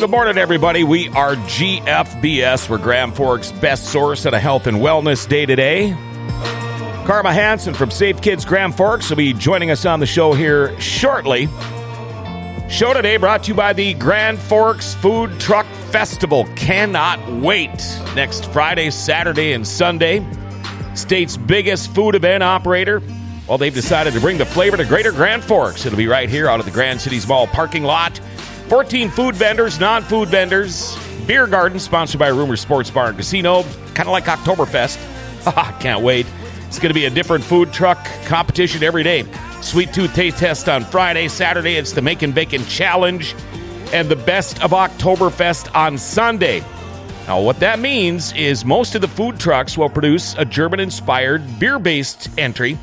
good 0.00 0.10
morning, 0.10 0.38
everybody. 0.38 0.82
We 0.82 1.10
are 1.10 1.34
GFBS. 1.34 2.70
We're 2.70 2.78
Grand 2.78 3.14
Forks' 3.14 3.52
best 3.52 3.92
source 3.92 4.24
at 4.24 4.32
a 4.32 4.40
health 4.40 4.66
and 4.66 4.78
wellness 4.78 5.28
day 5.28 5.44
today. 5.44 5.90
Carma 7.04 7.34
Hanson 7.34 7.74
from 7.74 7.90
Safe 7.90 8.18
Kids 8.22 8.46
Grand 8.46 8.74
Forks 8.74 9.10
will 9.10 9.18
be 9.18 9.34
joining 9.34 9.70
us 9.70 9.84
on 9.84 10.00
the 10.00 10.06
show 10.06 10.32
here 10.32 10.80
shortly. 10.80 11.50
Show 12.70 12.94
today 12.94 13.18
brought 13.18 13.42
to 13.42 13.48
you 13.48 13.54
by 13.54 13.74
the 13.74 13.92
Grand 13.92 14.38
Forks 14.38 14.94
Food 14.94 15.38
Truck 15.38 15.66
Festival. 15.90 16.46
Cannot 16.56 17.30
wait. 17.30 17.84
Next 18.14 18.46
Friday, 18.46 18.88
Saturday, 18.90 19.52
and 19.52 19.68
Sunday. 19.68 20.26
State's 20.94 21.36
biggest 21.36 21.94
food 21.94 22.14
event 22.14 22.42
operator. 22.42 23.02
Well, 23.46 23.58
they've 23.58 23.74
decided 23.74 24.14
to 24.14 24.20
bring 24.20 24.38
the 24.38 24.46
flavor 24.46 24.78
to 24.78 24.84
Greater 24.86 25.12
Grand 25.12 25.44
Forks. 25.44 25.84
It'll 25.84 25.98
be 25.98 26.06
right 26.06 26.30
here 26.30 26.48
out 26.48 26.58
of 26.58 26.64
the 26.64 26.72
Grand 26.72 27.02
Cities 27.02 27.28
Mall 27.28 27.48
parking 27.48 27.82
lot. 27.82 28.18
14 28.70 29.10
food 29.10 29.34
vendors, 29.34 29.80
non 29.80 30.00
food 30.00 30.28
vendors, 30.28 30.96
beer 31.26 31.48
garden 31.48 31.80
sponsored 31.80 32.20
by 32.20 32.28
Rumor 32.28 32.54
Sports 32.54 32.88
Bar 32.88 33.08
and 33.08 33.16
Casino, 33.16 33.64
kind 33.94 34.08
of 34.08 34.12
like 34.12 34.26
Oktoberfest. 34.26 34.96
Can't 35.80 36.04
wait. 36.04 36.24
It's 36.68 36.78
going 36.78 36.90
to 36.90 36.94
be 36.94 37.06
a 37.06 37.10
different 37.10 37.42
food 37.42 37.72
truck 37.72 37.98
competition 38.26 38.84
every 38.84 39.02
day. 39.02 39.24
Sweet 39.60 39.92
Tooth 39.92 40.14
Taste 40.14 40.38
Test 40.38 40.68
on 40.68 40.84
Friday. 40.84 41.26
Saturday, 41.26 41.74
it's 41.74 41.90
the 41.90 42.00
Making 42.00 42.30
Bacon 42.30 42.64
Challenge. 42.66 43.34
And 43.92 44.08
the 44.08 44.14
Best 44.14 44.62
of 44.62 44.70
Oktoberfest 44.70 45.74
on 45.74 45.98
Sunday. 45.98 46.60
Now, 47.26 47.40
what 47.40 47.58
that 47.58 47.80
means 47.80 48.32
is 48.34 48.64
most 48.64 48.94
of 48.94 49.00
the 49.00 49.08
food 49.08 49.40
trucks 49.40 49.76
will 49.76 49.90
produce 49.90 50.36
a 50.38 50.44
German 50.44 50.78
inspired 50.78 51.58
beer 51.58 51.80
based 51.80 52.30
entry, 52.38 52.78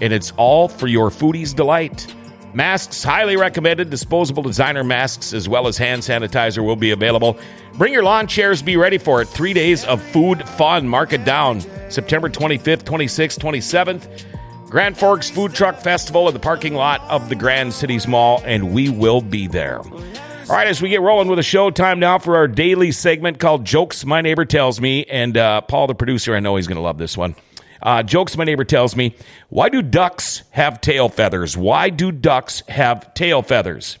and 0.00 0.12
it's 0.12 0.32
all 0.36 0.66
for 0.66 0.88
your 0.88 1.08
foodie's 1.08 1.54
delight. 1.54 2.12
Masks, 2.52 3.02
highly 3.02 3.36
recommended. 3.36 3.90
Disposable 3.90 4.42
designer 4.42 4.82
masks 4.82 5.32
as 5.32 5.48
well 5.48 5.68
as 5.68 5.78
hand 5.78 6.02
sanitizer 6.02 6.64
will 6.64 6.76
be 6.76 6.90
available. 6.90 7.38
Bring 7.74 7.92
your 7.92 8.02
lawn 8.02 8.26
chairs, 8.26 8.60
be 8.62 8.76
ready 8.76 8.98
for 8.98 9.22
it. 9.22 9.28
Three 9.28 9.52
days 9.52 9.84
of 9.84 10.02
food 10.02 10.46
fun. 10.50 10.88
Mark 10.88 11.12
it 11.12 11.24
down. 11.24 11.60
September 11.90 12.28
25th, 12.28 12.82
26th, 12.82 13.38
27th. 13.38 14.24
Grand 14.68 14.96
Forks 14.96 15.28
Food 15.28 15.52
Truck 15.52 15.80
Festival 15.80 16.28
in 16.28 16.34
the 16.34 16.40
parking 16.40 16.74
lot 16.74 17.00
of 17.02 17.28
the 17.28 17.34
Grand 17.34 17.72
Cities 17.72 18.06
Mall, 18.06 18.40
and 18.44 18.72
we 18.72 18.88
will 18.88 19.20
be 19.20 19.48
there. 19.48 19.80
All 19.80 20.56
right, 20.56 20.68
as 20.68 20.80
we 20.80 20.88
get 20.88 21.00
rolling 21.00 21.28
with 21.28 21.38
the 21.38 21.44
show, 21.44 21.70
time 21.70 21.98
now 21.98 22.18
for 22.18 22.36
our 22.36 22.48
daily 22.48 22.92
segment 22.92 23.38
called 23.38 23.64
Jokes 23.64 24.04
My 24.04 24.20
Neighbor 24.20 24.44
Tells 24.44 24.80
Me. 24.80 25.04
And 25.04 25.36
uh, 25.36 25.60
Paul, 25.62 25.86
the 25.86 25.94
producer, 25.94 26.34
I 26.34 26.40
know 26.40 26.56
he's 26.56 26.66
going 26.66 26.76
to 26.76 26.82
love 26.82 26.98
this 26.98 27.16
one. 27.16 27.34
Uh, 27.82 28.02
jokes 28.02 28.36
my 28.36 28.44
neighbor 28.44 28.64
tells 28.64 28.94
me. 28.96 29.16
Why 29.48 29.68
do 29.68 29.82
ducks 29.82 30.42
have 30.50 30.80
tail 30.80 31.08
feathers? 31.08 31.56
Why 31.56 31.90
do 31.90 32.12
ducks 32.12 32.62
have 32.68 33.14
tail 33.14 33.42
feathers? 33.42 33.98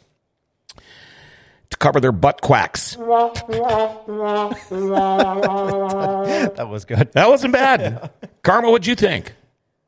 To 0.76 1.76
cover 1.78 2.00
their 2.00 2.12
butt 2.12 2.40
quacks. 2.40 2.96
That 6.56 6.68
was 6.68 6.84
good. 6.84 7.12
That 7.12 7.28
wasn't 7.28 7.52
bad. 7.52 8.10
Carma, 8.42 8.70
what'd 8.70 8.86
you 8.86 8.94
think? 8.94 9.34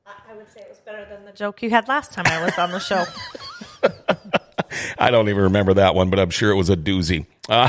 I 0.06 0.34
would 0.34 0.48
say 0.52 0.60
it 0.60 0.68
was 0.68 0.78
better 0.80 1.04
than 1.08 1.24
the 1.24 1.32
joke 1.32 1.62
you 1.62 1.70
had 1.70 1.88
last 1.88 2.12
time 2.12 2.26
I 2.26 2.44
was 2.44 2.56
on 2.58 2.70
the 2.70 2.78
show. 2.78 3.04
I 4.98 5.10
don't 5.10 5.28
even 5.28 5.42
remember 5.42 5.74
that 5.74 5.94
one, 5.94 6.10
but 6.10 6.18
I'm 6.18 6.30
sure 6.30 6.50
it 6.50 6.56
was 6.56 6.70
a 6.70 6.76
doozy. 6.76 7.26
Uh, 7.48 7.68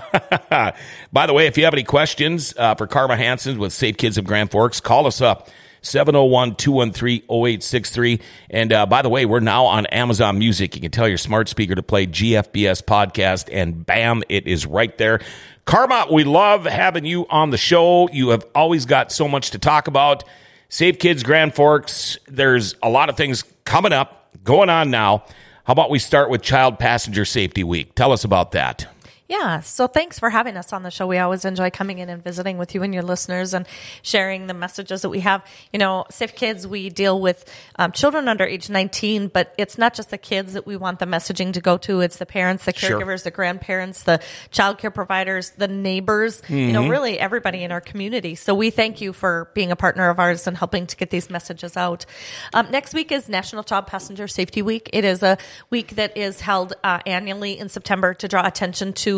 by 1.12 1.28
the 1.28 1.34
way, 1.34 1.47
if 1.47 1.58
you 1.58 1.66
have 1.66 1.74
any 1.74 1.84
questions 1.84 2.53
uh, 2.58 2.76
for 2.76 2.88
Carma 2.88 3.18
Hanson 3.18 3.58
with 3.59 3.74
Safe 3.74 3.97
Kids 3.97 4.18
of 4.18 4.26
Grand 4.26 4.52
Forks, 4.52 4.80
call 4.80 5.08
us 5.08 5.22
up. 5.22 5.50
701-213-0863. 5.84 8.22
And 8.50 8.74
uh, 8.74 8.86
by 8.86 9.02
the 9.02 9.10
way, 9.10 9.26
we're 9.26 9.40
now 9.40 9.66
on 9.66 9.86
Amazon 9.88 10.40
Music. 10.40 10.76
You 10.76 10.82
can 10.82 10.92
tell 10.92 11.08
your 11.08 11.18
smart 11.18 11.50
speaker 11.50 11.76
to 11.76 11.84
play 11.84 12.08
GFBS 12.08 12.84
podcast, 12.84 13.50
and 13.52 13.86
bam, 13.86 14.24
it 14.30 14.48
is 14.48 14.66
right 14.66 14.98
there. 14.98 15.20
Carma, 15.66 16.08
we 16.12 16.24
love 16.24 16.66
having 16.66 17.06
you 17.06 17.28
on 17.30 17.52
the 17.52 17.58
show. 17.58 18.10
You 18.10 18.30
have 18.30 18.46
always 18.56 18.86
got 18.86 19.12
so 19.12 19.28
much 19.28 19.52
to 19.52 19.60
talk 19.60 19.88
about. 19.88 20.24
Safe 20.70 20.98
Kids 20.98 21.24
Grand 21.24 21.54
Forks, 21.54 22.18
there's 22.28 22.76
a 22.82 22.90
lot 22.90 23.10
of 23.10 23.16
things 23.16 23.44
coming 23.64 23.94
up, 23.94 24.34
going 24.44 24.70
on 24.70 24.90
now. 24.90 25.26
How 25.66 25.74
about 25.74 25.90
we 25.90 26.00
start 26.00 26.30
with 26.30 26.42
Child 26.42 26.80
Passenger 26.80 27.26
Safety 27.26 27.64
Week? 27.64 27.94
Tell 27.96 28.12
us 28.12 28.24
about 28.24 28.54
that. 28.54 28.88
Yeah, 29.29 29.61
so 29.61 29.88
thanks 29.88 30.19
for 30.19 30.29
having 30.29 30.57
us 30.57 30.73
on 30.73 30.84
the 30.84 30.91
show. 30.91 31.07
We 31.07 31.17
always 31.17 31.45
enjoy 31.45 31.69
coming 31.69 32.00
in 32.00 32.09
and 32.09 32.22
visiting 32.22 32.57
with 32.57 32.75
you 32.75 32.84
and 32.84 32.94
your 32.94 33.03
listeners 33.03 33.53
and 33.53 33.66
sharing 34.01 34.47
the 34.47 34.53
messages 34.53 35.01
that 35.03 35.09
we 35.09 35.22
have. 35.22 35.45
You 35.72 35.79
know, 35.79 36.03
Safe 36.11 36.35
Kids, 36.35 36.67
we 36.67 36.89
deal 36.89 37.19
with 37.19 37.50
um, 37.78 37.94
children 37.94 38.28
under 38.28 38.44
age 38.44 38.69
19, 38.69 39.29
but 39.29 39.53
it's 39.57 39.78
not 39.78 39.94
just 39.94 40.09
the 40.09 40.17
kids 40.17 40.53
that 40.53 40.67
we 40.67 40.75
want 40.75 41.00
the 41.00 41.06
messaging 41.06 41.53
to 41.53 41.61
go 41.61 41.78
to. 41.78 42.01
It's 42.01 42.17
the 42.17 42.25
parents, 42.25 42.66
the 42.66 42.73
Sure. 42.73 43.00
caregivers, 43.00 43.23
the 43.23 43.31
grandparents, 43.31 44.03
the 44.03 44.22
child 44.51 44.78
care 44.78 44.91
providers, 44.91 45.51
the 45.51 45.69
neighbors, 45.69 46.41
you 46.50 46.73
know, 46.73 46.90
really 46.90 47.17
everybody 47.17 47.63
in 47.63 47.72
our 47.72 47.81
community. 47.81 48.35
So 48.35 48.53
we 48.53 48.72
thank 48.72 49.00
you 49.00 49.13
for 49.13 49.50
being 49.53 49.72
a 49.72 49.78
partner 49.78 50.09
of 50.09 50.19
ours 50.19 50.47
and 50.47 50.57
helping 50.57 50.85
to 50.88 50.97
get 50.97 51.11
these 51.11 51.29
messages 51.29 51.78
out. 51.78 52.05
Um, 52.53 52.69
next 52.72 52.94
week 52.94 53.09
is 53.13 53.29
National 53.29 53.63
Child 53.63 53.88
Passenger 53.88 54.28
Safety 54.28 54.61
Week. 54.61 54.90
It 54.91 55.05
is 55.05 55.23
a 55.23 55.38
week 55.69 55.95
that 55.95 56.17
is 56.17 56.41
held 56.41 56.73
uh, 56.84 57.00
annually 57.05 57.57
in 57.57 57.69
September 57.69 58.13
to 58.16 58.28
draw 58.28 58.45
attention 58.45 58.91
to 58.94 59.12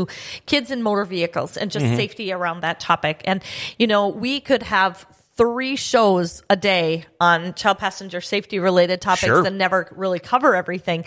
kids 0.45 0.71
in 0.71 0.81
motor 0.83 1.05
vehicles 1.05 1.57
and 1.57 1.71
just 1.71 1.85
safety 1.95 2.31
around 2.31 2.61
that 2.61 2.79
topic. 2.79 3.21
And, 3.25 3.41
you 3.79 3.87
know, 3.87 4.09
we 4.09 4.39
could 4.39 4.63
have 4.63 5.05
three 5.37 5.75
shows 5.75 6.43
a 6.49 6.55
day 6.55 7.05
on 7.19 7.53
child 7.55 7.77
passenger 7.77 8.21
safety 8.21 8.57
related 8.59 9.01
topics 9.01 9.25
Sure. 9.25 9.45
and 9.45 9.57
never 9.57 9.87
really 9.95 10.19
cover 10.19 10.55
everything. 10.55 11.03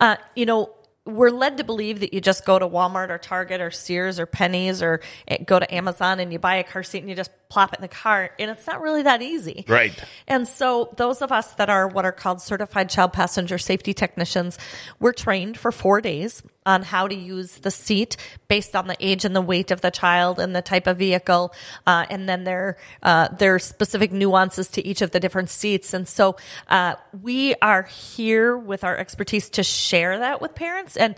Uh, 0.00 0.16
you 0.36 0.46
know, 0.46 0.70
we're 1.04 1.30
led 1.30 1.56
to 1.56 1.64
believe 1.64 1.98
that 1.98 2.14
you 2.14 2.20
just 2.20 2.44
go 2.44 2.56
to 2.60 2.68
Walmart 2.68 3.10
or 3.10 3.18
Target 3.18 3.60
or 3.60 3.72
Sears 3.72 4.20
or 4.20 4.26
Penney's 4.26 4.82
or 4.82 5.00
eh, 5.26 5.38
go 5.44 5.58
to 5.58 5.74
Amazon 5.74 6.20
and 6.20 6.32
you 6.32 6.38
buy 6.38 6.56
a 6.56 6.62
car 6.62 6.84
seat 6.84 7.00
and 7.00 7.08
you 7.08 7.16
just 7.16 7.32
plop 7.48 7.72
it 7.72 7.80
in 7.80 7.82
the 7.82 7.88
car. 7.88 8.30
And 8.38 8.52
it's 8.52 8.68
not 8.68 8.80
really 8.80 9.02
that 9.02 9.20
easy. 9.20 9.64
Right. 9.66 9.92
And 10.28 10.46
so 10.46 10.94
those 10.96 11.20
of 11.20 11.32
us 11.32 11.54
that 11.54 11.68
are 11.68 11.88
what 11.88 12.04
are 12.04 12.12
called 12.12 12.40
certified 12.40 12.88
child 12.88 13.12
passenger 13.12 13.58
safety 13.58 13.94
technicians, 13.94 14.58
we're 15.00 15.12
trained 15.12 15.58
for 15.58 15.72
four 15.72 16.00
days 16.00 16.40
on 16.64 16.82
how 16.82 17.08
to 17.08 17.14
use 17.14 17.56
the 17.58 17.70
seat 17.70 18.16
based 18.48 18.76
on 18.76 18.86
the 18.86 18.96
age 19.00 19.24
and 19.24 19.34
the 19.34 19.40
weight 19.40 19.70
of 19.70 19.80
the 19.80 19.90
child 19.90 20.38
and 20.38 20.54
the 20.54 20.62
type 20.62 20.86
of 20.86 20.96
vehicle, 20.98 21.52
uh, 21.86 22.06
and 22.10 22.28
then 22.28 22.44
their 22.44 22.76
uh, 23.02 23.28
there 23.38 23.54
are 23.54 23.58
specific 23.58 24.12
nuances 24.12 24.68
to 24.68 24.86
each 24.86 25.02
of 25.02 25.10
the 25.10 25.20
different 25.20 25.50
seats. 25.50 25.94
And 25.94 26.06
so 26.06 26.36
uh, 26.68 26.94
we 27.20 27.54
are 27.62 27.82
here 27.82 28.56
with 28.56 28.84
our 28.84 28.96
expertise 28.96 29.50
to 29.50 29.62
share 29.62 30.18
that 30.20 30.40
with 30.40 30.54
parents. 30.54 30.96
And 30.96 31.16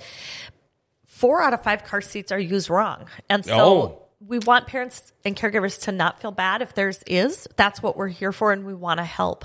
four 1.06 1.42
out 1.42 1.52
of 1.54 1.62
five 1.62 1.84
car 1.84 2.00
seats 2.00 2.32
are 2.32 2.38
used 2.38 2.70
wrong, 2.70 3.06
and 3.28 3.44
so 3.44 3.54
Oh. 3.54 4.02
we 4.26 4.38
want 4.38 4.66
parents 4.66 5.12
and 5.24 5.36
caregivers 5.36 5.82
to 5.82 5.92
not 5.92 6.20
feel 6.20 6.32
bad 6.32 6.62
if 6.62 6.74
theirs 6.74 7.02
is. 7.06 7.46
That's 7.56 7.82
what 7.82 7.96
we're 7.96 8.08
here 8.08 8.32
for, 8.32 8.52
and 8.52 8.64
we 8.64 8.74
want 8.74 8.98
to 8.98 9.04
help. 9.04 9.44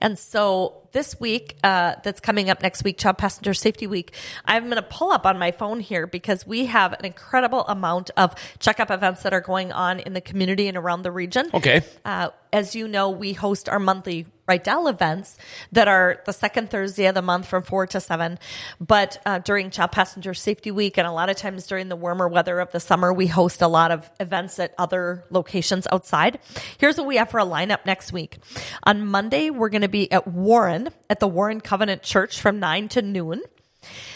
And 0.00 0.18
so 0.18 0.85
this 0.96 1.20
week, 1.20 1.58
uh, 1.62 1.94
that's 2.02 2.20
coming 2.20 2.48
up 2.48 2.62
next 2.62 2.82
week, 2.82 2.96
Child 2.96 3.18
Passenger 3.18 3.52
Safety 3.52 3.86
Week, 3.86 4.14
I'm 4.46 4.64
going 4.64 4.76
to 4.76 4.82
pull 4.82 5.12
up 5.12 5.26
on 5.26 5.38
my 5.38 5.50
phone 5.50 5.78
here 5.78 6.06
because 6.06 6.46
we 6.46 6.64
have 6.66 6.94
an 6.94 7.04
incredible 7.04 7.66
amount 7.68 8.10
of 8.16 8.34
checkup 8.60 8.90
events 8.90 9.22
that 9.22 9.34
are 9.34 9.42
going 9.42 9.72
on 9.72 10.00
in 10.00 10.14
the 10.14 10.22
community 10.22 10.68
and 10.68 10.76
around 10.78 11.02
the 11.02 11.10
region. 11.10 11.50
Okay. 11.52 11.82
Uh, 12.02 12.30
as 12.50 12.74
you 12.74 12.88
know, 12.88 13.10
we 13.10 13.34
host 13.34 13.68
our 13.68 13.78
monthly 13.78 14.24
Rydell 14.48 14.88
events 14.88 15.36
that 15.72 15.88
are 15.88 16.22
the 16.24 16.32
second 16.32 16.70
Thursday 16.70 17.06
of 17.06 17.14
the 17.14 17.22
month 17.22 17.46
from 17.46 17.62
4 17.62 17.88
to 17.88 18.00
7. 18.00 18.38
But 18.80 19.20
uh, 19.26 19.40
during 19.40 19.70
Child 19.70 19.92
Passenger 19.92 20.34
Safety 20.34 20.70
Week 20.70 20.96
and 20.96 21.06
a 21.06 21.12
lot 21.12 21.28
of 21.28 21.36
times 21.36 21.66
during 21.66 21.88
the 21.88 21.96
warmer 21.96 22.28
weather 22.28 22.60
of 22.60 22.70
the 22.72 22.80
summer, 22.80 23.12
we 23.12 23.26
host 23.26 23.60
a 23.60 23.68
lot 23.68 23.90
of 23.90 24.08
events 24.20 24.58
at 24.58 24.74
other 24.78 25.24
locations 25.30 25.86
outside. 25.90 26.38
Here's 26.78 26.96
what 26.96 27.06
we 27.06 27.16
have 27.16 27.30
for 27.30 27.40
a 27.40 27.44
lineup 27.44 27.84
next 27.84 28.12
week. 28.12 28.38
On 28.84 29.06
Monday, 29.06 29.50
we're 29.50 29.68
going 29.68 29.82
to 29.82 29.88
be 29.88 30.10
at 30.12 30.28
Warren, 30.28 30.85
at 31.08 31.20
the 31.20 31.28
Warren 31.28 31.60
Covenant 31.60 32.02
Church 32.02 32.40
from 32.40 32.60
9 32.60 32.88
to 32.90 33.02
noon. 33.02 33.42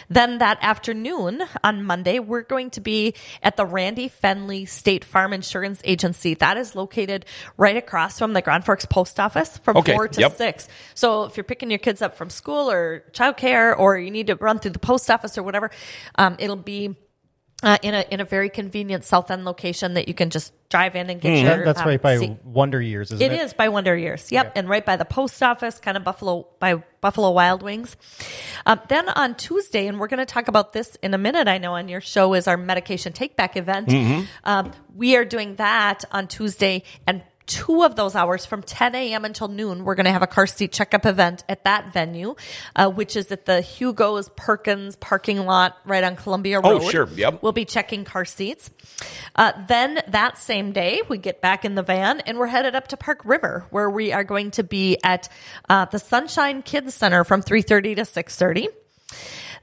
Then 0.09 0.39
that 0.39 0.59
afternoon 0.63 1.43
on 1.63 1.85
Monday, 1.85 2.19
we're 2.19 2.43
going 2.43 2.71
to 2.71 2.81
be 2.81 3.15
at 3.43 3.57
the 3.57 3.65
Randy 3.65 4.09
Fenley 4.09 4.69
State 4.69 5.05
Farm 5.05 5.33
Insurance 5.33 5.81
Agency. 5.85 6.35
That 6.35 6.57
is 6.57 6.75
located 6.75 7.27
right 7.57 7.77
across 7.77 8.19
from 8.19 8.33
the 8.33 8.43
Grand 8.43 8.65
Forks 8.65 8.87
Post 8.87 9.21
Office 9.21 9.59
from 9.59 9.77
Okay, 9.77 9.95
four 9.95 10.09
to 10.09 10.21
yep. 10.21 10.37
six. 10.37 10.69
So 10.95 11.25
if 11.25 11.37
you're 11.37 11.45
picking 11.45 11.71
your 11.71 11.79
kids 11.79 12.03
up 12.03 12.17
from 12.17 12.31
school 12.31 12.71
or 12.71 13.05
childcare, 13.13 13.79
or 13.79 13.97
you 13.97 14.11
need 14.11 14.29
to 14.29 14.35
run 14.37 14.59
through 14.59 14.73
the 14.73 14.81
post 14.81 15.11
office 15.11 15.39
or 15.39 15.43
whatever, 15.43 15.71
um, 16.17 16.37
it'll 16.39 16.57
be 16.57 16.97
uh, 17.63 17.77
in 17.83 17.95
a 17.95 18.05
in 18.11 18.21
a 18.21 18.25
very 18.25 18.49
convenient 18.49 19.05
South 19.05 19.31
End 19.31 19.45
location 19.45 19.95
that 19.95 20.09
you 20.09 20.15
can 20.15 20.31
just 20.31 20.53
drive 20.71 20.97
in 20.97 21.11
and 21.11 21.21
get 21.21 21.43
your. 21.43 21.65
That's 21.65 21.81
um, 21.81 21.87
right 21.87 22.01
by 22.01 22.17
seat. 22.17 22.37
Wonder 22.45 22.81
Years, 22.81 23.13
isn't 23.13 23.25
It 23.25 23.33
it? 23.33 23.41
is 23.41 23.53
by 23.53 23.69
Wonder 23.69 23.97
Years. 23.97 24.33
Yep, 24.33 24.53
and 24.57 24.69
right 24.69 24.85
by 24.85 24.97
the 24.97 25.05
post 25.05 25.43
office, 25.43 25.79
kind 25.79 25.97
of 25.97 26.05
Buffalo 26.05 26.47
by 26.59 26.77
Buffalo 27.01 27.31
Wild 27.33 27.63
Wings. 27.63 27.97
Um, 28.67 28.81
then 28.89 29.09
on 29.11 29.35
Tuesday, 29.35 29.87
and 29.87 29.99
we're 30.01 30.09
going 30.09 30.19
to 30.19 30.27
talk 30.27 30.49
about 30.49 30.73
this 30.73 30.97
in 31.03 31.13
a 31.15 31.19
minute. 31.19 31.49
I 31.49 31.59
know 31.59 31.75
on 31.75 31.89
your 31.89 32.01
show 32.01 32.35
is 32.35 32.49
our 32.49 32.57
medication 32.57 33.13
take 33.13 33.37
back 33.37 33.57
event. 33.57 33.93
Um, 34.45 34.73
we 34.95 35.17
are 35.17 35.25
doing 35.25 35.57
that 35.57 36.05
on 36.13 36.29
Tuesday, 36.29 36.83
and 37.07 37.23
two 37.47 37.83
of 37.83 37.97
those 37.97 38.15
hours 38.15 38.47
from 38.47 38.63
10 38.63 38.95
a.m. 38.95 39.25
until 39.25 39.49
noon, 39.49 39.85
we're 39.85 39.95
going 39.95 40.07
to 40.07 40.13
have 40.13 40.23
a 40.23 40.27
car 40.27 40.47
seat 40.47 40.73
checkup 40.73 41.05
event 41.05 41.45
at 41.49 41.65
that 41.65 41.93
venue, 41.93 42.37
uh, 42.77 42.89
which 42.89 43.17
is 43.17 43.33
at 43.33 43.47
the 43.47 43.61
Hugo's 43.61 44.29
Perkins 44.37 44.97
parking 44.97 45.45
lot 45.47 45.77
right 45.85 46.05
on 46.05 46.17
Columbia 46.17 46.61
Road. 46.61 46.83
Oh, 46.83 46.91
sure. 46.91 47.09
Yep. 47.09 47.43
We'll 47.43 47.53
be 47.53 47.65
checking 47.65 48.05
car 48.05 48.25
seats. 48.25 48.71
Uh, 49.35 49.53
then 49.67 50.01
that 50.09 50.39
same 50.39 50.73
day, 50.73 51.03
we 51.09 51.19
get 51.19 51.41
back 51.41 51.65
in 51.65 51.75
the 51.75 51.83
van 51.83 52.21
and 52.21 52.39
we're 52.39 52.47
headed 52.47 52.75
up 52.75 52.89
to 52.89 52.97
Park 52.97 53.23
River, 53.25 53.67
where 53.71 53.91
we 53.91 54.13
are 54.13 54.25
going 54.25 54.53
to 54.53 54.63
be 54.63 54.99
at 55.03 55.29
uh, 55.69 55.87
the 55.87 55.99
Sunshine 55.99 56.63
Kids 56.63 56.95
Center 56.95 57.25
from 57.25 57.43
3:30 57.43 57.97
to 57.97 58.03
6:30. 58.03 58.69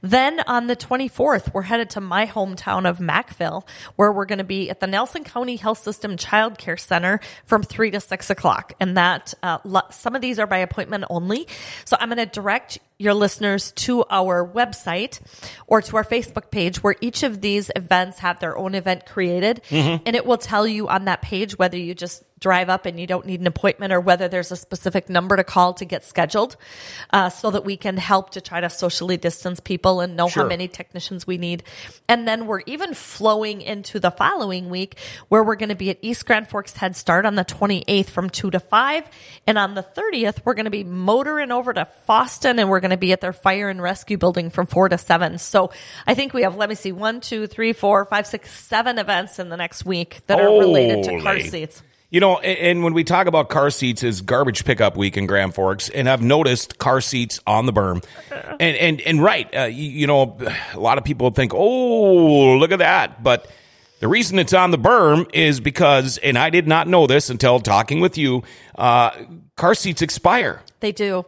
Then 0.00 0.40
on 0.46 0.66
the 0.66 0.76
24th, 0.76 1.52
we're 1.52 1.62
headed 1.62 1.90
to 1.90 2.00
my 2.00 2.26
hometown 2.26 2.88
of 2.88 2.98
McVille, 2.98 3.66
where 3.96 4.12
we're 4.12 4.26
going 4.26 4.38
to 4.38 4.44
be 4.44 4.70
at 4.70 4.80
the 4.80 4.86
Nelson 4.86 5.24
County 5.24 5.56
Health 5.56 5.78
System 5.78 6.16
Child 6.16 6.58
Care 6.58 6.76
Center 6.76 7.20
from 7.44 7.62
3 7.62 7.90
to 7.92 8.00
6 8.00 8.30
o'clock. 8.30 8.72
And 8.80 8.96
that, 8.96 9.34
uh, 9.42 9.58
some 9.90 10.14
of 10.14 10.22
these 10.22 10.38
are 10.38 10.46
by 10.46 10.58
appointment 10.58 11.04
only. 11.10 11.46
So 11.84 11.96
I'm 11.98 12.08
going 12.08 12.18
to 12.18 12.26
direct 12.26 12.78
your 12.98 13.14
listeners 13.14 13.72
to 13.72 14.04
our 14.10 14.46
website 14.46 15.20
or 15.66 15.80
to 15.82 15.96
our 15.96 16.04
Facebook 16.04 16.50
page 16.50 16.82
where 16.82 16.96
each 17.00 17.22
of 17.22 17.40
these 17.40 17.70
events 17.76 18.18
have 18.18 18.40
their 18.40 18.58
own 18.58 18.74
event 18.74 19.06
created. 19.06 19.62
And 20.04 20.16
it 20.16 20.26
will 20.26 20.38
tell 20.38 20.66
you 20.66 20.88
on 20.88 21.04
that 21.04 21.22
page 21.22 21.58
whether 21.58 21.76
you 21.76 21.94
just 21.94 22.24
drive 22.38 22.68
up 22.68 22.86
and 22.86 22.98
you 23.00 23.06
don't 23.06 23.26
need 23.26 23.40
an 23.40 23.46
appointment 23.46 23.92
or 23.92 24.00
whether 24.00 24.28
there's 24.28 24.52
a 24.52 24.56
specific 24.56 25.08
number 25.08 25.36
to 25.36 25.44
call 25.44 25.74
to 25.74 25.84
get 25.84 26.04
scheduled 26.04 26.56
uh, 27.12 27.28
so 27.28 27.50
that 27.50 27.64
we 27.64 27.76
can 27.76 27.96
help 27.96 28.30
to 28.30 28.40
try 28.40 28.60
to 28.60 28.70
socially 28.70 29.16
distance 29.16 29.60
people 29.60 30.00
and 30.00 30.16
know 30.16 30.28
Sure. 30.28 30.42
how 30.44 30.48
many 30.48 30.68
technicians 30.68 31.26
we 31.26 31.38
need. 31.38 31.62
And 32.08 32.28
then 32.28 32.46
we're 32.46 32.62
even 32.66 32.94
flowing 32.94 33.60
into 33.62 33.98
the 33.98 34.10
following 34.10 34.70
week 34.70 34.96
where 35.28 35.42
we're 35.42 35.56
going 35.56 35.68
to 35.70 35.74
be 35.74 35.90
at 35.90 35.98
East 36.02 36.26
Grand 36.26 36.48
Forks 36.48 36.76
Head 36.76 36.96
Start 36.96 37.26
on 37.26 37.34
the 37.34 37.44
28th 37.44 38.06
from 38.06 38.30
2 38.30 38.50
to 38.50 38.60
5. 38.60 39.04
And 39.46 39.58
on 39.58 39.74
the 39.74 39.82
30th, 39.82 40.40
we're 40.44 40.54
going 40.54 40.64
to 40.64 40.70
be 40.70 40.84
motoring 40.84 41.50
over 41.50 41.72
to 41.72 41.88
Fosston 42.08 42.58
and 42.58 42.68
we're 42.68 42.80
going 42.80 42.90
to 42.90 42.96
be 42.96 43.12
at 43.12 43.20
their 43.20 43.32
fire 43.32 43.68
and 43.68 43.82
rescue 43.82 44.18
building 44.18 44.50
from 44.50 44.66
4 44.66 44.90
to 44.90 44.98
7. 44.98 45.38
So 45.38 45.70
I 46.06 46.14
think 46.14 46.34
we 46.34 46.42
have, 46.42 46.56
let 46.56 46.68
me 46.68 46.74
see, 46.74 46.92
one, 46.92 47.20
two, 47.20 47.46
three, 47.46 47.72
four, 47.72 48.04
five, 48.04 48.26
six, 48.26 48.50
seven 48.52 48.98
events 48.98 49.38
in 49.38 49.48
the 49.48 49.56
next 49.56 49.84
week 49.84 50.20
that 50.26 50.40
are 50.40 50.58
related 50.58 51.04
to 51.04 51.20
car 51.20 51.40
seats. 51.40 51.82
You 52.10 52.20
know, 52.20 52.38
and 52.38 52.82
when 52.82 52.94
we 52.94 53.04
talk 53.04 53.26
about 53.26 53.50
car 53.50 53.68
seats, 53.68 54.02
is 54.02 54.22
garbage 54.22 54.64
pickup 54.64 54.96
week 54.96 55.18
in 55.18 55.26
Grand 55.26 55.54
Forks, 55.54 55.90
and 55.90 56.08
I've 56.08 56.22
noticed 56.22 56.78
car 56.78 57.02
seats 57.02 57.38
on 57.46 57.66
the 57.66 57.72
berm, 57.72 58.02
and 58.58 58.76
and 58.76 59.00
and 59.02 59.22
right, 59.22 59.54
uh, 59.54 59.64
you, 59.64 59.90
you 59.90 60.06
know, 60.06 60.38
a 60.72 60.80
lot 60.80 60.96
of 60.96 61.04
people 61.04 61.30
think, 61.30 61.52
oh, 61.54 62.56
look 62.56 62.72
at 62.72 62.78
that, 62.78 63.22
but 63.22 63.50
the 64.00 64.08
reason 64.08 64.38
it's 64.38 64.54
on 64.54 64.70
the 64.70 64.78
berm 64.78 65.28
is 65.34 65.60
because, 65.60 66.18
and 66.18 66.38
I 66.38 66.50
did 66.50 66.66
not 66.66 66.88
know 66.88 67.06
this 67.06 67.30
until 67.30 67.60
talking 67.60 68.00
with 68.00 68.16
you, 68.16 68.42
uh, 68.76 69.10
car 69.58 69.74
seats 69.74 70.00
expire. 70.00 70.62
They 70.80 70.92
do. 70.92 71.26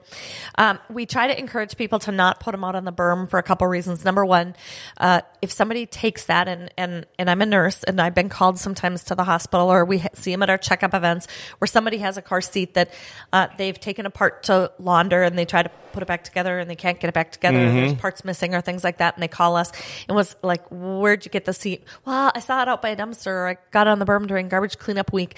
Um, 0.57 0.79
we 0.89 1.05
try 1.05 1.27
to 1.27 1.37
encourage 1.37 1.77
people 1.77 1.99
to 2.01 2.13
not 2.13 2.39
put 2.39 2.53
them 2.53 2.63
out 2.63 2.77
on 2.77 2.85
the 2.85 2.93
berm 2.93 3.29
for 3.29 3.39
a 3.39 3.43
couple 3.43 3.67
reasons. 3.67 4.05
Number 4.05 4.25
one, 4.25 4.55
uh, 4.97 5.23
if 5.43 5.51
somebody 5.51 5.87
takes 5.87 6.27
that 6.27 6.47
and, 6.47 6.73
and, 6.79 7.05
and 7.19 7.29
I'm 7.29 7.43
a 7.43 7.47
nurse 7.47 7.83
and 7.83 8.01
I've 8.01 8.15
been 8.15 8.29
called 8.29 8.61
sometimes 8.61 9.03
to 9.05 9.17
the 9.17 9.25
hospital 9.25 9.69
or 9.71 9.85
we 9.85 10.05
see 10.15 10.31
them 10.31 10.45
at 10.45 10.51
our 10.51 10.59
checkup 10.59 10.95
events 10.95 11.27
where 11.59 11.67
somebody 11.67 11.99
has 11.99 12.17
a 12.17 12.23
car 12.23 12.41
seat 12.41 12.75
that, 12.75 12.93
uh, 13.33 13.49
they've 13.59 13.79
taken 13.79 14.07
apart 14.07 14.45
to 14.45 14.71
launder 14.79 15.25
and 15.25 15.37
they 15.37 15.45
try 15.45 15.65
to 15.65 15.71
put 15.93 16.05
it 16.05 16.07
back 16.07 16.23
together 16.23 16.61
and 16.61 16.71
they 16.71 16.77
can't 16.77 17.01
get 17.01 17.09
it 17.09 17.15
back 17.15 17.33
together 17.33 17.59
and 17.59 17.77
there's 17.77 17.95
parts 17.95 18.25
missing 18.25 18.55
or 18.55 18.61
things 18.61 18.85
like 18.85 18.99
that. 18.99 19.15
And 19.15 19.23
they 19.23 19.29
call 19.29 19.57
us 19.57 19.73
and 20.09 20.15
was 20.15 20.37
like, 20.45 20.63
where'd 20.71 21.25
you 21.25 21.31
get 21.33 21.45
the 21.45 21.53
seat? 21.53 21.83
Well, 22.05 22.31
I 22.33 22.39
saw 22.39 22.63
it 22.63 22.69
out 22.69 22.81
by 22.81 22.91
a 22.91 22.97
dumpster 22.97 23.33
or 23.33 23.49
I 23.49 23.57
got 23.73 23.89
it 23.89 23.91
on 23.91 23.99
the 23.99 24.07
berm 24.07 24.29
during 24.29 24.49
garbage 24.49 24.79
cleanup 24.79 25.13
week 25.13 25.37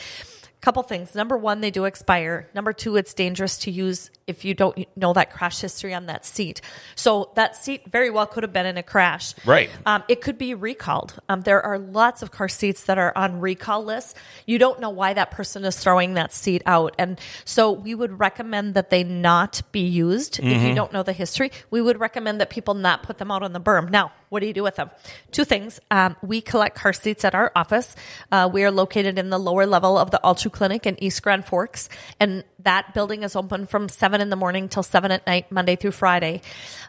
couple 0.62 0.82
things. 0.84 1.14
Number 1.14 1.36
one, 1.36 1.60
they 1.60 1.72
do 1.72 1.84
expire. 1.84 2.48
Number 2.54 2.72
two, 2.72 2.96
it's 2.96 3.12
dangerous 3.14 3.58
to 3.58 3.70
use 3.70 4.10
if 4.28 4.44
you 4.44 4.54
don't 4.54 4.86
know 4.96 5.12
that 5.12 5.32
crash 5.32 5.60
history 5.60 5.92
on 5.92 6.06
that 6.06 6.24
seat. 6.24 6.60
So 6.94 7.32
that 7.34 7.56
seat 7.56 7.90
very 7.90 8.10
well 8.10 8.26
could 8.26 8.44
have 8.44 8.52
been 8.52 8.66
in 8.66 8.78
a 8.78 8.82
crash. 8.82 9.34
Right. 9.44 9.70
Um, 9.84 10.04
it 10.08 10.20
could 10.20 10.38
be 10.38 10.54
recalled. 10.54 11.18
Um, 11.28 11.40
there 11.40 11.60
are 11.60 11.78
lots 11.78 12.22
of 12.22 12.30
car 12.30 12.48
seats 12.48 12.84
that 12.84 12.96
are 12.96 13.12
on 13.16 13.40
recall 13.40 13.84
lists. 13.84 14.14
You 14.46 14.58
don't 14.58 14.78
know 14.80 14.90
why 14.90 15.14
that 15.14 15.32
person 15.32 15.64
is 15.64 15.76
throwing 15.76 16.14
that 16.14 16.32
seat 16.32 16.62
out. 16.64 16.94
And 16.96 17.20
so 17.44 17.72
we 17.72 17.96
would 17.96 18.20
recommend 18.20 18.74
that 18.74 18.90
they 18.90 19.02
not 19.02 19.62
be 19.72 19.80
used. 19.80 20.38
If 20.38 20.62
you 20.62 20.74
don't 20.74 20.92
know 20.92 21.02
the 21.02 21.12
history, 21.12 21.50
we 21.70 21.82
would 21.82 21.98
recommend 21.98 22.40
that 22.40 22.50
people 22.50 22.74
not 22.74 23.02
put 23.02 23.18
them 23.18 23.32
out 23.32 23.42
on 23.42 23.52
the 23.52 23.60
berm. 23.60 23.90
Now, 23.90 24.12
what 24.32 24.40
do 24.40 24.46
you 24.46 24.55
do 24.55 24.62
with 24.62 24.76
them? 24.76 24.90
Two 25.31 25.44
things. 25.44 25.79
Um, 25.90 26.17
we 26.23 26.40
collect 26.40 26.75
car 26.75 26.94
seats 26.94 27.23
at 27.23 27.34
our 27.34 27.52
office. 27.55 27.94
Uh, 28.32 28.49
we 28.50 28.64
are 28.64 28.70
located 28.70 29.19
in 29.19 29.29
the 29.29 29.38
lower 29.38 29.67
level 29.67 29.99
of 29.99 30.11
the 30.11 30.19
Altru 30.25 30.50
Clinic 30.50 30.87
in 30.87 30.96
East 31.05 31.23
Grand 31.23 31.44
Forks, 31.44 31.90
and 32.19 32.43
that 32.64 32.94
building 32.94 33.22
is 33.22 33.36
open 33.36 33.66
from 33.66 33.88
seven 33.88 34.20
in 34.20 34.30
the 34.30 34.36
morning 34.36 34.68
till 34.68 34.82
seven 34.82 35.10
at 35.10 35.26
night, 35.26 35.50
Monday 35.50 35.76
through 35.76 35.92
Friday. 35.92 36.40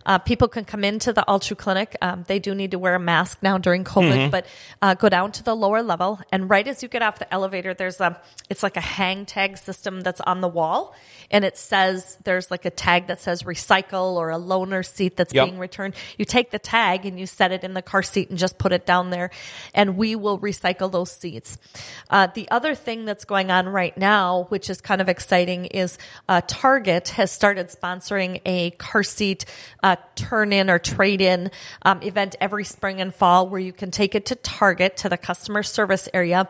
Uh, 0.05 0.17
people 0.17 0.47
can 0.47 0.65
come 0.65 0.83
into 0.83 1.13
the 1.13 1.23
Altru 1.27 1.57
Clinic. 1.57 1.95
Um, 2.01 2.23
they 2.27 2.39
do 2.39 2.53
need 2.53 2.71
to 2.71 2.79
wear 2.79 2.95
a 2.95 2.99
mask 2.99 3.39
now 3.41 3.57
during 3.57 3.83
COVID, 3.83 4.31
but 4.31 4.45
uh, 4.81 4.93
go 4.95 5.09
down 5.09 5.31
to 5.33 5.43
the 5.43 5.55
lower 5.55 5.81
level, 5.81 6.19
and 6.31 6.49
right 6.49 6.67
as 6.67 6.83
you 6.83 6.89
get 6.89 7.01
off 7.01 7.19
the 7.19 7.33
elevator, 7.33 7.73
there's 7.73 7.99
a 8.01 8.19
it's 8.49 8.63
like 8.63 8.77
a 8.77 8.81
hang 8.81 9.25
tag 9.25 9.57
system 9.57 10.01
that's 10.01 10.21
on 10.21 10.41
the 10.41 10.47
wall, 10.47 10.95
and 11.31 11.45
it 11.45 11.57
says 11.57 12.17
there's 12.23 12.51
like 12.51 12.65
a 12.65 12.69
tag 12.69 13.07
that 13.07 13.21
says 13.21 13.43
recycle 13.43 14.15
or 14.15 14.29
a 14.31 14.37
loaner 14.37 14.85
seat 14.85 15.15
that's 15.15 15.33
Yep. 15.33 15.45
being 15.47 15.59
returned. 15.59 15.95
You 16.17 16.25
take 16.25 16.51
the 16.51 16.59
tag 16.59 17.05
and 17.05 17.19
you 17.19 17.25
set 17.25 17.51
it 17.51 17.63
in 17.63 17.73
the 17.73 17.81
car 17.81 18.03
seat 18.03 18.29
and 18.29 18.37
just 18.37 18.57
put 18.57 18.71
it 18.71 18.85
down 18.85 19.09
there, 19.09 19.31
and 19.73 19.97
we 19.97 20.15
will 20.15 20.37
recycle 20.39 20.91
those 20.91 21.11
seats. 21.11 21.57
Uh, 22.09 22.27
the 22.33 22.49
other 22.51 22.75
thing 22.75 23.05
that's 23.05 23.25
going 23.25 23.49
on 23.51 23.67
right 23.69 23.97
now, 23.97 24.45
which 24.49 24.69
is 24.69 24.81
kind 24.81 25.01
of 25.01 25.09
exciting, 25.09 25.62
is 25.65 25.97
uh, 26.29 26.41
Target 26.47 27.09
has 27.09 27.31
started 27.31 27.67
sponsoring 27.69 28.41
a 28.45 28.71
car 28.71 29.03
seat 29.03 29.45
uh, 29.81 29.95
turn 30.15 30.53
in 30.53 30.69
or 30.69 30.79
trade 30.79 31.21
in 31.21 31.51
um, 31.83 32.01
event 32.03 32.35
every 32.41 32.63
spring 32.65 33.01
and 33.01 33.13
fall 33.13 33.47
where 33.49 33.59
you 33.59 33.73
can 33.73 33.91
take 33.91 34.15
it 34.15 34.25
to 34.27 34.35
Target 34.35 34.97
to 34.97 35.09
the 35.09 35.17
customer 35.17 35.63
service 35.63 36.07
area. 36.13 36.49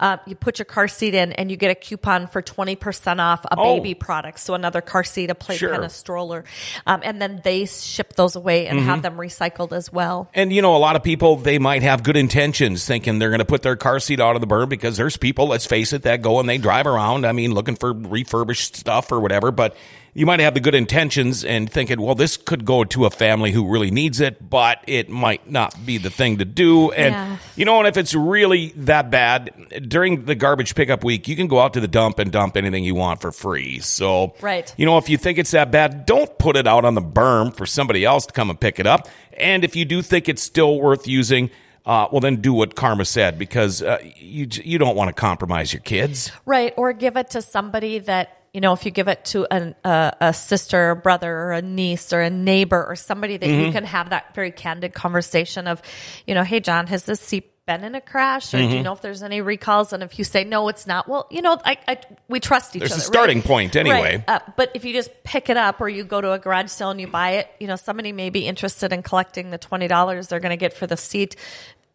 Uh, 0.00 0.16
you 0.26 0.34
put 0.34 0.58
your 0.58 0.66
car 0.66 0.88
seat 0.88 1.14
in 1.14 1.32
and 1.32 1.50
you 1.50 1.56
get 1.56 1.70
a 1.70 1.74
coupon 1.74 2.26
for 2.26 2.42
20% 2.42 3.20
off 3.20 3.44
a 3.44 3.54
Oh. 3.58 3.76
baby 3.76 3.94
product. 3.94 4.40
So 4.40 4.54
another 4.54 4.80
car 4.80 5.04
seat, 5.04 5.30
a 5.30 5.34
playpen, 5.34 5.58
Sure. 5.58 5.80
a 5.80 5.88
stroller. 5.88 6.44
Um, 6.86 7.00
and 7.04 7.22
then 7.22 7.40
they 7.44 7.66
ship 7.66 8.14
those 8.14 8.34
away 8.36 8.66
and 8.66 8.80
have 8.80 9.02
them 9.02 9.16
recycled 9.16 9.72
as 9.72 9.92
well. 9.92 10.28
And 10.34 10.52
you 10.52 10.60
know, 10.62 10.74
a 10.76 10.78
lot 10.78 10.96
of 10.96 11.02
people 11.02 11.36
they 11.36 11.58
might 11.58 11.82
have 11.82 12.02
good 12.02 12.16
intentions, 12.16 12.84
thinking 12.84 13.18
they're 13.18 13.30
going 13.30 13.38
to 13.38 13.44
put 13.44 13.62
their 13.62 13.76
car 13.76 14.00
seat 14.00 14.20
out 14.20 14.34
of 14.34 14.40
the 14.40 14.46
berm 14.46 14.68
because 14.68 14.96
there's 14.96 15.16
people, 15.16 15.46
let's 15.48 15.66
face 15.66 15.92
it, 15.92 16.02
that 16.02 16.20
go 16.22 16.40
and 16.40 16.48
they 16.48 16.58
drive 16.58 16.86
around. 16.86 17.24
I 17.24 17.32
mean, 17.32 17.52
looking 17.54 17.76
for 17.76 17.92
refurbished 17.92 18.51
stuff 18.54 19.10
or 19.12 19.20
whatever. 19.20 19.50
But 19.50 19.76
you 20.14 20.26
might 20.26 20.40
have 20.40 20.52
the 20.52 20.60
good 20.60 20.74
intentions 20.74 21.42
and 21.42 21.70
thinking, 21.72 21.98
well, 21.98 22.14
this 22.14 22.36
could 22.36 22.66
go 22.66 22.84
to 22.84 23.06
a 23.06 23.10
family 23.10 23.50
who 23.50 23.66
really 23.66 23.90
needs 23.90 24.20
it, 24.20 24.50
but 24.50 24.84
it 24.86 25.08
might 25.08 25.50
not 25.50 25.74
be 25.86 25.96
the 25.96 26.10
thing 26.10 26.36
to 26.36 26.44
do. 26.44 26.90
And 26.92 27.14
Yeah. 27.14 27.36
you 27.56 27.64
know, 27.64 27.78
and 27.78 27.88
if 27.88 27.96
it's 27.96 28.14
really 28.14 28.74
that 28.76 29.10
bad 29.10 29.50
during 29.88 30.26
the 30.26 30.34
garbage 30.34 30.74
pickup 30.74 31.02
week, 31.02 31.28
you 31.28 31.34
can 31.36 31.46
go 31.46 31.60
out 31.60 31.72
to 31.72 31.80
the 31.80 31.88
dump 31.88 32.18
and 32.18 32.30
dump 32.30 32.58
anything 32.58 32.84
you 32.84 32.94
want 32.94 33.22
for 33.22 33.32
free. 33.32 33.78
So, 33.78 34.34
Right. 34.42 34.74
you 34.76 34.84
know, 34.84 34.98
if 34.98 35.08
you 35.08 35.16
think 35.16 35.38
it's 35.38 35.52
that 35.52 35.70
bad, 35.70 36.04
don't 36.04 36.38
put 36.38 36.56
it 36.56 36.66
out 36.66 36.84
on 36.84 36.94
the 36.94 37.00
berm 37.02 37.56
for 37.56 37.64
somebody 37.64 38.04
else 38.04 38.26
to 38.26 38.32
come 38.34 38.50
and 38.50 38.60
pick 38.60 38.78
it 38.78 38.86
up. 38.86 39.08
And 39.38 39.64
if 39.64 39.74
you 39.76 39.86
do 39.86 40.02
think 40.02 40.28
it's 40.28 40.42
still 40.42 40.78
worth 40.78 41.08
using, 41.08 41.48
uh, 41.86 42.08
well, 42.12 42.20
then 42.20 42.36
do 42.36 42.52
what 42.52 42.74
Carma 42.74 43.06
said 43.06 43.38
because 43.38 43.82
uh, 43.82 43.96
you 44.18 44.46
you 44.62 44.76
don't 44.76 44.94
want 44.94 45.08
to 45.08 45.14
compromise 45.14 45.72
your 45.72 45.80
kids. 45.80 46.30
Right. 46.44 46.74
Or 46.76 46.92
give 46.92 47.16
it 47.16 47.30
to 47.30 47.40
somebody 47.40 47.98
that, 48.00 48.41
you 48.52 48.60
know, 48.60 48.72
if 48.74 48.84
you 48.84 48.90
give 48.90 49.08
it 49.08 49.24
to 49.26 49.46
an, 49.50 49.74
uh, 49.82 50.10
a 50.20 50.34
sister, 50.34 50.90
or 50.90 50.94
brother, 50.94 51.34
or 51.34 51.52
a 51.52 51.62
niece, 51.62 52.12
or 52.12 52.20
a 52.20 52.30
neighbor, 52.30 52.84
or 52.86 52.96
somebody 52.96 53.36
that 53.38 53.46
Mm-hmm. 53.48 53.66
you 53.66 53.72
can 53.72 53.84
have 53.84 54.10
that 54.10 54.34
very 54.34 54.50
candid 54.50 54.92
conversation 54.92 55.66
of, 55.66 55.80
you 56.26 56.34
know, 56.34 56.42
hey, 56.44 56.60
John, 56.60 56.86
has 56.88 57.04
this 57.04 57.20
seat 57.20 57.48
been 57.64 57.82
in 57.84 57.94
a 57.94 58.00
crash? 58.00 58.52
Or 58.52 58.58
Mm-hmm. 58.58 58.70
do 58.70 58.76
you 58.76 58.82
know 58.82 58.92
if 58.92 59.00
there's 59.00 59.22
any 59.22 59.40
recalls? 59.40 59.92
And 59.94 60.02
if 60.02 60.18
you 60.18 60.24
say, 60.24 60.44
no, 60.44 60.68
it's 60.68 60.86
not, 60.86 61.08
well, 61.08 61.28
you 61.30 61.40
know, 61.40 61.58
I, 61.64 61.78
I, 61.88 61.98
we 62.28 62.40
trust 62.40 62.76
each 62.76 62.82
other. 62.82 62.88
There's 62.90 63.00
a 63.00 63.04
starting 63.04 63.38
right? 63.38 63.46
point 63.46 63.76
anyway. 63.76 64.16
Right. 64.16 64.24
Uh, 64.28 64.40
but 64.56 64.72
if 64.74 64.84
you 64.84 64.92
just 64.92 65.10
pick 65.24 65.48
it 65.48 65.56
up 65.56 65.80
or 65.80 65.88
you 65.88 66.04
go 66.04 66.20
to 66.20 66.32
a 66.32 66.38
garage 66.38 66.68
sale 66.70 66.90
and 66.90 67.00
you 67.00 67.06
buy 67.06 67.30
it, 67.36 67.48
you 67.60 67.68
know, 67.68 67.76
somebody 67.76 68.12
may 68.12 68.28
be 68.30 68.46
interested 68.46 68.92
in 68.92 69.02
collecting 69.02 69.50
the 69.50 69.58
$20 69.58 70.28
they're 70.28 70.40
going 70.40 70.50
to 70.50 70.56
get 70.58 70.74
for 70.74 70.86
the 70.86 70.96
seat 70.96 71.36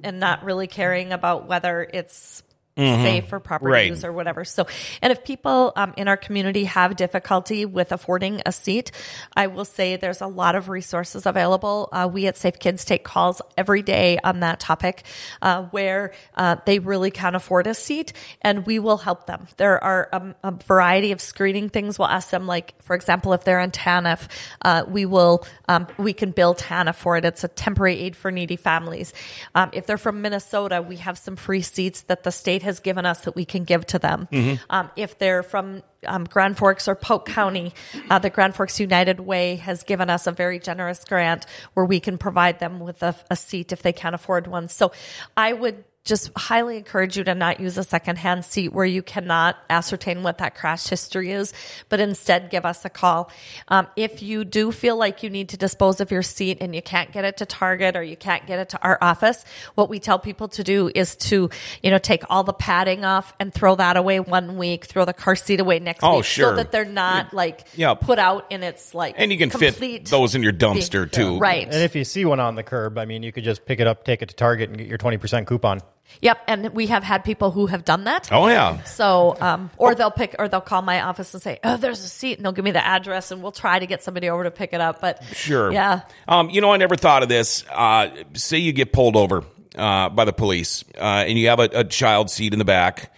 and 0.04 0.20
not 0.20 0.44
really 0.44 0.68
caring 0.68 1.12
about 1.12 1.48
whether 1.48 1.82
it's 1.94 2.44
safe 2.77 3.34
or 3.34 3.39
proper 3.39 3.57
Mm-hmm. 3.65 3.74
Right. 3.74 3.89
use 3.89 4.05
or 4.05 4.13
whatever. 4.13 4.46
So, 4.46 4.67
and 5.01 5.12
if 5.12 5.24
people 5.24 5.74
um, 5.75 5.93
in 5.98 6.07
our 6.07 6.15
community 6.15 6.65
have 6.65 6.96
difficulty 6.96 7.65
with 7.65 7.91
affording 7.91 8.41
a 8.46 8.51
seat, 8.51 8.91
I 9.36 9.48
will 9.48 9.65
say 9.65 9.96
there's 9.98 10.22
a 10.22 10.27
lot 10.27 10.55
of 10.55 10.69
resources 10.69 11.25
available. 11.25 11.89
Uh, 11.91 12.07
we 12.12 12.27
at 12.27 12.38
Safe 12.38 12.60
Kids 12.60 12.86
take 12.86 13.03
calls 13.03 13.41
every 13.57 13.81
day 13.81 14.19
on 14.24 14.41
that 14.41 14.60
topic 14.60 15.03
uh, 15.41 15.63
where 15.63 16.13
uh, 16.36 16.57
they 16.65 16.79
really 16.79 17.10
can't 17.12 17.36
afford 17.36 17.67
a 17.67 17.74
seat 17.74 18.13
and 18.41 18.65
we 18.65 18.79
will 18.79 18.98
help 18.98 19.25
them. 19.25 19.48
There 19.57 19.84
are 19.84 20.07
um, 20.13 20.36
a 20.43 20.51
variety 20.51 21.12
of 21.12 21.19
screening 21.19 21.69
things. 21.69 21.98
We'll 21.98 22.07
ask 22.07 22.29
them, 22.29 22.46
like, 22.46 22.81
for 22.84 22.96
example, 22.96 23.34
if 23.34 23.43
they're 23.43 23.60
on 23.60 23.72
TANF, 23.72 24.27
uh, 24.62 24.84
we 24.88 25.05
will, 25.05 25.46
um, 25.67 25.88
we 25.98 26.13
can 26.13 26.31
bill 26.31 26.53
TANF 26.53 26.96
for 26.96 27.17
it. 27.17 27.25
It's 27.25 27.43
a 27.43 27.48
temporary 27.48 28.00
aid 28.00 28.15
for 28.15 28.31
needy 28.31 28.55
families. 28.55 29.13
Um, 29.55 29.72
if 29.74 29.88
they're 29.88 29.98
from 29.98 30.22
Minnesota, 30.22 30.81
we 30.81 30.98
have 30.98 31.17
some 31.17 31.36
free 31.36 31.62
seats 31.63 32.01
that 32.03 32.24
the 32.24 32.31
state 32.31 32.62
has 32.67 32.79
given 32.79 33.05
us 33.05 33.21
that 33.21 33.36
we 33.36 33.45
can 33.45 33.63
give 33.63 33.86
to 33.88 34.00
them. 34.00 34.27
Mm-hmm. 34.31 34.63
Um, 34.69 34.91
if 34.95 35.17
they're 35.17 35.41
from 35.41 35.81
um, 36.05 36.25
Grand 36.25 36.57
Forks 36.57 36.88
or 36.88 36.95
Polk 36.95 37.25
County, 37.25 37.74
uh, 38.09 38.19
the 38.19 38.29
Grand 38.29 38.55
Forks 38.55 38.79
United 38.79 39.19
Way 39.19 39.55
has 39.55 39.83
given 39.83 40.09
us 40.09 40.27
a 40.27 40.31
very 40.31 40.59
generous 40.59 41.03
grant 41.03 41.45
where 41.74 41.86
we 41.86 42.00
can 42.00 42.17
provide 42.17 42.59
them 42.59 42.79
with 42.79 43.01
a, 43.01 43.15
a 43.31 43.36
seat 43.36 43.71
if 43.71 43.81
they 43.81 43.93
can't 43.93 44.15
afford 44.15 44.47
one. 44.47 44.67
So 44.67 44.91
I 45.36 45.53
would 45.53 45.83
just 46.08 46.32
highly 46.36 46.78
encourage 46.78 47.18
you 47.18 47.24
to 47.26 47.36
not 47.36 47.60
use 47.60 47.78
a 47.78 47.84
secondhand 47.84 48.46
seat 48.46 48.74
where 48.74 48.86
you 48.86 49.04
cannot 49.04 49.58
ascertain 49.70 50.24
what 50.24 50.40
that 50.40 50.56
crash 50.56 50.88
history 50.88 51.32
is, 51.32 51.54
but 51.90 52.00
instead 52.00 52.50
give 52.50 52.66
us 52.66 52.86
a 52.86 52.90
call. 52.90 53.30
Um, 53.68 53.88
if 53.96 54.24
you 54.24 54.44
do 54.46 54.72
feel 54.72 54.96
like 54.96 55.22
you 55.22 55.30
need 55.30 55.50
to 55.50 55.58
dispose 55.58 56.00
of 56.00 56.10
your 56.10 56.24
seat 56.24 56.58
and 56.62 56.74
you 56.74 56.82
can't 56.82 57.12
get 57.12 57.26
it 57.26 57.38
to 57.38 57.46
Target 57.46 57.96
or 57.96 58.02
you 58.02 58.16
can't 58.16 58.48
get 58.48 58.58
it 58.58 58.70
to 58.70 58.82
our 58.82 58.98
office, 59.02 59.44
what 59.76 59.90
we 59.90 60.00
tell 60.00 60.18
people 60.18 60.48
to 60.48 60.64
do 60.64 60.90
is 60.96 61.16
to, 61.18 61.50
you 61.84 61.92
know, 61.92 61.98
take 62.00 62.24
all 62.30 62.44
the 62.44 62.54
padding 62.54 63.04
off 63.06 63.34
and 63.40 63.54
throw 63.54 63.76
that 63.76 63.98
away 63.98 64.20
one 64.22 64.58
week, 64.58 64.86
throw 64.86 65.06
the 65.06 65.14
car 65.14 65.36
seat 65.36 65.60
away 65.60 65.80
next 65.80 66.00
Oh, 66.04 66.18
week, 66.18 66.26
sure. 66.26 66.52
so 66.52 66.56
that 66.56 66.72
they're 66.72 66.86
not 66.86 67.34
like 67.34 67.66
Yeah. 67.76 67.94
put 67.94 68.18
out 68.18 68.50
in 68.52 68.64
its 68.64 68.96
like 68.96 69.16
And 69.18 69.32
you 69.32 69.38
can 69.38 69.50
complete 69.50 69.74
fit 69.76 70.06
those 70.06 70.34
in 70.36 70.42
your 70.42 70.54
dumpster 70.54 71.12
too. 71.12 71.38
Right. 71.38 71.66
And 71.66 71.84
if 71.84 71.96
you 71.96 72.06
see 72.06 72.24
one 72.24 72.40
on 72.40 72.56
the 72.56 72.64
curb, 72.64 72.98
I 72.98 73.04
mean, 73.06 73.24
you 73.24 73.34
could 73.34 73.44
just 73.44 73.66
pick 73.66 73.82
it 73.82 73.88
up, 73.88 74.06
take 74.06 74.22
it 74.22 74.30
to 74.30 74.36
Target, 74.36 74.70
and 74.70 74.78
get 74.78 74.88
your 74.88 74.98
20% 74.98 75.46
coupon. 75.48 75.82
Yep, 76.22 76.40
and 76.48 76.70
we 76.74 76.88
have 76.88 77.04
had 77.04 77.24
people 77.24 77.52
who 77.52 77.68
have 77.68 77.86
done 77.86 78.06
that. 78.06 78.30
Oh 78.32 78.48
yeah. 78.48 78.82
So, 78.84 79.38
um, 79.40 79.70
or 79.78 79.94
they'll 79.94 80.10
pick, 80.12 80.36
or 80.40 80.48
they'll 80.48 80.62
call 80.62 80.82
my 80.82 81.02
office 81.02 81.34
and 81.34 81.44
say, 81.44 81.60
"Oh, 81.64 81.78
there's 81.78 82.04
a 82.04 82.08
seat," 82.10 82.38
and 82.38 82.46
they'll 82.46 82.54
give 82.54 82.66
me 82.66 82.72
the 82.72 82.84
address, 82.86 83.30
and 83.32 83.44
we'll 83.44 83.52
try 83.52 83.78
to 83.78 83.86
get 83.86 84.02
somebody 84.02 84.30
over 84.30 84.44
to 84.44 84.52
pick 84.52 84.74
it 84.74 84.82
up. 84.82 85.00
But 85.00 85.24
Sure. 85.34 85.72
yeah, 85.72 86.02
Um, 86.28 86.50
you 86.50 86.60
know, 86.62 86.74
I 86.74 86.78
never 86.78 86.96
thought 86.96 87.22
of 87.24 87.30
this. 87.30 87.64
Uh, 87.72 88.10
say 88.34 88.58
you 88.58 88.74
get 88.74 88.92
pulled 88.94 89.16
over 89.16 89.44
uh, 89.78 90.10
by 90.10 90.26
the 90.26 90.34
police, 90.34 90.84
uh, 90.98 91.02
and 91.28 91.38
you 91.38 91.50
have 91.50 91.60
a, 91.60 91.70
a 91.74 91.84
child 91.84 92.32
seat 92.32 92.52
in 92.54 92.60
the 92.60 92.66
back. 92.66 93.14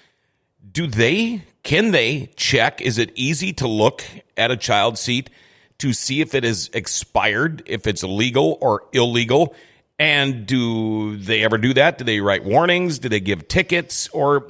Do 0.71 0.85
they? 0.87 1.43
Can 1.63 1.91
they 1.91 2.31
check? 2.35 2.81
Is 2.81 2.97
it 2.97 3.11
easy 3.15 3.53
to 3.53 3.67
look 3.67 4.03
at 4.35 4.51
a 4.51 4.57
child 4.57 4.97
seat 4.97 5.29
to 5.79 5.93
see 5.93 6.19
if 6.21 6.33
it 6.35 6.43
is 6.43 6.69
expired, 6.73 7.63
if 7.65 7.87
it's 7.87 8.03
legal 8.03 8.57
or 8.61 8.83
illegal? 8.93 9.55
And 9.99 10.45
do 10.45 11.17
they 11.17 11.43
ever 11.43 11.57
do 11.57 11.73
that? 11.73 11.97
Do 11.97 12.05
they 12.05 12.21
write 12.21 12.45
warnings? 12.45 12.99
Do 12.99 13.09
they 13.09 13.19
give 13.19 13.49
tickets? 13.49 14.07
Or, 14.09 14.47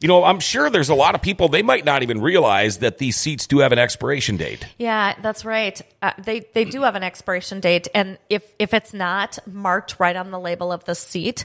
you 0.00 0.08
know, 0.08 0.24
I'm 0.24 0.40
sure 0.40 0.68
there's 0.68 0.88
a 0.88 0.96
lot 0.96 1.14
of 1.14 1.22
people, 1.22 1.48
they 1.48 1.62
might 1.62 1.84
not 1.84 2.02
even 2.02 2.20
realize 2.20 2.78
that 2.78 2.98
these 2.98 3.16
seats 3.16 3.46
do 3.46 3.60
have 3.60 3.70
an 3.70 3.78
expiration 3.78 4.36
date. 4.36 4.66
yeah, 4.78 5.14
that's 5.22 5.44
right. 5.44 5.80
Uh, 6.02 6.12
they 6.18 6.40
they 6.54 6.64
do 6.64 6.82
have 6.82 6.96
an 6.96 7.04
expiration 7.04 7.60
date, 7.60 7.86
and 7.94 8.18
if 8.28 8.42
if 8.58 8.74
it's 8.74 8.92
not 8.92 9.38
marked 9.46 10.00
right 10.00 10.16
on 10.16 10.32
the 10.32 10.40
label 10.40 10.72
of 10.72 10.84
the 10.84 10.94
seat. 10.94 11.44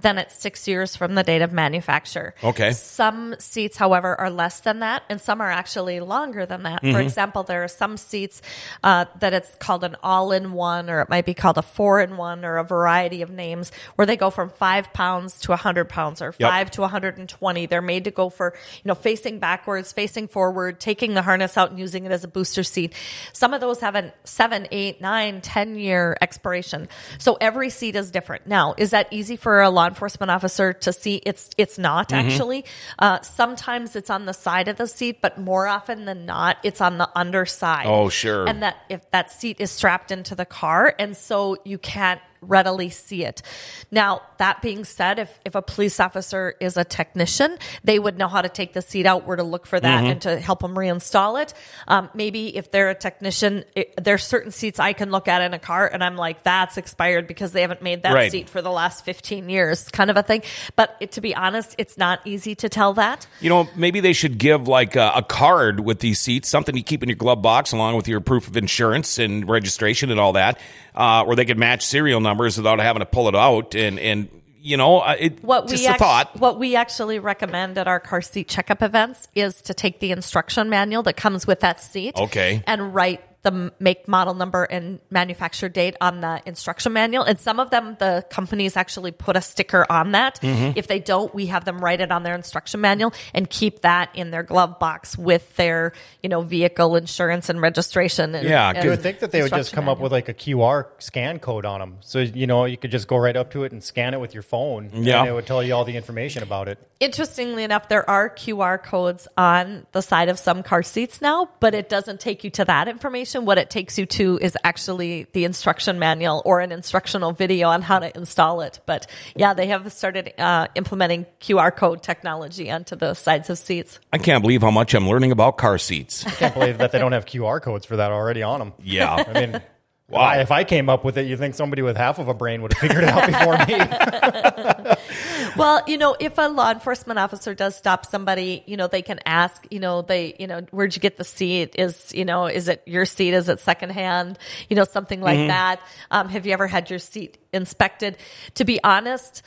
Then 0.00 0.18
it's 0.18 0.34
six 0.40 0.68
years 0.68 0.94
from 0.96 1.14
the 1.14 1.22
date 1.22 1.42
of 1.42 1.52
manufacture. 1.52 2.34
Okay. 2.44 2.70
Some 2.72 3.34
seats, 3.38 3.76
however, 3.76 4.14
are 4.18 4.30
less 4.30 4.60
than 4.60 4.78
that, 4.80 5.02
and 5.08 5.20
some 5.20 5.40
are 5.40 5.50
actually 5.50 5.98
longer 6.00 6.46
than 6.46 6.62
that. 6.62 6.82
Mm-hmm. 6.82 6.94
For 6.94 7.00
example, 7.00 7.42
there 7.42 7.64
are 7.64 7.68
some 7.68 7.96
seats 7.96 8.40
uh, 8.84 9.06
that 9.18 9.32
it's 9.34 9.54
called 9.56 9.82
an 9.82 9.96
all-in-one, 10.02 10.88
or 10.88 11.00
it 11.00 11.08
might 11.08 11.26
be 11.26 11.34
called 11.34 11.58
a 11.58 11.62
four-in-one, 11.62 12.44
or 12.44 12.58
a 12.58 12.64
variety 12.64 13.22
of 13.22 13.30
names, 13.30 13.72
where 13.96 14.06
they 14.06 14.16
go 14.16 14.30
from 14.30 14.50
five 14.50 14.92
pounds 14.92 15.40
to 15.40 15.56
hundred 15.56 15.88
pounds, 15.88 16.22
or 16.22 16.34
Yep. 16.38 16.50
five 16.50 16.70
to 16.72 16.82
120. 16.82 17.66
They're 17.66 17.82
made 17.82 18.04
to 18.04 18.10
go 18.12 18.28
for 18.28 18.54
you 18.84 18.88
know 18.88 18.94
facing 18.94 19.40
backwards, 19.40 19.92
facing 19.92 20.28
forward, 20.28 20.78
taking 20.78 21.14
the 21.14 21.22
harness 21.22 21.56
out 21.56 21.70
and 21.70 21.78
using 21.80 22.04
it 22.04 22.12
as 22.12 22.22
a 22.22 22.28
booster 22.28 22.62
seat. 22.62 22.94
Some 23.32 23.52
of 23.54 23.60
those 23.60 23.80
have 23.80 23.96
a 23.96 24.12
seven, 24.24 24.68
eight, 24.70 25.00
nine, 25.00 25.40
ten 25.40 25.76
year 25.76 26.16
expiration. 26.20 26.88
So 27.18 27.36
every 27.40 27.70
seat 27.70 27.96
is 27.96 28.10
different. 28.12 28.46
Now, 28.46 28.74
is 28.78 28.90
that 28.90 29.08
easy 29.10 29.36
for 29.36 29.60
a 29.60 29.70
law 29.70 29.87
enforcement 29.88 30.30
officer 30.30 30.72
to 30.72 30.92
see? 30.92 31.16
It's 31.26 31.50
it's 31.58 31.78
not 31.78 32.08
Mm-hmm. 32.10 32.28
actually. 32.28 32.64
Uh, 32.98 33.20
sometimes 33.22 33.96
it's 33.96 34.10
on 34.10 34.26
the 34.26 34.32
side 34.34 34.68
of 34.68 34.76
the 34.76 34.86
seat, 34.86 35.20
but 35.20 35.38
more 35.38 35.66
often 35.66 36.04
than 36.04 36.26
not, 36.26 36.58
it's 36.62 36.80
on 36.80 36.98
the 36.98 37.08
underside. 37.16 37.86
Oh, 37.86 38.08
sure. 38.08 38.46
And 38.48 38.62
that 38.62 38.76
if 38.88 39.10
that 39.10 39.32
seat 39.32 39.56
is 39.60 39.70
strapped 39.70 40.10
into 40.12 40.34
the 40.34 40.46
car, 40.46 40.94
and 40.98 41.16
so 41.16 41.56
you 41.64 41.78
can't 41.78 42.20
readily 42.40 42.88
see 42.90 43.24
it. 43.24 43.42
Now, 43.90 44.22
that 44.38 44.62
being 44.62 44.84
said, 44.84 45.18
if, 45.18 45.40
if 45.44 45.54
a 45.54 45.62
police 45.62 45.98
officer 46.00 46.54
is 46.60 46.76
a 46.76 46.84
technician, 46.84 47.58
they 47.84 47.98
would 47.98 48.18
know 48.18 48.28
how 48.28 48.42
to 48.42 48.48
take 48.48 48.72
the 48.72 48.82
seat 48.82 49.06
out, 49.06 49.26
where 49.26 49.36
to 49.36 49.42
look 49.42 49.66
for 49.66 49.78
that, 49.80 49.88
Mm-hmm. 50.02 50.06
and 50.12 50.22
to 50.22 50.38
help 50.38 50.60
them 50.60 50.74
reinstall 50.74 51.42
it. 51.42 51.54
Um, 51.88 52.10
maybe 52.14 52.56
if 52.56 52.70
they're 52.70 52.90
a 52.90 52.94
technician, 52.94 53.64
it, 53.74 53.94
there's 54.02 54.22
certain 54.22 54.50
seats 54.52 54.78
I 54.78 54.92
can 54.92 55.10
look 55.10 55.26
at 55.28 55.42
in 55.42 55.54
a 55.54 55.58
car, 55.58 55.88
and 55.92 56.04
I'm 56.04 56.16
like, 56.16 56.42
that's 56.42 56.76
expired 56.76 57.26
because 57.26 57.52
they 57.52 57.62
haven't 57.62 57.82
made 57.82 58.02
that 58.02 58.12
Right. 58.14 58.30
seat 58.30 58.48
for 58.48 58.62
the 58.62 58.70
last 58.70 59.04
15 59.04 59.48
years, 59.48 59.88
kind 59.88 60.10
of 60.10 60.16
a 60.16 60.22
thing. 60.22 60.42
But 60.76 60.96
it, 61.00 61.12
to 61.12 61.20
be 61.20 61.34
honest, 61.34 61.74
it's 61.78 61.96
not 61.98 62.20
easy 62.24 62.54
to 62.56 62.68
tell 62.68 62.92
that. 62.94 63.26
You 63.40 63.48
know, 63.48 63.68
maybe 63.74 64.00
they 64.00 64.12
should 64.12 64.38
give 64.38 64.68
like 64.68 64.94
a, 64.96 65.12
a 65.16 65.22
card 65.22 65.80
with 65.80 66.00
these 66.00 66.18
seats, 66.20 66.48
something 66.48 66.76
you 66.76 66.82
keep 66.84 67.02
in 67.02 67.08
your 67.08 67.16
glove 67.16 67.42
box 67.42 67.72
along 67.72 67.96
with 67.96 68.06
your 68.08 68.20
proof 68.20 68.46
of 68.48 68.56
insurance 68.56 69.18
and 69.18 69.48
registration 69.48 70.10
and 70.10 70.20
all 70.20 70.34
that, 70.34 70.58
uh, 70.98 71.24
where 71.24 71.36
they 71.36 71.44
could 71.46 71.56
match 71.58 71.86
serial 71.86 72.20
numbers 72.20 72.56
without 72.58 72.80
having 72.80 73.00
to 73.00 73.06
pull 73.06 73.28
it 73.28 73.34
out. 73.36 73.74
And, 73.74 73.98
and 74.00 74.28
you 74.60 74.76
know, 74.76 74.98
uh, 74.98 75.14
it, 75.18 75.42
what 75.44 75.68
just 75.68 75.84
we 75.84 75.86
act- 75.86 76.00
thought. 76.00 76.36
what 76.38 76.58
we 76.58 76.74
actually 76.74 77.20
recommend 77.20 77.78
at 77.78 77.86
our 77.86 78.00
car 78.00 78.20
seat 78.20 78.48
checkup 78.48 78.82
events 78.82 79.28
is 79.34 79.62
to 79.62 79.72
take 79.74 80.00
the 80.00 80.10
instruction 80.10 80.68
manual 80.68 81.04
that 81.04 81.16
comes 81.16 81.46
with 81.46 81.60
that 81.60 81.80
seat 81.80 82.16
Okay. 82.16 82.62
and 82.66 82.92
write 82.94 83.22
the 83.42 83.72
make 83.78 84.08
model 84.08 84.34
number 84.34 84.64
and 84.64 84.98
manufacture 85.10 85.68
date 85.68 85.94
on 86.00 86.20
the 86.20 86.42
instruction 86.44 86.92
manual 86.92 87.24
and 87.24 87.38
some 87.38 87.60
of 87.60 87.70
them 87.70 87.96
the 88.00 88.24
companies 88.30 88.76
actually 88.76 89.12
put 89.12 89.36
a 89.36 89.40
sticker 89.40 89.86
on 89.90 90.12
that 90.12 90.40
Mm-hmm. 90.40 90.76
if 90.76 90.86
they 90.86 90.98
don't 90.98 91.34
we 91.34 91.46
have 91.46 91.64
them 91.64 91.78
write 91.78 92.00
it 92.00 92.10
on 92.12 92.22
their 92.22 92.34
instruction 92.34 92.80
manual 92.80 93.12
and 93.34 93.48
keep 93.48 93.80
that 93.82 94.10
in 94.14 94.30
their 94.30 94.42
glove 94.42 94.78
box 94.78 95.16
with 95.16 95.54
their 95.56 95.92
you 96.22 96.28
know 96.28 96.40
vehicle 96.42 96.96
insurance 96.96 97.48
and 97.48 97.60
registration 97.60 98.34
and, 98.34 98.48
Yeah, 98.48 98.70
and 98.70 98.84
You 98.84 98.90
would 98.90 99.02
think 99.02 99.20
that 99.20 99.30
they 99.30 99.42
would 99.42 99.50
just 99.50 99.58
instruction 99.70 99.84
come 99.84 99.88
up 99.88 100.00
with 100.00 100.12
like 100.12 100.28
a 100.28 100.34
QR 100.34 100.86
scan 100.98 101.38
code 101.38 101.64
on 101.64 101.80
them. 101.80 101.98
So, 102.00 102.20
you 102.20 102.46
know, 102.46 102.64
you 102.64 102.76
could 102.76 102.90
just 102.90 103.06
go 103.08 103.16
right 103.16 103.36
up 103.36 103.52
to 103.52 103.64
it 103.64 103.72
and 103.72 103.82
scan 103.82 104.14
it 104.14 104.20
with 104.20 104.34
your 104.34 104.42
phone. 104.42 104.90
Yeah. 104.92 105.20
And 105.20 105.28
it 105.28 105.32
would 105.32 105.46
tell 105.46 105.62
you 105.62 105.74
all 105.74 105.84
the 105.84 105.96
information 105.96 106.42
about 106.42 106.68
it. 106.68 106.78
Interestingly 107.00 107.62
enough, 107.64 107.88
there 107.88 108.08
are 108.08 108.28
QR 108.30 108.82
codes 108.82 109.28
on 109.36 109.86
the 109.92 110.00
side 110.00 110.28
of 110.28 110.38
some 110.38 110.62
car 110.62 110.82
seats 110.82 111.20
now, 111.20 111.48
but 111.60 111.74
it 111.74 111.88
doesn't 111.88 112.20
take 112.20 112.42
you 112.44 112.50
to 112.50 112.64
that 112.64 112.88
information. 112.88 113.27
What 113.34 113.58
it 113.58 113.70
takes 113.70 113.98
you 113.98 114.06
to 114.06 114.38
is 114.40 114.56
actually 114.64 115.26
the 115.32 115.44
instruction 115.44 115.98
manual 115.98 116.42
or 116.44 116.60
an 116.60 116.72
instructional 116.72 117.32
video 117.32 117.68
on 117.68 117.82
how 117.82 117.98
to 117.98 118.16
install 118.16 118.60
it. 118.62 118.80
But 118.86 119.06
yeah, 119.36 119.54
they 119.54 119.66
have 119.68 119.92
started 119.92 120.32
uh, 120.40 120.68
implementing 120.74 121.26
QR 121.40 121.74
code 121.74 122.02
technology 122.02 122.70
onto 122.70 122.96
the 122.96 123.14
sides 123.14 123.50
of 123.50 123.58
seats. 123.58 123.98
I 124.12 124.18
can't 124.18 124.42
believe 124.42 124.62
how 124.62 124.70
much 124.70 124.94
I'm 124.94 125.08
learning 125.08 125.32
about 125.32 125.58
car 125.58 125.78
seats. 125.78 126.26
I 126.26 126.30
Can't 126.30 126.54
believe 126.54 126.78
that 126.78 126.92
they 126.92 126.98
don't 126.98 127.12
have 127.12 127.26
QR 127.26 127.60
codes 127.60 127.84
for 127.84 127.96
that 127.96 128.10
already 128.10 128.42
on 128.42 128.58
them. 128.60 128.72
Yeah. 128.82 129.24
I 129.26 129.40
mean, 129.40 129.52
Wow. 129.52 129.60
wow. 130.20 130.40
if 130.40 130.50
I 130.50 130.64
came 130.64 130.88
up 130.88 131.04
with 131.04 131.18
it, 131.18 131.26
you 131.26 131.36
think 131.36 131.54
somebody 131.54 131.82
with 131.82 131.96
half 131.96 132.18
of 132.18 132.28
a 132.28 132.34
brain 132.34 132.62
would 132.62 132.72
have 132.72 132.80
figured 132.80 133.04
it 133.04 133.10
out 133.10 133.26
before 133.26 133.58
me? 133.66 134.94
Well, 135.56 135.82
you 135.86 135.98
know, 135.98 136.16
if 136.18 136.38
a 136.38 136.48
law 136.48 136.70
enforcement 136.70 137.18
officer 137.18 137.54
does 137.54 137.76
stop 137.76 138.06
somebody, 138.06 138.62
you 138.66 138.76
know, 138.76 138.86
they 138.86 139.02
can 139.02 139.20
ask, 139.24 139.66
you 139.70 139.80
know, 139.80 140.02
they, 140.02 140.34
you 140.38 140.46
know, 140.46 140.60
where'd 140.70 140.94
you 140.94 141.00
get 141.00 141.16
the 141.16 141.24
seat? 141.24 141.74
Is, 141.78 142.12
you 142.14 142.24
know, 142.24 142.46
is 142.46 142.68
it 142.68 142.82
your 142.86 143.04
seat? 143.04 143.34
Is 143.34 143.48
it 143.48 143.60
secondhand? 143.60 144.38
You 144.68 144.76
know, 144.76 144.84
something 144.84 145.20
like 145.20 145.48
that. 145.48 145.80
Um, 146.10 146.28
have 146.28 146.46
you 146.46 146.52
ever 146.52 146.66
had 146.66 146.90
your 146.90 146.98
seat 146.98 147.38
inspected? 147.52 148.16
To 148.54 148.64
be 148.64 148.80
honest, 148.82 149.42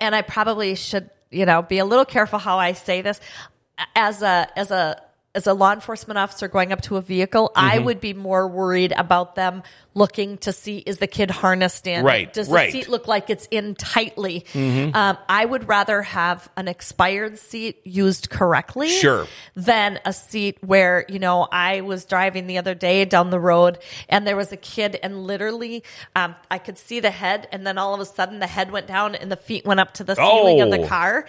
and 0.00 0.14
I 0.14 0.22
probably 0.22 0.74
should, 0.74 1.10
you 1.30 1.46
know, 1.46 1.62
be 1.62 1.78
a 1.78 1.84
little 1.84 2.04
careful 2.04 2.38
how 2.38 2.58
I 2.58 2.72
say 2.72 3.02
this. 3.02 3.20
As 3.94 4.22
a 4.22 4.48
as 4.56 4.70
a 4.70 5.02
as 5.34 5.46
a 5.46 5.52
law 5.52 5.72
enforcement 5.72 6.16
officer 6.16 6.48
going 6.48 6.72
up 6.72 6.80
to 6.82 6.96
a 6.96 7.02
vehicle, 7.02 7.52
I 7.54 7.78
would 7.78 8.00
be 8.00 8.14
more 8.14 8.48
worried 8.48 8.94
about 8.96 9.34
them 9.34 9.62
looking 9.96 10.36
to 10.36 10.52
see 10.52 10.76
is 10.78 10.98
the 10.98 11.06
kid 11.06 11.30
harnessed 11.30 11.86
in? 11.86 12.04
Right, 12.04 12.30
Does 12.32 12.48
the 12.48 12.54
right. 12.54 12.70
seat 12.70 12.88
look 12.88 13.08
like 13.08 13.30
it's 13.30 13.48
in 13.50 13.74
tightly? 13.74 14.44
Um, 14.54 15.16
I 15.28 15.44
would 15.44 15.66
rather 15.66 16.02
have 16.02 16.48
an 16.56 16.68
expired 16.68 17.38
seat 17.38 17.80
used 17.84 18.28
correctly 18.28 18.90
Sure. 18.90 19.26
than 19.56 19.98
a 20.04 20.12
seat 20.12 20.58
where, 20.62 21.06
you 21.08 21.18
know, 21.18 21.48
I 21.50 21.80
was 21.80 22.04
driving 22.04 22.46
the 22.46 22.58
other 22.58 22.74
day 22.74 23.06
down 23.06 23.30
the 23.30 23.40
road 23.40 23.78
and 24.10 24.26
there 24.26 24.36
was 24.36 24.52
a 24.52 24.56
kid 24.58 24.98
and 25.02 25.24
literally 25.26 25.82
um, 26.14 26.34
I 26.50 26.58
could 26.58 26.76
see 26.76 27.00
the 27.00 27.10
head 27.10 27.48
and 27.50 27.66
then 27.66 27.78
all 27.78 27.94
of 27.94 28.00
a 28.00 28.04
sudden 28.04 28.38
the 28.38 28.46
head 28.46 28.70
went 28.70 28.86
down 28.86 29.14
and 29.14 29.32
the 29.32 29.36
feet 29.36 29.64
went 29.64 29.80
up 29.80 29.94
to 29.94 30.04
the 30.04 30.14
ceiling 30.14 30.60
of 30.60 30.68
Oh. 30.68 30.70
the 30.82 30.86
car. 30.86 31.24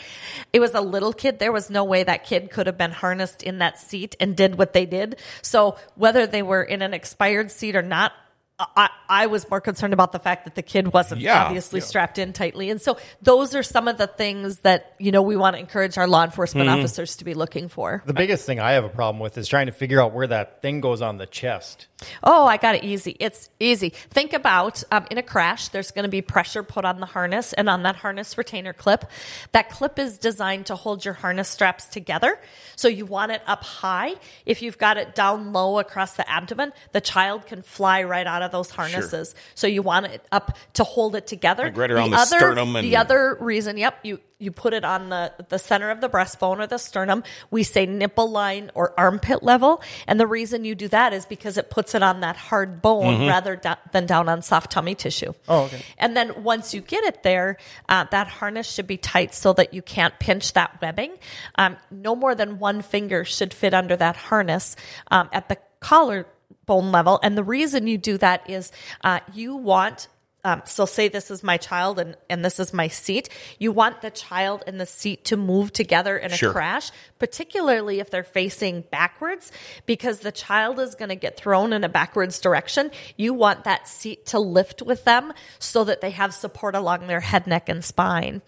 It 0.51 0.59
was 0.59 0.73
a 0.73 0.81
little 0.81 1.13
kid. 1.13 1.39
There 1.39 1.53
was 1.53 1.69
no 1.69 1.85
way 1.85 2.03
that 2.03 2.25
kid 2.25 2.51
could 2.51 2.67
have 2.67 2.77
been 2.77 2.91
harnessed 2.91 3.43
in 3.43 3.59
that 3.59 3.79
seat 3.79 4.17
and 4.19 4.35
did 4.35 4.57
what 4.57 4.73
they 4.73 4.85
did. 4.85 5.15
So 5.41 5.77
whether 5.95 6.27
they 6.27 6.41
were 6.41 6.63
in 6.63 6.81
an 6.81 6.93
expired 6.93 7.49
seat 7.49 7.73
or 7.77 7.81
not, 7.81 8.11
I, 8.59 8.89
I 9.07 9.27
was 9.27 9.47
more 9.51 9.61
concerned 9.61 9.93
about 9.93 10.11
the 10.11 10.19
fact 10.19 10.45
that 10.45 10.55
the 10.55 10.63
kid 10.63 10.91
wasn't 10.91 11.21
Yeah. 11.21 11.43
obviously 11.45 11.79
strapped 11.79 12.17
in 12.17 12.33
tightly. 12.33 12.71
And 12.71 12.81
so 12.81 12.97
those 13.21 13.53
are 13.53 13.61
some 13.61 13.87
of 13.87 13.99
the 13.99 14.07
things 14.07 14.59
that, 14.59 14.95
you 14.97 15.11
know, 15.11 15.21
we 15.21 15.37
want 15.37 15.55
to 15.55 15.59
encourage 15.59 15.95
our 15.97 16.07
law 16.07 16.23
enforcement 16.23 16.67
Mm-hmm. 16.67 16.79
officers 16.79 17.17
to 17.17 17.25
be 17.25 17.35
looking 17.35 17.69
for. 17.69 18.01
The 18.07 18.13
biggest 18.13 18.47
thing 18.47 18.59
I 18.59 18.71
have 18.71 18.83
a 18.83 18.89
problem 18.89 19.19
with 19.19 19.37
is 19.37 19.47
trying 19.47 19.67
to 19.67 19.71
figure 19.71 20.01
out 20.01 20.11
where 20.11 20.25
that 20.27 20.63
thing 20.63 20.81
goes 20.81 21.03
on 21.03 21.17
the 21.17 21.27
chest. 21.27 21.85
Oh, 22.23 22.45
I 22.45 22.57
got 22.57 22.75
it 22.75 22.83
easy. 22.83 23.15
It's 23.19 23.49
easy. 23.59 23.89
Think 23.89 24.33
about 24.33 24.83
um, 24.91 25.05
in 25.11 25.17
a 25.19 25.23
crash, 25.23 25.69
there's 25.69 25.91
going 25.91 26.03
to 26.03 26.09
be 26.09 26.21
pressure 26.23 26.63
put 26.63 26.83
on 26.83 26.99
the 26.99 27.05
harness 27.05 27.53
and 27.53 27.69
on 27.69 27.83
that 27.83 27.95
harness 27.95 28.37
retainer 28.39 28.73
clip. 28.73 29.05
That 29.51 29.69
clip 29.69 29.99
is 29.99 30.17
designed 30.17 30.67
to 30.67 30.75
hold 30.75 31.05
your 31.05 31.13
harness 31.15 31.47
straps 31.49 31.85
together. 31.85 32.39
So 32.75 32.87
you 32.87 33.05
want 33.05 33.31
it 33.31 33.41
up 33.47 33.63
high. 33.63 34.13
If 34.45 34.61
you've 34.63 34.77
got 34.79 34.97
it 34.97 35.13
down 35.15 35.53
low 35.53 35.79
across 35.79 36.13
the 36.13 36.27
abdomen, 36.29 36.71
the 36.91 37.01
child 37.01 37.45
can 37.45 37.61
fly 37.61 38.03
right 38.03 38.25
out 38.27 38.41
of 38.43 38.46
those 38.47 38.69
harnesses. 38.71 39.35
So 39.55 39.67
you 39.67 39.81
want 39.81 40.07
it 40.07 40.25
up 40.31 40.57
to 40.73 40.83
hold 40.83 41.15
it 41.15 41.27
together. 41.27 41.63
Like 41.65 41.77
right 41.77 41.91
around 41.91 42.11
the 42.11 42.17
sternum 42.25 42.75
and- 42.75 42.85
the 42.87 42.95
other 42.97 43.37
reason, 43.39 43.77
yep, 43.77 43.99
you 44.03 44.19
you 44.39 44.51
put 44.51 44.71
it 44.73 44.85
on 44.85 45.09
the 45.09 45.33
the 45.49 45.57
center 45.57 45.89
of 45.89 45.99
the 45.99 46.07
breastbone 46.07 46.59
or 46.59 46.67
the 46.67 46.77
sternum. 46.77 47.23
We 47.49 47.63
say 47.63 47.87
nipple 47.87 48.29
line 48.29 48.69
or 48.75 48.93
armpit 48.95 49.41
level, 49.41 49.81
and 50.05 50.19
the 50.19 50.27
reason 50.27 50.63
you 50.63 50.75
do 50.75 50.87
that 50.89 51.11
is 51.11 51.25
because 51.25 51.57
it 51.57 51.71
puts 51.71 51.95
it 51.95 52.03
on 52.03 52.19
that 52.19 52.35
hard 52.37 52.79
bone 52.83 53.21
rather 53.27 53.55
do- 53.55 53.73
than 53.93 54.05
down 54.05 54.29
on 54.29 54.43
soft 54.43 54.71
tummy 54.71 54.93
tissue. 54.93 55.33
Oh, 55.47 55.63
okay. 55.63 55.81
And 55.97 56.15
then 56.15 56.43
once 56.43 56.75
you 56.75 56.81
get 56.81 57.03
it 57.05 57.23
there, 57.23 57.57
uh, 57.89 58.05
that 58.11 58.27
harness 58.27 58.71
should 58.71 58.85
be 58.85 58.97
tight 58.97 59.33
so 59.33 59.53
that 59.53 59.73
you 59.73 59.81
can't 59.81 60.17
pinch 60.19 60.53
that 60.53 60.79
webbing. 60.83 61.13
Um, 61.55 61.77
no 61.89 62.15
more 62.15 62.35
than 62.35 62.59
one 62.59 62.83
finger 62.83 63.25
should 63.25 63.55
fit 63.55 63.73
under 63.73 63.95
that 63.95 64.15
harness 64.15 64.75
um, 65.09 65.29
at 65.33 65.49
the 65.49 65.57
collar 65.79 66.27
bone 66.67 66.91
level. 66.91 67.19
And 67.23 67.35
the 67.35 67.43
reason 67.43 67.87
you 67.87 67.97
do 67.97 68.17
that 68.19 68.47
is 68.47 68.71
uh, 69.03 69.21
you 69.33 69.55
want. 69.55 70.07
Um, 70.43 70.61
so 70.65 70.85
say 70.85 71.09
this 71.09 71.29
is 71.29 71.43
my 71.43 71.57
child 71.57 71.99
and, 71.99 72.15
and 72.29 72.45
this 72.45 72.57
is 72.57 72.71
my 72.73 72.87
seat. 72.87 73.27
You 73.59 73.73
want 73.73 73.99
the 74.01 74.11
child 74.11 74.63
and 74.65 74.79
the 74.79 74.85
seat 74.85 75.25
to 75.25 75.35
move 75.35 75.73
together 75.73 76.15
in 76.15 76.31
a 76.31 76.37
Sure. 76.37 76.53
crash, 76.53 76.89
particularly 77.19 77.99
if 77.99 78.11
they're 78.11 78.23
facing 78.23 78.81
backwards, 78.89 79.51
because 79.85 80.19
the 80.19 80.31
child 80.31 80.79
is 80.79 80.95
going 80.95 81.09
to 81.09 81.15
get 81.15 81.35
thrown 81.35 81.73
in 81.73 81.83
a 81.83 81.89
backwards 81.89 82.39
direction. 82.39 82.91
You 83.17 83.33
want 83.33 83.65
that 83.65 83.89
seat 83.89 84.27
to 84.27 84.39
lift 84.39 84.81
with 84.81 85.03
them 85.03 85.33
so 85.59 85.83
that 85.83 85.99
they 85.99 86.11
have 86.11 86.33
support 86.33 86.75
along 86.75 87.07
their 87.07 87.19
head, 87.19 87.45
neck, 87.45 87.67
and 87.67 87.83
spine. 87.83 88.41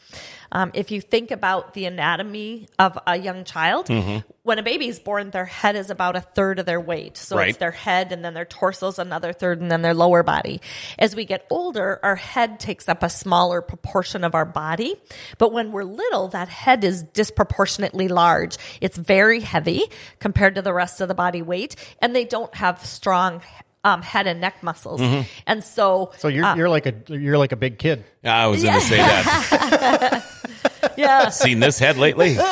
Um, 0.54 0.72
if 0.74 0.92
you 0.92 1.02
think 1.02 1.32
about 1.32 1.74
the 1.74 1.84
anatomy 1.86 2.68
of 2.78 2.98
a 3.08 3.18
young 3.18 3.44
child, 3.44 3.88
Mm-hmm. 3.88 4.20
When 4.50 4.58
a 4.58 4.64
baby 4.64 4.88
is 4.88 4.98
born, 4.98 5.30
their 5.30 5.46
head 5.46 5.76
is 5.76 5.92
about 5.92 6.16
a 6.16 6.22
third 6.22 6.58
of 6.58 6.66
their 6.66 6.82
weight. 6.82 7.16
So 7.18 7.38
Right. 7.38 7.50
it's 7.50 7.60
their 7.60 7.70
head, 7.70 8.12
and 8.12 8.26
then 8.26 8.34
their 8.34 8.46
torso's 8.46 8.98
another 8.98 9.32
third, 9.32 9.62
and 9.62 9.70
then 9.70 9.84
their 9.84 9.94
lower 9.94 10.24
body. 10.24 10.60
As 10.98 11.16
we 11.16 11.24
get 11.24 11.46
older, 11.52 12.00
our 12.02 12.16
head 12.16 12.60
takes 12.60 12.90
up 12.90 13.04
a 13.04 13.12
smaller 13.12 13.62
proportion 13.62 14.24
of 14.24 14.34
our 14.34 14.46
body. 14.46 14.96
But 15.38 15.54
when 15.54 15.72
we're 15.72 15.84
little, 15.84 16.30
that 16.30 16.50
head 16.50 16.84
is 16.84 17.04
disproportionately 17.04 18.08
large. 18.08 18.58
It's 18.82 18.98
very 18.98 19.40
heavy 19.42 19.84
compared 20.18 20.56
to 20.56 20.64
the 20.64 20.74
rest 20.74 21.00
of 21.00 21.10
the 21.10 21.16
body 21.16 21.44
weight, 21.44 21.76
and 22.02 22.16
they 22.16 22.26
don't 22.26 22.54
have 22.56 22.84
strong 22.84 23.44
um, 23.84 24.02
head 24.02 24.26
and 24.26 24.42
neck 24.42 24.64
muscles. 24.64 25.00
Mm-hmm. 25.00 25.22
And 25.46 25.64
so, 25.64 26.12
So 26.18 26.28
you're 26.28 26.44
uh, 26.44 26.56
you're 26.56 26.70
like 26.70 26.88
a 26.88 26.96
you're 27.08 27.38
like 27.38 27.52
a 27.52 27.56
big 27.56 27.78
kid. 27.78 28.04
I 28.24 28.48
was 28.48 28.64
going 28.64 28.80
to 28.80 28.82
say 28.82 28.98
that. 28.98 30.26
yeah. 30.98 31.30
Seen 31.30 31.60
this 31.60 31.78
head 31.78 31.98
lately? 31.98 32.36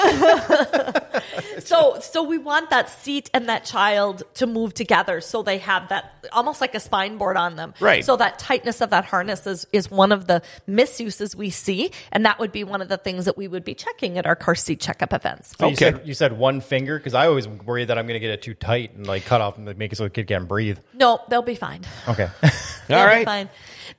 so 1.68 2.00
so 2.00 2.24
we 2.24 2.38
want 2.38 2.70
that 2.70 2.90
seat 2.90 3.30
and 3.34 3.50
that 3.50 3.66
child 3.66 4.24
to 4.36 4.48
move 4.48 4.74
together 4.74 5.22
so 5.22 5.44
they 5.44 5.58
have 5.58 5.90
that 5.90 6.26
almost 6.32 6.62
like 6.62 6.74
a 6.76 6.80
spine 6.80 7.18
board 7.18 7.38
on 7.38 7.56
them 7.56 7.74
Right. 7.80 8.04
so 8.04 8.16
that 8.18 8.40
tightness 8.40 8.82
of 8.82 8.90
that 8.92 9.06
harness 9.06 9.46
is 9.48 9.68
is 9.74 9.92
one 9.92 10.12
of 10.12 10.28
the 10.28 10.42
misuses 10.66 11.36
we 11.36 11.50
see 11.50 11.92
and 12.12 12.26
that 12.26 12.40
would 12.40 12.52
be 12.52 12.64
one 12.64 12.82
of 12.82 12.90
the 12.90 12.98
things 12.98 13.26
that 13.26 13.38
we 13.38 13.48
would 13.48 13.64
be 13.64 13.74
checking 13.76 14.18
at 14.18 14.26
our 14.26 14.36
car 14.36 14.56
seat 14.56 14.80
checkup 14.80 15.14
events 15.14 15.54
So 15.60 15.68
you 15.68 15.74
Okay. 15.74 15.92
said 15.92 16.08
you 16.08 16.14
said 16.14 16.38
one 16.38 16.62
finger 16.62 16.98
because 16.98 17.14
I 17.14 17.28
always 17.28 17.48
worry 17.48 17.86
that 17.86 17.98
I'm 17.98 18.06
going 18.08 18.16
to 18.16 18.20
get 18.20 18.32
it 18.32 18.42
too 18.42 18.54
tight 18.54 18.94
and 18.96 19.06
like 19.08 19.26
cut 19.26 19.42
off 19.42 19.58
and 19.58 19.66
make 19.78 19.92
it 19.92 19.96
so 19.98 20.04
the 20.06 20.10
kid 20.10 20.28
can't 20.28 20.48
breathe. 20.48 20.80
no 20.94 21.20
they'll 21.30 21.42
be 21.42 21.56
fine 21.56 21.82
Okay. 22.08 22.30
All 22.90 23.06
right. 23.06 23.20
Be 23.20 23.26
fine. 23.26 23.50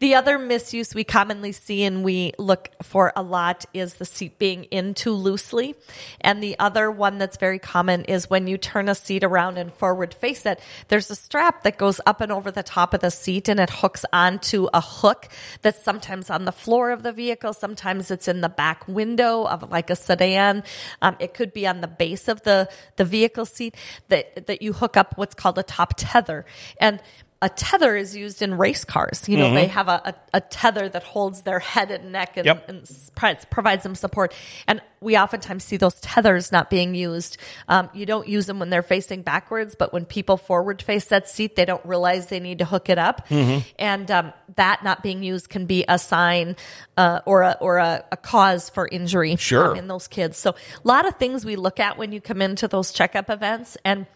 The 0.00 0.14
other 0.14 0.38
misuse 0.38 0.94
we 0.94 1.02
commonly 1.02 1.50
see 1.50 1.82
and 1.82 2.04
we 2.04 2.32
look 2.38 2.70
for 2.82 3.12
a 3.16 3.22
lot 3.22 3.64
is 3.74 3.94
the 3.94 4.04
seat 4.04 4.38
being 4.38 4.64
in 4.64 4.94
too 4.94 5.12
loosely. 5.12 5.74
And 6.20 6.40
the 6.40 6.56
other 6.58 6.90
one 6.90 7.18
that's 7.18 7.36
very 7.36 7.58
common 7.58 8.04
is 8.04 8.30
when 8.30 8.46
you 8.46 8.58
turn 8.58 8.88
a 8.88 8.94
seat 8.94 9.24
around 9.24 9.58
and 9.58 9.72
forward 9.72 10.14
face 10.14 10.46
it, 10.46 10.60
there's 10.86 11.10
a 11.10 11.16
strap 11.16 11.64
that 11.64 11.78
goes 11.78 12.00
up 12.06 12.20
and 12.20 12.30
over 12.30 12.52
the 12.52 12.62
top 12.62 12.94
of 12.94 13.00
the 13.00 13.10
seat 13.10 13.48
and 13.48 13.58
it 13.58 13.70
hooks 13.70 14.04
onto 14.12 14.68
a 14.72 14.80
hook 14.80 15.28
that's 15.62 15.82
sometimes 15.82 16.30
on 16.30 16.44
the 16.44 16.52
floor 16.52 16.90
of 16.90 17.02
the 17.02 17.12
vehicle. 17.12 17.52
Sometimes 17.52 18.10
it's 18.12 18.28
in 18.28 18.40
the 18.40 18.48
back 18.48 18.86
window 18.86 19.44
of 19.44 19.68
like 19.68 19.90
a 19.90 19.96
sedan. 19.96 20.62
Um, 21.02 21.16
it 21.18 21.34
could 21.34 21.52
be 21.52 21.66
on 21.66 21.80
the 21.80 21.88
base 21.88 22.28
of 22.28 22.42
the, 22.42 22.68
the 22.96 23.04
vehicle 23.04 23.46
seat 23.46 23.74
that, 24.08 24.46
that 24.46 24.62
you 24.62 24.74
hook 24.74 24.96
up 24.96 25.14
what's 25.16 25.34
called 25.34 25.58
a 25.58 25.64
top 25.64 25.94
tether. 25.96 26.46
And 26.80 27.00
a 27.40 27.48
tether 27.48 27.94
is 27.94 28.16
used 28.16 28.42
in 28.42 28.58
race 28.58 28.84
cars. 28.84 29.28
You 29.28 29.36
know, 29.36 29.54
they 29.54 29.68
have 29.68 29.86
a, 29.88 30.14
a, 30.32 30.38
a 30.38 30.40
tether 30.40 30.88
that 30.88 31.04
holds 31.04 31.42
their 31.42 31.60
head 31.60 31.92
and 31.92 32.10
neck 32.10 32.36
and, 32.36 32.46
Yep. 32.46 32.68
and 32.68 32.90
provides, 33.14 33.44
provides 33.44 33.82
them 33.84 33.94
support. 33.94 34.34
And 34.66 34.80
we 35.00 35.16
oftentimes 35.16 35.62
see 35.62 35.76
those 35.76 35.94
tethers 36.00 36.50
not 36.50 36.68
being 36.68 36.96
used. 36.96 37.36
Um, 37.68 37.90
you 37.94 38.06
don't 38.06 38.26
use 38.26 38.46
them 38.46 38.58
when 38.58 38.70
they're 38.70 38.82
facing 38.82 39.22
backwards, 39.22 39.76
but 39.78 39.92
when 39.92 40.04
people 40.04 40.36
forward 40.36 40.82
face 40.82 41.04
that 41.06 41.28
seat, 41.28 41.54
they 41.54 41.64
don't 41.64 41.84
realize 41.86 42.26
they 42.26 42.40
need 42.40 42.58
to 42.58 42.64
hook 42.64 42.88
it 42.88 42.98
up. 42.98 43.30
And 43.78 44.10
um, 44.10 44.32
that 44.56 44.82
not 44.82 45.04
being 45.04 45.22
used 45.22 45.48
can 45.48 45.66
be 45.66 45.84
a 45.88 46.00
sign 46.00 46.56
uh, 46.96 47.20
or 47.24 47.42
a, 47.42 47.56
or 47.60 47.76
a, 47.78 48.04
a 48.10 48.16
cause 48.16 48.68
for 48.68 48.88
injury 48.88 49.36
Sure. 49.36 49.72
um, 49.72 49.76
in 49.78 49.86
those 49.86 50.08
kids. 50.08 50.36
So 50.38 50.50
a 50.50 50.56
lot 50.88 51.06
of 51.06 51.14
things 51.14 51.44
we 51.44 51.54
look 51.54 51.78
at 51.78 51.98
when 51.98 52.10
you 52.10 52.20
come 52.20 52.42
into 52.42 52.66
those 52.66 52.90
checkup 52.90 53.30
events 53.30 53.76
and 53.84 54.06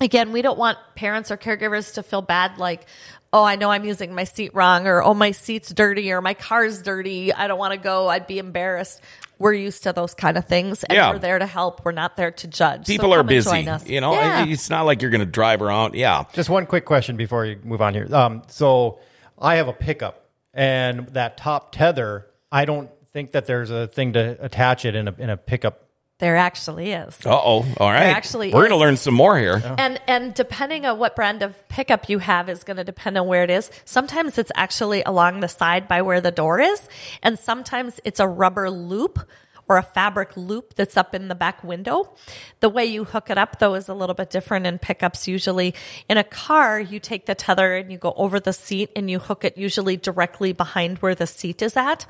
again, 0.00 0.32
we 0.32 0.42
don't 0.42 0.58
want 0.58 0.78
parents 0.94 1.30
or 1.30 1.36
caregivers 1.36 1.94
to 1.94 2.02
feel 2.02 2.22
bad 2.22 2.58
like, 2.58 2.86
oh, 3.32 3.44
I 3.44 3.56
know 3.56 3.70
I'm 3.70 3.84
using 3.84 4.14
my 4.14 4.24
seat 4.24 4.54
wrong, 4.54 4.86
or 4.86 5.02
oh, 5.02 5.14
my 5.14 5.32
seat's 5.32 5.72
dirty, 5.72 6.12
or 6.12 6.20
my 6.20 6.34
car's 6.34 6.82
dirty. 6.82 7.32
I 7.32 7.46
don't 7.46 7.58
want 7.58 7.72
to 7.74 7.78
go. 7.78 8.08
I'd 8.08 8.26
be 8.26 8.38
embarrassed. 8.38 9.02
We're 9.38 9.52
used 9.52 9.84
to 9.84 9.92
those 9.92 10.14
kind 10.14 10.36
of 10.36 10.46
things, 10.46 10.82
and 10.84 10.96
Yeah. 10.96 11.12
we're 11.12 11.18
there 11.18 11.38
to 11.38 11.46
help. 11.46 11.84
We're 11.84 11.92
not 11.92 12.16
there 12.16 12.30
to 12.32 12.48
judge. 12.48 12.86
So 12.86 12.92
People 12.92 13.12
are 13.14 13.22
busy. 13.22 13.68
You 13.86 14.00
know, 14.00 14.14
Yeah. 14.14 14.46
it's 14.46 14.70
not 14.70 14.82
like 14.86 15.02
you're 15.02 15.10
going 15.10 15.20
to 15.20 15.26
drive 15.26 15.62
around. 15.62 15.94
Yeah. 15.94 16.24
Just 16.32 16.48
one 16.50 16.66
quick 16.66 16.84
question 16.86 17.16
before 17.16 17.44
you 17.44 17.58
move 17.62 17.80
on 17.82 17.94
here. 17.94 18.12
Um, 18.12 18.42
so 18.48 18.98
I 19.38 19.56
have 19.56 19.68
a 19.68 19.72
pickup, 19.72 20.24
and 20.54 21.06
that 21.08 21.36
top 21.36 21.70
tether, 21.72 22.26
I 22.50 22.64
don't 22.64 22.90
think 23.12 23.32
that 23.32 23.46
there's 23.46 23.70
a 23.70 23.86
thing 23.86 24.14
to 24.14 24.36
attach 24.42 24.84
it 24.84 24.94
in 24.94 25.06
a 25.06 25.14
in 25.18 25.30
a 25.30 25.36
pickup. 25.36 25.84
There 26.18 26.36
actually 26.36 26.92
is. 26.92 27.16
Uh 27.24 27.30
oh. 27.30 27.64
All 27.78 27.90
right. 27.90 28.02
actually 28.02 28.48
We're 28.52 28.60
going 28.60 28.70
to 28.70 28.76
learn 28.76 28.96
some 28.96 29.14
more 29.14 29.38
here. 29.38 29.62
And 29.78 30.00
and 30.06 30.34
depending 30.34 30.84
on 30.84 30.98
what 30.98 31.14
brand 31.14 31.42
of 31.42 31.68
pickup 31.68 32.08
you 32.08 32.18
have 32.18 32.48
is 32.48 32.64
going 32.64 32.76
to 32.76 32.84
depend 32.84 33.16
on 33.16 33.26
where 33.26 33.44
it 33.44 33.50
is. 33.50 33.70
Sometimes 33.84 34.36
it's 34.38 34.52
actually 34.54 35.02
along 35.02 35.40
the 35.40 35.48
side 35.48 35.86
by 35.86 36.02
where 36.02 36.20
the 36.20 36.32
door 36.32 36.60
is, 36.60 36.88
and 37.22 37.38
sometimes 37.38 38.00
it's 38.04 38.20
a 38.20 38.26
rubber 38.26 38.68
loop 38.70 39.20
or 39.68 39.76
a 39.76 39.82
fabric 39.82 40.36
loop 40.36 40.74
that's 40.74 40.96
up 40.96 41.14
in 41.14 41.28
the 41.28 41.34
back 41.34 41.62
window. 41.62 42.14
The 42.60 42.68
way 42.68 42.86
you 42.86 43.04
hook 43.04 43.30
it 43.30 43.38
up 43.38 43.58
though 43.58 43.74
is 43.74 43.88
a 43.88 43.94
little 43.94 44.14
bit 44.14 44.30
different 44.30 44.66
in 44.66 44.78
pickups 44.78 45.28
usually. 45.28 45.74
In 46.08 46.16
a 46.16 46.24
car, 46.24 46.80
you 46.80 46.98
take 47.00 47.26
the 47.26 47.34
tether 47.34 47.76
and 47.76 47.92
you 47.92 47.98
go 47.98 48.14
over 48.16 48.40
the 48.40 48.52
seat 48.52 48.90
and 48.96 49.10
you 49.10 49.18
hook 49.18 49.44
it 49.44 49.58
usually 49.58 49.96
directly 49.96 50.52
behind 50.52 50.98
where 50.98 51.14
the 51.14 51.26
seat 51.26 51.62
is 51.62 51.76
at. 51.76 52.06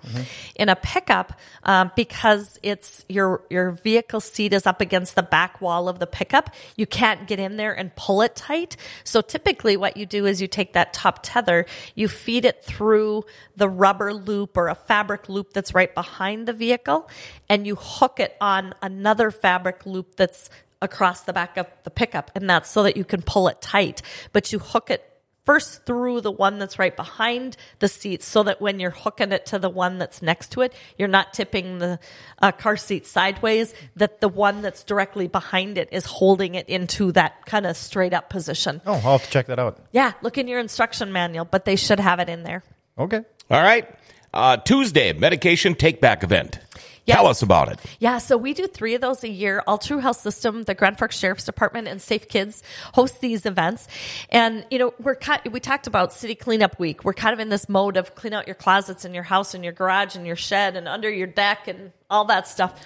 In 0.55 0.69
a 0.69 0.77
pickup, 0.77 1.39
um, 1.65 1.91
because 1.97 2.59
it's 2.63 3.05
your 3.09 3.43
your 3.51 3.73
vehicle 3.73 4.21
seat 4.21 4.53
is 4.53 4.67
up 4.67 4.81
against 4.81 5.15
the 5.17 5.23
back 5.23 5.61
wall 5.61 5.89
of 5.89 5.99
the 5.99 6.07
pickup, 6.07 6.51
you 6.77 6.87
can't 6.87 7.27
get 7.27 7.39
in 7.41 7.57
there 7.57 7.73
and 7.73 7.95
pull 7.97 8.23
it 8.23 8.37
tight. 8.37 8.77
So 9.05 9.21
typically, 9.21 9.77
what 9.77 9.97
you 9.97 10.07
do 10.07 10.27
is 10.27 10.41
you 10.41 10.49
take 10.49 10.75
that 10.75 10.93
top 10.93 11.21
tether, 11.23 11.67
you 11.95 12.09
feed 12.09 12.45
it 12.45 12.65
through 12.65 13.25
the 13.57 13.69
rubber 13.69 14.15
loop 14.15 14.57
or 14.57 14.69
a 14.69 14.75
fabric 14.75 15.29
loop 15.29 15.53
that's 15.53 15.75
right 15.75 15.95
behind 15.95 16.47
the 16.47 16.53
vehicle, 16.53 17.09
and 17.49 17.67
you 17.67 17.77
hook 17.77 18.21
it 18.21 18.37
on 18.41 18.75
another 18.83 19.31
fabric 19.31 19.87
loop 19.87 20.17
that's 20.17 20.51
across 20.81 21.23
the 21.23 21.33
back 21.33 21.57
of 21.57 21.67
the 21.85 21.91
pickup, 21.91 22.31
and 22.35 22.49
that's 22.49 22.71
so 22.71 22.83
that 22.83 22.97
you 22.97 23.05
can 23.05 23.23
pull 23.23 23.49
it 23.49 23.61
tight. 23.61 24.03
But 24.33 24.53
you 24.53 24.59
hook 24.59 24.91
it 24.91 25.05
first 25.45 25.87
through 25.87 26.21
the 26.21 26.31
one 26.31 26.59
that's 26.59 26.79
right 26.79 26.95
behind 26.95 27.57
the 27.79 27.89
seat 27.89 28.23
so 28.23 28.43
that 28.43 28.61
when 28.61 28.79
you're 28.79 28.91
hooking 28.91 29.33
it 29.33 29.47
to 29.47 29.59
the 29.59 29.71
one 29.71 29.97
that's 29.97 30.21
next 30.21 30.53
to 30.53 30.61
it, 30.61 30.75
you're 30.99 31.09
not 31.09 31.33
tipping 31.33 31.79
the 31.79 31.99
uh, 32.43 32.53
car 32.53 32.77
seat 32.77 33.07
sideways, 33.07 33.73
that 33.97 34.21
the 34.21 34.29
one 34.29 34.61
that's 34.61 34.85
directly 34.85 35.27
behind 35.27 35.79
it 35.79 35.89
is 35.91 36.05
holding 36.05 36.55
it 36.55 36.69
into 36.69 37.13
that 37.13 37.47
kind 37.47 37.65
of 37.65 37.79
straight 37.79 38.13
up 38.13 38.29
position. 38.29 38.83
Oh, 38.85 38.93
I'll 38.93 39.01
have 39.01 39.25
to 39.25 39.31
check 39.31 39.47
that 39.47 39.59
out. 39.59 39.81
Yeah, 39.91 40.13
look 40.21 40.37
in 40.37 40.49
your 40.49 40.61
instruction 40.61 41.13
manual, 41.13 41.47
but 41.47 41.65
they 41.65 41.77
should 41.77 41.99
have 41.99 42.21
it 42.21 42.29
in 42.29 42.43
there. 42.43 42.63
Okay. 42.99 43.23
All 43.51 43.63
right. 43.63 43.89
Uh, 44.35 44.59
Tuesday, 44.59 45.15
medication 45.15 45.75
take 45.75 46.03
back 46.03 46.23
event. 46.23 46.59
Tell 47.15 47.27
us 47.27 47.43
about 47.43 47.71
it. 47.73 47.81
Yeah, 47.99 48.19
so 48.19 48.37
we 48.37 48.55
do 48.55 48.67
three 48.67 48.95
of 48.95 49.01
those 49.01 49.25
a 49.25 49.29
year. 49.29 49.63
Altru 49.67 50.01
Health 50.01 50.19
System, 50.19 50.65
the 50.65 50.75
Grand 50.75 50.99
Forks 50.99 51.19
Sheriff's 51.19 51.45
Department, 51.45 51.89
and 51.89 52.01
Safe 52.01 52.29
Kids 52.29 52.63
host 52.95 53.21
these 53.21 53.47
events. 53.47 53.89
And 54.31 54.67
you 54.71 54.79
know, 54.79 54.95
we're 55.01 55.17
we 55.51 55.61
talked 55.61 55.87
about 55.87 56.13
City 56.13 56.35
Cleanup 56.35 56.79
Week. 56.79 57.05
We're 57.05 57.15
kind 57.15 57.33
of 57.33 57.41
in 57.41 57.49
this 57.49 57.69
mode 57.69 57.97
of 57.97 58.15
clean 58.15 58.35
out 58.35 58.47
your 58.47 58.55
closets 58.55 59.05
in 59.05 59.15
your 59.15 59.23
house 59.23 59.55
and 59.55 59.65
your 59.65 59.73
garage 59.73 60.17
and 60.17 60.27
your 60.27 60.37
shed 60.37 60.77
and 60.77 60.89
under 60.89 61.11
your 61.11 61.27
deck 61.27 61.69
and 61.69 61.93
all 62.11 62.27
that 62.27 62.49
stuff. 62.49 62.85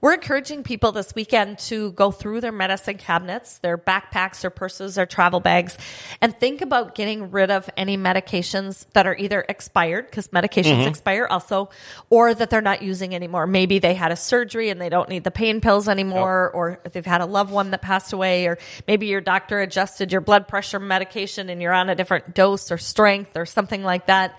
We're 0.00 0.14
encouraging 0.14 0.62
people 0.62 0.92
this 0.92 1.14
weekend 1.14 1.58
to 1.58 1.92
go 1.92 2.10
through 2.10 2.40
their 2.40 2.52
medicine 2.52 2.96
cabinets, 2.96 3.58
their 3.58 3.76
backpacks, 3.76 4.40
their 4.40 4.50
purses, 4.50 4.94
their 4.94 5.04
travel 5.04 5.40
bags, 5.40 5.76
and 6.22 6.34
think 6.34 6.62
about 6.62 6.94
getting 6.94 7.30
rid 7.30 7.50
of 7.50 7.68
any 7.76 7.98
medications 7.98 8.86
that 8.94 9.06
are 9.06 9.14
either 9.14 9.44
expired, 9.48 10.06
because 10.06 10.28
medications 10.28 10.78
mm-hmm. 10.78 10.88
expire 10.88 11.26
also, 11.28 11.68
or 12.08 12.32
that 12.32 12.48
they're 12.48 12.62
not 12.62 12.80
using 12.80 13.14
anymore. 13.14 13.46
Maybe 13.46 13.78
they 13.78 13.92
had 13.92 14.10
a 14.10 14.16
surgery 14.16 14.70
and 14.70 14.80
they 14.80 14.88
don't 14.88 15.08
need 15.10 15.24
the 15.24 15.30
pain 15.30 15.60
pills 15.60 15.86
anymore, 15.86 16.50
or 16.50 16.80
they've 16.92 17.04
had 17.04 17.20
a 17.20 17.26
loved 17.26 17.50
one 17.50 17.70
that 17.72 17.82
passed 17.82 18.14
away, 18.14 18.46
or 18.46 18.56
maybe 18.88 19.06
your 19.06 19.20
doctor 19.20 19.60
adjusted 19.60 20.12
your 20.12 20.22
blood 20.22 20.48
pressure 20.48 20.80
medication 20.80 21.50
and 21.50 21.60
you're 21.60 21.74
on 21.74 21.90
a 21.90 21.94
different 21.94 22.34
dose 22.34 22.72
or 22.72 22.78
strength 22.78 23.36
or 23.36 23.44
something 23.44 23.82
like 23.82 24.06
that. 24.06 24.38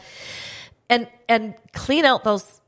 And 0.90 1.08
and 1.30 1.54
clean 1.72 2.04
out 2.04 2.24
those 2.24 2.61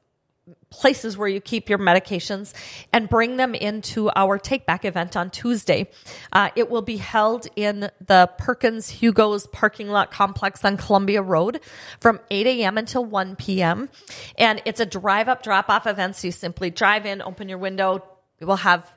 places 0.69 1.17
where 1.17 1.27
you 1.27 1.39
keep 1.39 1.69
your 1.69 1.77
medications 1.79 2.53
and 2.91 3.08
bring 3.08 3.38
them 3.38 3.56
into 3.56 4.10
our 4.15 4.38
take 4.38 4.65
back 4.65 4.84
event 4.84 5.15
on 5.15 5.29
Tuesday. 5.29 5.89
Uh, 6.32 6.49
it 6.56 6.69
will 6.69 6.82
be 6.82 6.97
held 6.97 7.47
in 7.56 7.89
the 8.06 8.29
Perkins 8.38 8.89
Hugo's 8.89 9.47
parking 9.47 9.89
lot 9.89 10.12
complex 10.12 10.65
on 10.65 10.77
Columbia 10.77 11.21
Road 11.21 11.62
from 11.99 12.19
8 12.29 12.47
a.m. 12.47 12.77
until 12.77 13.06
1 13.06 13.36
p.m. 13.36 13.89
And 14.38 14.62
it's 14.65 14.79
a 14.79 14.86
drive 14.86 15.29
up, 15.29 15.43
drop 15.43 15.69
off 15.69 15.88
event. 15.88 16.15
So 16.17 16.27
you 16.27 16.32
simply 16.32 16.69
drive 16.69 17.06
in, 17.06 17.21
open 17.21 17.47
your 17.47 17.60
window. 17.60 18.03
We 18.39 18.45
will 18.45 18.58
have 18.58 18.89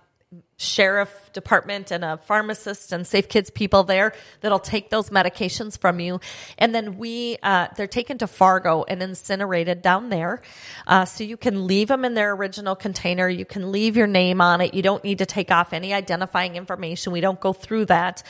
sheriff 0.58 1.30
department 1.32 1.90
and 1.90 2.04
a 2.04 2.16
pharmacist 2.16 2.90
and 2.90 3.06
safe 3.06 3.28
kids 3.28 3.50
people 3.50 3.84
there 3.84 4.12
that'll 4.40 4.58
take 4.58 4.90
those 4.90 5.10
medications 5.10 5.78
from 5.78 6.00
you. 6.00 6.18
And 6.58 6.74
then 6.74 6.96
we 6.96 7.36
uh, 7.42 7.68
they're 7.76 7.86
taken 7.86 8.18
to 8.18 8.26
fargo 8.26 8.82
and 8.84 9.02
incinerated 9.02 9.82
down 9.82 10.08
there. 10.08 10.42
Uh, 10.86 11.04
so 11.04 11.22
you 11.24 11.36
can 11.36 11.66
leave 11.66 11.88
them 11.88 12.04
in 12.04 12.14
their 12.14 12.32
original 12.32 12.74
container. 12.74 13.28
You 13.28 13.44
can 13.44 13.70
leave 13.70 13.96
your 13.96 14.06
name 14.06 14.40
on 14.40 14.60
it. 14.60 14.74
You 14.74 14.82
don't 14.82 15.04
need 15.04 15.18
to 15.18 15.26
take 15.26 15.50
off 15.50 15.72
any 15.72 15.92
identifying 15.92 16.56
information. 16.56 17.12
We 17.12 17.20
don't 17.20 17.40
go 17.40 17.52
through 17.52 17.86
that. 17.86 18.22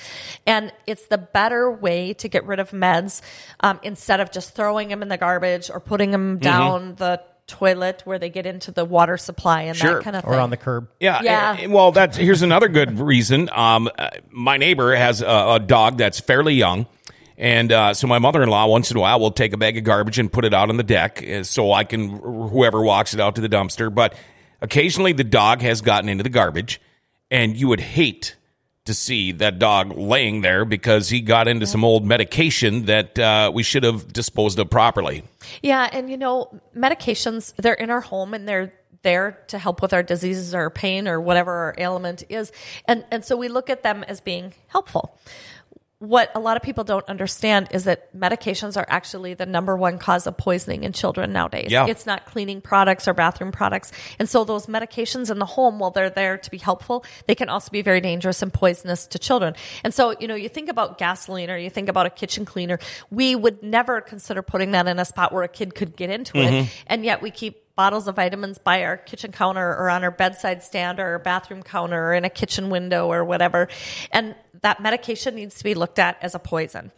And 0.46 0.72
it's 0.86 1.06
the 1.06 1.18
better 1.18 1.70
way 1.70 2.12
to 2.14 2.28
get 2.28 2.44
rid 2.44 2.58
of 2.58 2.72
meds 2.72 3.22
um, 3.60 3.80
instead 3.82 4.20
of 4.20 4.32
just 4.32 4.54
throwing 4.54 4.88
them 4.88 5.00
in 5.00 5.08
the 5.08 5.16
garbage 5.16 5.70
or 5.70 5.80
putting 5.80 6.10
them 6.10 6.38
down 6.38 6.96
the 6.96 7.22
toilet 7.46 8.02
where 8.04 8.18
they 8.18 8.28
get 8.30 8.46
into 8.46 8.70
the 8.72 8.84
water 8.84 9.16
supply 9.16 9.62
and 9.62 9.76
Sure. 9.76 9.94
that 9.94 10.02
kind 10.04 10.16
of 10.16 10.24
thing 10.24 10.32
or 10.32 10.38
on 10.38 10.50
the 10.50 10.56
curb. 10.56 10.88
Yeah. 11.00 11.20
Yeah. 11.22 11.56
and- 11.58 11.72
well, 11.72 11.92
that's 11.92 12.16
here's 12.16 12.42
another 12.42 12.68
good 12.68 12.98
reason. 12.98 13.48
Um, 13.52 13.88
uh, 13.98 14.10
my 14.30 14.56
neighbor 14.56 14.94
has 14.94 15.22
a, 15.22 15.26
a 15.26 15.60
dog 15.60 15.98
that's 15.98 16.20
fairly 16.20 16.54
young. 16.54 16.86
And 17.38 17.70
uh, 17.70 17.92
so 17.92 18.06
my 18.06 18.18
mother-in-law 18.18 18.66
once 18.68 18.90
in 18.90 18.96
a 18.96 19.00
while 19.00 19.20
will 19.20 19.30
take 19.30 19.52
a 19.52 19.58
bag 19.58 19.76
of 19.76 19.84
garbage 19.84 20.18
and 20.18 20.32
put 20.32 20.46
it 20.46 20.54
out 20.54 20.70
on 20.70 20.78
the 20.78 20.82
deck 20.82 21.22
uh, 21.22 21.42
so 21.42 21.70
I 21.70 21.84
can 21.84 22.08
whoever 22.18 22.80
walks 22.82 23.12
it 23.12 23.20
out 23.20 23.34
to 23.34 23.42
the 23.42 23.48
dumpster. 23.48 23.94
But 23.94 24.14
occasionally 24.62 25.12
the 25.12 25.22
dog 25.24 25.60
has 25.60 25.82
gotten 25.82 26.08
into 26.08 26.22
the 26.24 26.30
garbage, 26.30 26.80
and 27.30 27.54
you 27.54 27.68
would 27.68 27.80
hate 27.80 28.36
to 28.86 28.94
see 28.94 29.32
that 29.32 29.58
dog 29.58 29.96
laying 29.96 30.40
there 30.40 30.64
because 30.64 31.08
he 31.08 31.20
got 31.20 31.48
into 31.48 31.66
some 31.66 31.84
old 31.84 32.04
medication 32.04 32.86
that 32.86 33.18
uh, 33.18 33.50
we 33.52 33.62
should 33.62 33.84
have 33.84 34.12
disposed 34.12 34.58
of 34.58 34.70
properly. 34.70 35.22
Yeah, 35.62 35.88
and 35.92 36.10
you 36.10 36.16
know, 36.16 36.60
medications, 36.74 37.54
they're 37.56 37.74
in 37.74 37.90
our 37.90 38.00
home 38.00 38.34
and 38.34 38.48
they're 38.48 38.72
there 39.02 39.38
to 39.48 39.58
help 39.58 39.82
with 39.82 39.92
our 39.92 40.02
diseases 40.02 40.54
or 40.54 40.68
pain 40.70 41.06
or 41.06 41.20
whatever 41.20 41.52
our 41.52 41.74
ailment 41.78 42.24
is. 42.28 42.50
And 42.86 43.04
and 43.10 43.24
so 43.24 43.36
we 43.36 43.48
look 43.48 43.70
at 43.70 43.82
them 43.82 44.02
as 44.02 44.20
being 44.20 44.52
helpful. 44.68 45.18
What 45.98 46.30
a 46.34 46.40
lot 46.40 46.58
of 46.58 46.62
people 46.62 46.84
don't 46.84 47.08
understand 47.08 47.68
is 47.70 47.84
that 47.84 48.14
medications 48.14 48.76
are 48.76 48.84
actually 48.86 49.32
the 49.32 49.46
number 49.46 49.74
one 49.74 49.96
cause 49.98 50.26
of 50.26 50.36
poisoning 50.36 50.84
in 50.84 50.92
children 50.92 51.32
nowadays. 51.32 51.70
Yeah. 51.70 51.86
It's 51.86 52.04
not 52.04 52.26
cleaning 52.26 52.60
products 52.60 53.08
or 53.08 53.14
bathroom 53.14 53.50
products. 53.50 53.92
And 54.18 54.28
so 54.28 54.44
those 54.44 54.66
medications 54.66 55.30
in 55.30 55.38
the 55.38 55.46
home, 55.46 55.78
while 55.78 55.90
they're 55.90 56.10
there 56.10 56.36
to 56.36 56.50
be 56.50 56.58
helpful, 56.58 57.02
they 57.26 57.34
can 57.34 57.48
also 57.48 57.70
be 57.70 57.80
very 57.80 58.02
dangerous 58.02 58.42
and 58.42 58.52
poisonous 58.52 59.06
to 59.06 59.18
children. 59.18 59.54
And 59.84 59.94
so, 59.94 60.14
you 60.20 60.28
know, 60.28 60.34
you 60.34 60.50
think 60.50 60.68
about 60.68 60.98
gasoline 60.98 61.50
or 61.50 61.56
you 61.56 61.70
think 61.70 61.88
about 61.88 62.04
a 62.04 62.10
kitchen 62.10 62.44
cleaner, 62.44 62.78
we 63.10 63.34
would 63.34 63.62
never 63.62 64.02
consider 64.02 64.42
putting 64.42 64.72
that 64.72 64.86
in 64.86 64.98
a 64.98 65.04
spot 65.06 65.32
where 65.32 65.44
a 65.44 65.48
kid 65.48 65.74
could 65.74 65.96
get 65.96 66.10
into 66.10 66.36
it. 66.36 66.50
Mm-hmm. 66.50 66.70
And 66.88 67.04
yet 67.06 67.22
we 67.22 67.30
keep 67.30 67.62
bottles 67.76 68.08
of 68.08 68.16
vitamins 68.16 68.58
by 68.58 68.82
our 68.84 68.96
kitchen 68.96 69.30
counter 69.30 69.68
or 69.68 69.90
on 69.90 70.02
our 70.02 70.10
bedside 70.10 70.62
stand 70.62 70.98
or 70.98 71.06
our 71.12 71.18
bathroom 71.18 71.62
counter 71.62 72.08
or 72.08 72.14
in 72.14 72.24
a 72.24 72.30
kitchen 72.30 72.70
window 72.70 73.12
or 73.12 73.22
whatever. 73.24 73.68
And 74.10 74.34
that 74.62 74.80
medication 74.80 75.34
needs 75.34 75.56
to 75.56 75.64
be 75.64 75.74
looked 75.74 75.98
at 75.98 76.18
as 76.22 76.34
a 76.34 76.38
poison. 76.38 76.92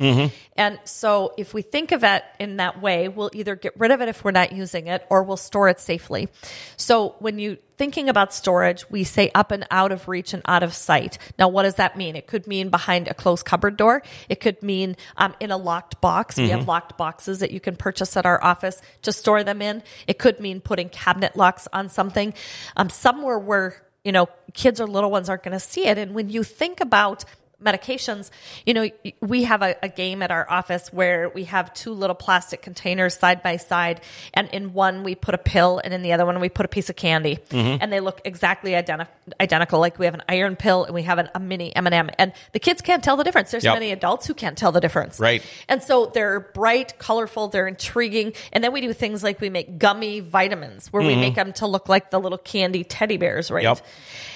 And 0.56 0.78
so 0.84 1.34
if 1.36 1.54
we 1.54 1.62
think 1.62 1.92
of 1.92 2.04
it 2.04 2.24
in 2.38 2.56
that 2.56 2.80
way, 2.80 3.08
we'll 3.08 3.30
either 3.32 3.56
get 3.56 3.78
rid 3.78 3.90
of 3.90 4.00
it 4.00 4.08
if 4.08 4.24
we're 4.24 4.30
not 4.30 4.52
using 4.52 4.86
it 4.86 5.06
or 5.10 5.22
we'll 5.22 5.36
store 5.36 5.68
it 5.68 5.80
safely. 5.80 6.28
So 6.76 7.14
when 7.18 7.38
you 7.38 7.58
thinking 7.78 8.08
about 8.08 8.34
storage, 8.34 8.90
we 8.90 9.04
say 9.04 9.30
up 9.34 9.52
and 9.52 9.64
out 9.70 9.92
of 9.92 10.08
reach 10.08 10.34
and 10.34 10.42
out 10.46 10.64
of 10.64 10.74
sight. 10.74 11.16
Now, 11.38 11.48
what 11.48 11.62
does 11.62 11.76
that 11.76 11.96
mean? 11.96 12.16
It 12.16 12.26
could 12.26 12.46
mean 12.46 12.70
behind 12.70 13.06
a 13.06 13.14
closed 13.14 13.46
cupboard 13.46 13.76
door. 13.76 14.02
It 14.28 14.40
could 14.40 14.62
mean 14.62 14.96
um, 15.16 15.34
in 15.38 15.52
a 15.52 15.56
locked 15.56 16.00
box. 16.00 16.36
We 16.36 16.48
have 16.48 16.66
locked 16.66 16.98
boxes 16.98 17.38
that 17.38 17.52
you 17.52 17.60
can 17.60 17.76
purchase 17.76 18.16
at 18.16 18.26
our 18.26 18.42
office 18.42 18.82
to 19.02 19.12
store 19.12 19.44
them 19.44 19.62
in. 19.62 19.82
It 20.06 20.18
could 20.18 20.40
mean 20.40 20.60
putting 20.60 20.88
cabinet 20.88 21.36
locks 21.36 21.68
on 21.72 21.88
something, 21.88 22.34
um, 22.76 22.90
somewhere 22.90 23.38
where 23.38 23.80
you 24.04 24.12
know 24.12 24.28
kids 24.54 24.80
or 24.80 24.86
little 24.86 25.10
ones 25.10 25.28
aren't 25.28 25.44
going 25.44 25.52
to 25.52 25.60
see 25.60 25.86
it. 25.86 25.98
And 25.98 26.14
when 26.14 26.28
you 26.30 26.42
think 26.42 26.80
about 26.80 27.24
medications, 27.62 28.30
you 28.64 28.74
know, 28.74 28.88
we 29.20 29.42
have 29.44 29.62
a, 29.62 29.74
a 29.82 29.88
game 29.88 30.22
at 30.22 30.30
our 30.30 30.48
office 30.48 30.92
where 30.92 31.28
we 31.28 31.44
have 31.44 31.72
two 31.74 31.92
little 31.92 32.14
plastic 32.14 32.62
containers 32.62 33.18
side 33.18 33.42
by 33.42 33.56
side, 33.56 34.00
and 34.32 34.48
in 34.50 34.72
one 34.72 35.02
we 35.02 35.14
put 35.14 35.34
a 35.34 35.38
pill, 35.38 35.80
and 35.82 35.92
in 35.92 36.02
the 36.02 36.12
other 36.12 36.24
one 36.24 36.38
we 36.40 36.48
put 36.48 36.64
a 36.64 36.68
piece 36.68 36.88
of 36.88 36.96
candy, 36.96 37.38
mm-hmm. 37.48 37.78
and 37.80 37.92
they 37.92 38.00
look 38.00 38.20
exactly 38.24 38.72
identi- 38.72 39.08
identical. 39.40 39.80
Like 39.80 39.98
we 39.98 40.06
have 40.06 40.14
an 40.14 40.22
iron 40.28 40.56
pill 40.56 40.84
and 40.84 40.94
we 40.94 41.02
have 41.02 41.18
an, 41.18 41.28
a 41.34 41.40
mini 41.40 41.74
M 41.74 41.86
and 41.86 41.94
m 41.94 42.10
and 42.18 42.32
the 42.52 42.60
kids 42.60 42.80
can't 42.80 43.02
tell 43.02 43.16
the 43.16 43.24
difference. 43.24 43.50
There's 43.50 43.64
Yep. 43.64 43.74
many 43.74 43.92
adults 43.92 44.26
who 44.26 44.34
can't 44.34 44.56
tell 44.56 44.72
the 44.72 44.80
difference, 44.80 45.18
Right. 45.18 45.42
And 45.68 45.82
so 45.82 46.06
they're 46.06 46.40
bright, 46.40 46.98
colorful, 46.98 47.48
they're 47.48 47.66
intriguing, 47.66 48.34
and 48.52 48.62
then 48.62 48.72
we 48.72 48.80
do 48.80 48.92
things 48.92 49.22
like 49.22 49.40
we 49.40 49.50
make 49.50 49.78
gummy 49.78 50.20
vitamins 50.20 50.92
where 50.92 51.02
we 51.02 51.10
mm-hmm. 51.10 51.20
make 51.20 51.34
them 51.34 51.52
to 51.54 51.66
look 51.66 51.88
like 51.88 52.10
the 52.10 52.20
little 52.20 52.38
candy 52.38 52.84
teddy 52.84 53.16
bears, 53.16 53.50
right? 53.50 53.64
Yep. 53.64 53.80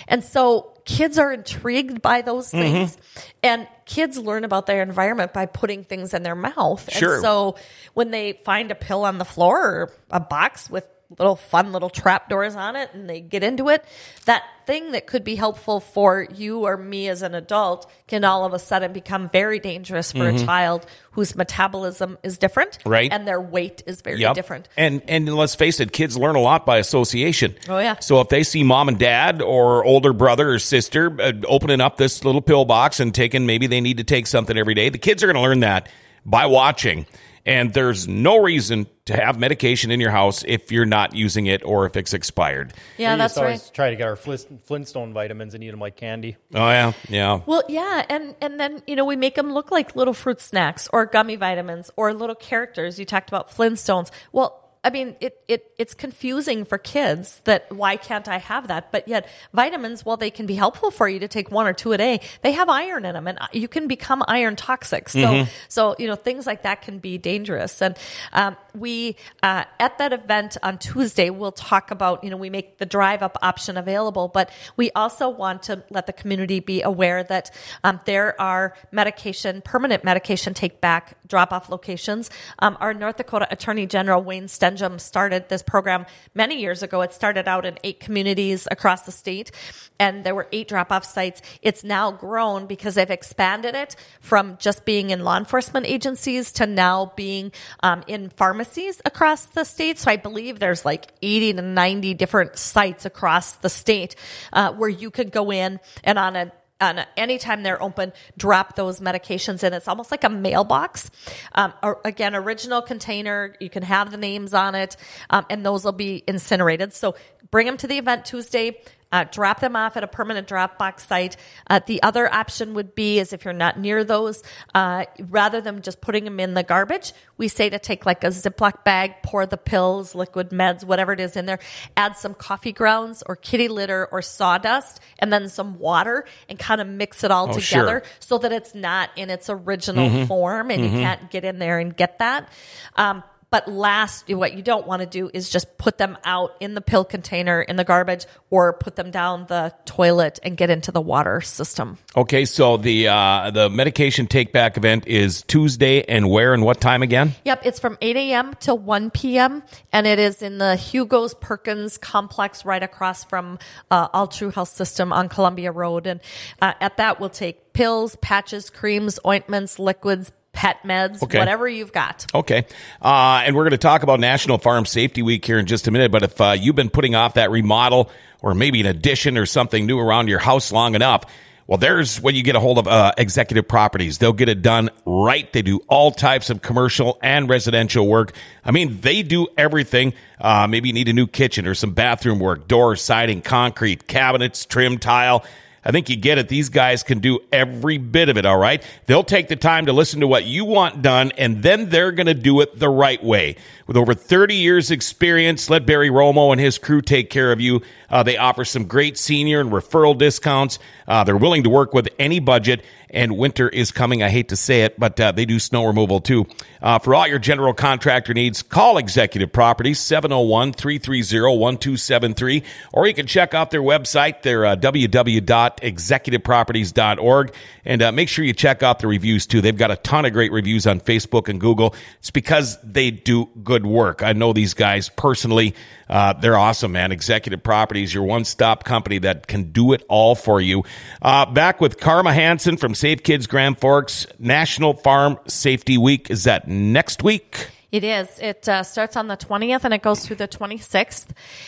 And 0.08 0.24
so 0.24 0.71
kids 0.84 1.18
are 1.18 1.32
intrigued 1.32 2.02
by 2.02 2.22
those 2.22 2.50
mm-hmm. 2.50 2.60
things. 2.60 2.98
And 3.42 3.66
kids 3.86 4.18
learn 4.18 4.44
about 4.44 4.66
their 4.66 4.82
environment 4.82 5.32
by 5.32 5.46
putting 5.46 5.84
things 5.84 6.14
in 6.14 6.22
their 6.22 6.34
mouth. 6.34 6.92
Sure. 6.92 7.14
And 7.14 7.22
so 7.22 7.56
when 7.94 8.10
they 8.10 8.32
find 8.32 8.70
a 8.70 8.74
pill 8.74 9.04
on 9.04 9.18
the 9.18 9.24
floor 9.24 9.60
or 9.60 9.92
a 10.10 10.20
box 10.20 10.70
with 10.70 10.86
little 11.18 11.36
fun 11.36 11.72
little 11.72 11.90
trap 11.90 12.28
doors 12.28 12.54
on 12.56 12.76
it 12.76 12.90
and 12.94 13.08
they 13.08 13.20
get 13.20 13.42
into 13.42 13.68
it, 13.68 13.84
that 14.26 14.42
thing 14.66 14.92
that 14.92 15.06
could 15.06 15.24
be 15.24 15.34
helpful 15.34 15.80
for 15.80 16.26
you 16.34 16.60
or 16.66 16.76
me 16.76 17.08
as 17.08 17.22
an 17.22 17.34
adult 17.34 17.90
can 18.06 18.24
all 18.24 18.44
of 18.44 18.52
a 18.54 18.58
sudden 18.58 18.92
become 18.92 19.28
very 19.30 19.58
dangerous 19.58 20.12
for 20.12 20.28
a 20.28 20.38
child 20.38 20.86
whose 21.12 21.34
metabolism 21.34 22.16
is 22.22 22.38
different. 22.38 22.78
Right. 22.86 23.12
And 23.12 23.26
their 23.26 23.40
weight 23.40 23.82
is 23.86 24.02
very 24.02 24.20
Yep. 24.20 24.34
different. 24.34 24.68
And 24.76 25.02
and 25.08 25.34
let's 25.34 25.54
face 25.54 25.80
it, 25.80 25.92
kids 25.92 26.16
learn 26.16 26.36
a 26.36 26.40
lot 26.40 26.64
by 26.64 26.78
association. 26.78 27.54
Oh, 27.68 27.78
yeah. 27.78 27.98
So 27.98 28.20
if 28.20 28.28
they 28.28 28.44
see 28.44 28.62
mom 28.62 28.88
and 28.88 28.98
dad 28.98 29.42
or 29.42 29.84
older 29.84 30.12
brother 30.12 30.50
or 30.50 30.58
sister 30.58 31.14
uh, 31.20 31.32
opening 31.46 31.80
up 31.80 31.96
this 31.96 32.24
little 32.24 32.40
pill 32.42 32.64
box 32.64 33.00
and 33.00 33.14
taking 33.14 33.46
maybe 33.46 33.66
they 33.66 33.80
need 33.80 33.96
to 33.98 34.04
take 34.04 34.26
something 34.26 34.56
every 34.56 34.74
day, 34.74 34.88
the 34.90 34.98
kids 34.98 35.22
are 35.22 35.26
going 35.26 35.36
to 35.36 35.42
learn 35.42 35.60
that 35.60 35.88
by 36.24 36.46
watching. 36.46 37.06
And 37.44 37.74
there's 37.74 38.06
no 38.06 38.40
reason 38.40 38.86
to 39.06 39.14
have 39.14 39.38
medication 39.38 39.90
in 39.90 40.00
your 40.00 40.10
house 40.10 40.44
if 40.46 40.70
you're 40.70 40.86
not 40.86 41.14
using 41.14 41.46
it 41.46 41.64
or 41.64 41.86
if 41.86 41.96
it's 41.96 42.14
expired. 42.14 42.72
Yeah, 42.98 43.14
we 43.14 43.18
that's 43.18 43.32
used 43.32 43.34
to 43.34 43.40
always 43.42 43.62
right. 43.62 43.74
try 43.74 43.90
to 43.90 43.96
get 43.96 44.06
our 44.06 44.16
Flintstone 44.16 45.12
vitamins 45.12 45.54
and 45.54 45.64
eat 45.64 45.70
them 45.70 45.80
like 45.80 45.96
candy. 45.96 46.36
Oh 46.54 46.68
yeah, 46.68 46.92
yeah. 47.08 47.40
Well, 47.44 47.64
yeah, 47.68 48.04
and 48.08 48.34
and 48.40 48.60
then 48.60 48.82
you 48.86 48.96
know 48.96 49.04
we 49.04 49.16
make 49.16 49.34
them 49.34 49.52
look 49.52 49.70
like 49.70 49.96
little 49.96 50.14
fruit 50.14 50.40
snacks 50.40 50.88
or 50.92 51.06
gummy 51.06 51.36
vitamins 51.36 51.90
or 51.96 52.14
little 52.14 52.36
characters. 52.36 52.98
You 52.98 53.04
talked 53.04 53.28
about 53.28 53.50
Flintstones. 53.50 54.10
Well, 54.30 54.62
I 54.84 54.90
mean, 54.90 55.16
it 55.20 55.40
it 55.46 55.72
it's 55.78 55.94
confusing 55.94 56.64
for 56.64 56.76
kids 56.76 57.40
that 57.44 57.72
why 57.72 57.96
can't 57.96 58.26
I 58.26 58.38
have 58.38 58.68
that? 58.68 58.90
But 58.90 59.06
yet 59.06 59.28
vitamins, 59.52 60.04
while 60.04 60.16
they 60.16 60.30
can 60.30 60.46
be 60.46 60.54
helpful 60.54 60.90
for 60.90 61.08
you 61.08 61.20
to 61.20 61.28
take 61.28 61.52
one 61.52 61.66
or 61.68 61.72
two 61.72 61.92
a 61.92 61.98
day, 61.98 62.20
they 62.42 62.52
have 62.52 62.68
iron 62.68 63.04
in 63.04 63.14
them, 63.14 63.28
and 63.28 63.38
you 63.52 63.68
can 63.68 63.86
become 63.86 64.24
iron 64.26 64.56
toxic. 64.56 65.08
So 65.08 65.46
so 65.68 65.94
you 65.98 66.08
know 66.08 66.16
things 66.16 66.46
like 66.46 66.62
that 66.62 66.82
can 66.82 66.98
be 66.98 67.16
dangerous. 67.16 67.80
And 67.80 67.96
um, 68.32 68.56
we 68.74 69.16
uh, 69.42 69.64
at 69.78 69.98
that 69.98 70.12
event 70.12 70.56
on 70.62 70.78
Tuesday, 70.78 71.30
we'll 71.30 71.52
talk 71.52 71.90
about 71.90 72.24
you 72.24 72.30
know 72.30 72.36
we 72.36 72.50
make 72.50 72.78
the 72.78 72.86
drive 72.86 73.22
up 73.22 73.36
option 73.42 73.76
available, 73.76 74.28
but 74.28 74.50
we 74.76 74.90
also 74.92 75.28
want 75.28 75.64
to 75.64 75.82
let 75.90 76.06
the 76.06 76.12
community 76.12 76.60
be 76.60 76.82
aware 76.82 77.22
that 77.24 77.50
um, 77.84 78.00
there 78.06 78.40
are 78.40 78.74
medication, 78.90 79.62
permanent 79.62 80.04
medication 80.04 80.54
take 80.54 80.80
back 80.80 81.16
drop 81.26 81.52
off 81.52 81.68
locations. 81.68 82.30
Um, 82.58 82.76
our 82.80 82.94
North 82.94 83.16
Dakota 83.16 83.46
Attorney 83.50 83.86
General 83.86 84.22
Wayne 84.22 84.46
Stenehjem 84.46 85.00
started 85.00 85.48
this 85.48 85.62
program 85.62 86.06
many 86.34 86.60
years 86.60 86.82
ago. 86.82 87.02
It 87.02 87.12
started 87.12 87.46
out 87.48 87.66
in 87.66 87.78
eight 87.84 88.00
communities 88.00 88.66
across 88.70 89.02
the 89.02 89.12
state, 89.12 89.50
and 89.98 90.24
there 90.24 90.34
were 90.34 90.48
eight 90.52 90.68
drop 90.68 90.90
off 90.90 91.04
sites. 91.04 91.42
It's 91.60 91.84
now 91.84 92.10
grown 92.10 92.66
because 92.66 92.94
they've 92.94 93.10
expanded 93.10 93.74
it 93.74 93.96
from 94.20 94.56
just 94.58 94.84
being 94.84 95.10
in 95.10 95.24
law 95.24 95.36
enforcement 95.36 95.86
agencies 95.86 96.52
to 96.52 96.66
now 96.66 97.12
being 97.16 97.52
um, 97.82 98.02
in 98.06 98.30
pharmacies 98.30 98.61
across 99.04 99.46
the 99.46 99.64
state. 99.64 99.98
So 99.98 100.10
I 100.10 100.16
believe 100.16 100.58
there's 100.58 100.84
like 100.84 101.12
80 101.22 101.54
to 101.54 101.62
90 101.62 102.14
different 102.14 102.58
sites 102.58 103.04
across 103.04 103.52
the 103.54 103.68
state 103.68 104.16
uh, 104.52 104.72
where 104.72 104.88
you 104.88 105.10
could 105.10 105.32
go 105.32 105.52
in 105.52 105.80
and 106.04 106.18
on 106.18 106.36
a 106.36 106.52
and 106.82 107.06
anytime 107.16 107.62
they're 107.62 107.80
open, 107.80 108.12
drop 108.36 108.74
those 108.74 108.98
medications 108.98 109.62
in. 109.62 109.72
It's 109.72 109.86
almost 109.86 110.10
like 110.10 110.24
a 110.24 110.28
mailbox. 110.28 111.10
Um, 111.54 111.72
or, 111.80 112.00
again, 112.04 112.34
original 112.34 112.82
container. 112.82 113.54
You 113.60 113.70
can 113.70 113.84
have 113.84 114.10
the 114.10 114.16
names 114.16 114.52
on 114.52 114.74
it, 114.74 114.96
um, 115.30 115.46
and 115.48 115.64
those 115.64 115.84
will 115.84 115.92
be 115.92 116.24
incinerated. 116.26 116.92
So 116.92 117.14
bring 117.52 117.66
them 117.66 117.76
to 117.78 117.86
the 117.86 117.98
event 117.98 118.24
Tuesday. 118.24 118.80
Uh, 119.12 119.24
drop 119.30 119.60
them 119.60 119.76
off 119.76 119.96
at 119.96 120.02
a 120.02 120.06
permanent 120.06 120.48
Dropbox 120.48 121.00
site. 121.00 121.36
Uh, 121.68 121.80
the 121.86 122.02
other 122.02 122.32
option 122.32 122.72
would 122.74 122.94
be 122.94 123.18
is 123.18 123.32
if 123.34 123.44
you're 123.44 123.52
not 123.52 123.78
near 123.78 124.02
those, 124.04 124.42
uh, 124.74 125.04
rather 125.28 125.60
than 125.60 125.82
just 125.82 126.00
putting 126.00 126.24
them 126.24 126.40
in 126.40 126.54
the 126.54 126.62
garbage, 126.62 127.12
we 127.36 127.46
say 127.46 127.68
to 127.68 127.78
take 127.78 128.06
like 128.06 128.24
a 128.24 128.28
Ziploc 128.28 128.84
bag, 128.84 129.16
pour 129.22 129.44
the 129.46 129.58
pills, 129.58 130.14
liquid 130.14 130.50
meds, 130.50 130.82
whatever 130.82 131.12
it 131.12 131.20
is 131.20 131.36
in 131.36 131.44
there, 131.46 131.58
add 131.96 132.16
some 132.16 132.32
coffee 132.34 132.72
grounds 132.72 133.22
or 133.26 133.36
kitty 133.36 133.68
litter 133.68 134.08
or 134.10 134.22
sawdust, 134.22 135.00
and 135.18 135.32
then 135.32 135.48
some 135.48 135.78
water, 135.78 136.24
and 136.48 136.58
kind 136.58 136.80
of 136.80 136.86
mix 136.86 137.22
it 137.22 137.30
all 137.30 137.50
Oh, 137.50 137.52
together 137.58 138.02
sure. 138.02 138.02
so 138.20 138.38
that 138.38 138.50
it's 138.52 138.74
not 138.74 139.10
in 139.16 139.28
its 139.28 139.50
original 139.50 140.08
Mm-hmm. 140.08 140.24
form, 140.24 140.70
and 140.70 140.82
you 140.82 140.90
can't 140.90 141.30
get 141.30 141.44
in 141.44 141.58
there 141.58 141.78
and 141.78 141.94
get 141.96 142.18
that. 142.20 142.48
Um, 142.96 143.22
but 143.52 143.68
last, 143.68 144.32
what 144.32 144.54
you 144.54 144.62
don't 144.62 144.86
want 144.86 145.00
to 145.00 145.06
do 145.06 145.30
is 145.32 145.50
just 145.50 145.76
put 145.76 145.98
them 145.98 146.16
out 146.24 146.56
in 146.58 146.72
the 146.72 146.80
pill 146.80 147.04
container 147.04 147.60
in 147.60 147.76
the 147.76 147.84
garbage 147.84 148.24
or 148.48 148.72
put 148.72 148.96
them 148.96 149.10
down 149.10 149.44
the 149.46 149.74
toilet 149.84 150.40
and 150.42 150.56
get 150.56 150.70
into 150.70 150.90
the 150.90 151.02
water 151.02 151.42
system. 151.42 151.98
Okay, 152.16 152.46
so 152.46 152.78
the 152.78 153.08
uh, 153.08 153.50
the 153.50 153.68
medication 153.68 154.26
take 154.26 154.52
back 154.52 154.78
event 154.78 155.06
is 155.06 155.42
Tuesday, 155.42 156.02
and 156.02 156.30
where 156.30 156.54
and 156.54 156.64
what 156.64 156.80
time 156.80 157.02
again? 157.02 157.34
Yep, 157.44 157.60
it's 157.66 157.78
from 157.78 157.98
8 158.00 158.16
a.m. 158.16 158.54
till 158.58 158.78
1 158.78 159.10
p.m. 159.10 159.62
and 159.92 160.06
it 160.06 160.18
is 160.18 160.40
in 160.40 160.56
the 160.56 160.74
Hugo's 160.74 161.34
Perkins 161.34 161.98
complex 161.98 162.64
right 162.64 162.82
across 162.82 163.22
from 163.22 163.58
uh, 163.90 164.08
Altru 164.08 164.52
Health 164.52 164.70
System 164.70 165.12
on 165.12 165.28
Columbia 165.28 165.72
Road. 165.72 166.06
And 166.06 166.20
uh, 166.62 166.72
at 166.80 166.96
that, 166.96 167.20
we'll 167.20 167.28
take 167.28 167.74
pills, 167.74 168.16
patches, 168.16 168.70
creams, 168.70 169.18
ointments, 169.26 169.78
liquids, 169.78 170.32
pet 170.62 170.80
meds, 170.84 171.20
Okay. 171.24 171.40
whatever 171.40 171.68
you've 171.68 171.92
got. 171.92 172.24
Okay. 172.32 172.64
Uh, 173.00 173.42
and 173.44 173.56
we're 173.56 173.64
going 173.64 173.72
to 173.72 173.78
talk 173.78 174.04
about 174.04 174.20
National 174.20 174.58
Farm 174.58 174.86
Safety 174.86 175.20
Week 175.20 175.44
here 175.44 175.58
in 175.58 175.66
just 175.66 175.88
a 175.88 175.90
minute. 175.90 176.12
But 176.12 176.22
if 176.22 176.40
uh, 176.40 176.54
you've 176.56 176.76
been 176.76 176.88
putting 176.88 177.16
off 177.16 177.34
that 177.34 177.50
remodel 177.50 178.12
or 178.42 178.54
maybe 178.54 178.78
an 178.78 178.86
addition 178.86 179.36
or 179.36 179.44
something 179.44 179.86
new 179.86 179.98
around 179.98 180.28
your 180.28 180.38
house 180.38 180.70
long 180.70 180.94
enough, 180.94 181.24
well, 181.66 181.78
there's 181.78 182.20
when 182.20 182.36
you 182.36 182.44
get 182.44 182.54
a 182.54 182.60
hold 182.60 182.78
of 182.78 182.86
uh, 182.86 183.10
executive 183.18 183.66
properties. 183.66 184.18
They'll 184.18 184.32
get 184.32 184.48
it 184.48 184.62
done 184.62 184.90
right. 185.04 185.52
They 185.52 185.62
do 185.62 185.80
all 185.88 186.12
types 186.12 186.48
of 186.48 186.62
commercial 186.62 187.18
and 187.24 187.48
residential 187.48 188.06
work. 188.06 188.32
I 188.64 188.70
mean, 188.70 189.00
they 189.00 189.24
do 189.24 189.48
everything. 189.58 190.12
Uh, 190.40 190.68
maybe 190.68 190.90
you 190.90 190.92
need 190.92 191.08
a 191.08 191.12
new 191.12 191.26
kitchen 191.26 191.66
or 191.66 191.74
some 191.74 191.92
bathroom 191.92 192.38
work, 192.38 192.68
doors, 192.68 193.02
siding, 193.02 193.42
concrete, 193.42 194.06
cabinets, 194.06 194.64
trim, 194.64 194.98
tile. 194.98 195.44
I 195.84 195.90
think 195.90 196.08
you 196.08 196.16
get 196.16 196.38
it. 196.38 196.48
These 196.48 196.68
guys 196.68 197.02
can 197.02 197.18
do 197.18 197.40
every 197.52 197.98
bit 197.98 198.28
of 198.28 198.36
it, 198.36 198.46
all 198.46 198.56
right? 198.56 198.82
They'll 199.06 199.24
take 199.24 199.48
the 199.48 199.56
time 199.56 199.86
to 199.86 199.92
listen 199.92 200.20
to 200.20 200.28
what 200.28 200.44
you 200.44 200.64
want 200.64 201.02
done, 201.02 201.32
and 201.32 201.62
then 201.62 201.88
they're 201.88 202.12
going 202.12 202.28
to 202.28 202.34
do 202.34 202.60
it 202.60 202.78
the 202.78 202.88
right 202.88 203.22
way. 203.22 203.56
With 203.88 203.96
over 203.96 204.14
30 204.14 204.54
years' 204.54 204.92
experience, 204.92 205.68
let 205.68 205.84
Barry 205.84 206.08
Romo 206.08 206.52
and 206.52 206.60
his 206.60 206.78
crew 206.78 207.00
take 207.00 207.30
care 207.30 207.50
of 207.50 207.60
you. 207.60 207.82
Uh, 208.08 208.22
they 208.22 208.36
offer 208.36 208.64
some 208.64 208.84
great 208.84 209.18
senior 209.18 209.60
and 209.60 209.72
referral 209.72 210.16
discounts. 210.16 210.78
Uh, 211.06 211.22
they're 211.24 211.36
willing 211.36 211.64
to 211.64 211.70
work 211.70 211.92
with 211.92 212.08
any 212.18 212.40
budget, 212.40 212.82
and 213.10 213.36
winter 213.36 213.68
is 213.68 213.90
coming. 213.90 214.22
I 214.22 214.30
hate 214.30 214.48
to 214.48 214.56
say 214.56 214.82
it, 214.82 214.98
but 214.98 215.20
uh, 215.20 215.32
they 215.32 215.44
do 215.44 215.58
snow 215.58 215.84
removal 215.84 216.20
too. 216.20 216.46
Uh, 216.80 216.98
for 216.98 217.14
all 217.14 217.26
your 217.26 217.38
general 217.38 217.74
contractor 217.74 218.32
needs, 218.34 218.62
call 218.62 218.98
Executive 218.98 219.52
Properties 219.52 220.00
701 220.00 220.72
330 220.72 221.58
1273, 221.58 222.62
or 222.92 223.06
you 223.06 223.14
can 223.14 223.26
check 223.26 223.54
out 223.54 223.70
their 223.70 223.82
website. 223.82 224.42
They're 224.42 224.66
uh, 224.66 224.76
www.executiveproperties.org. 224.76 227.54
And 227.84 228.00
uh, 228.00 228.12
make 228.12 228.28
sure 228.28 228.44
you 228.44 228.52
check 228.52 228.84
out 228.84 229.00
the 229.00 229.08
reviews 229.08 229.46
too. 229.46 229.60
They've 229.60 229.76
got 229.76 229.90
a 229.90 229.96
ton 229.96 230.24
of 230.24 230.32
great 230.32 230.52
reviews 230.52 230.86
on 230.86 231.00
Facebook 231.00 231.48
and 231.48 231.60
Google. 231.60 231.96
It's 232.18 232.30
because 232.30 232.78
they 232.82 233.10
do 233.10 233.48
good 233.64 233.84
work. 233.84 234.22
I 234.22 234.32
know 234.32 234.52
these 234.52 234.74
guys 234.74 235.08
personally. 235.08 235.74
Uh, 236.08 236.34
they're 236.34 236.58
awesome, 236.58 236.92
man. 236.92 237.10
Executive 237.10 237.62
Properties, 237.62 238.14
your 238.14 238.24
one 238.24 238.44
stop 238.44 238.84
company 238.84 239.18
that 239.18 239.46
can 239.46 239.72
do 239.72 239.92
it 239.92 240.04
all 240.08 240.34
for 240.34 240.60
you. 240.60 240.84
Uh, 241.20 241.46
back 241.46 241.80
with 241.80 241.98
Carma 241.98 242.32
Hanson 242.32 242.76
from 242.76 242.94
Safe 242.94 243.22
Kids 243.22 243.46
Grand 243.46 243.78
Forks 243.78 244.26
National 244.38 244.94
Farm 244.94 245.38
Safety 245.46 245.98
Week. 245.98 246.30
Is 246.30 246.44
that 246.44 246.68
next 246.68 247.22
week? 247.22 247.68
It 247.92 248.04
is. 248.04 248.38
It 248.38 248.66
uh, 248.66 248.82
starts 248.84 249.16
on 249.16 249.28
the 249.28 249.36
20th 249.36 249.84
and 249.84 249.92
it 249.92 250.00
goes 250.00 250.24
through 250.24 250.36
the 250.36 250.48
26th. 250.48 251.26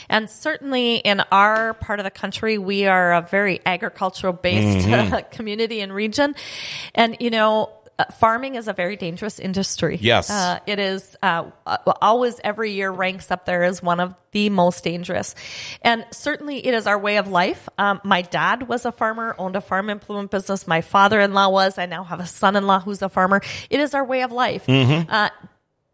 And 0.08 0.30
certainly 0.30 0.96
in 0.96 1.20
our 1.30 1.74
part 1.74 2.00
of 2.00 2.04
the 2.04 2.10
country, 2.10 2.56
we 2.56 2.86
are 2.86 3.12
a 3.12 3.20
very 3.20 3.60
agricultural 3.66 4.32
based 4.32 4.88
community 5.32 5.82
and 5.82 5.94
region. 5.94 6.34
And, 6.94 7.18
you 7.20 7.28
know, 7.28 7.70
farming 8.18 8.54
is 8.56 8.68
a 8.68 8.72
very 8.72 8.96
dangerous 8.96 9.38
industry. 9.38 9.98
Yes. 10.00 10.30
Uh, 10.30 10.58
it 10.66 10.78
is 10.78 11.16
uh, 11.22 11.50
uh, 11.66 11.78
always 12.00 12.40
every 12.42 12.72
year 12.72 12.90
ranks 12.90 13.30
up 13.30 13.46
there 13.46 13.62
as 13.62 13.82
one 13.82 14.00
of 14.00 14.14
the 14.32 14.50
most 14.50 14.82
dangerous. 14.84 15.34
And 15.82 16.04
certainly 16.10 16.66
it 16.66 16.74
is 16.74 16.86
our 16.86 16.98
way 16.98 17.18
of 17.18 17.28
life. 17.28 17.68
Um, 17.78 18.00
my 18.04 18.22
dad 18.22 18.68
was 18.68 18.84
a 18.84 18.92
farmer, 18.92 19.34
owned 19.38 19.56
a 19.56 19.60
farm 19.60 19.90
implement 19.90 20.30
business. 20.30 20.66
My 20.66 20.80
father 20.80 21.20
in 21.20 21.34
law 21.34 21.48
was. 21.48 21.78
I 21.78 21.86
now 21.86 22.04
have 22.04 22.20
a 22.20 22.26
son 22.26 22.56
in 22.56 22.66
law 22.66 22.80
who's 22.80 23.02
a 23.02 23.08
farmer. 23.08 23.40
It 23.70 23.80
is 23.80 23.94
our 23.94 24.04
way 24.04 24.22
of 24.22 24.32
life. 24.32 24.68
Uh, 25.08 25.30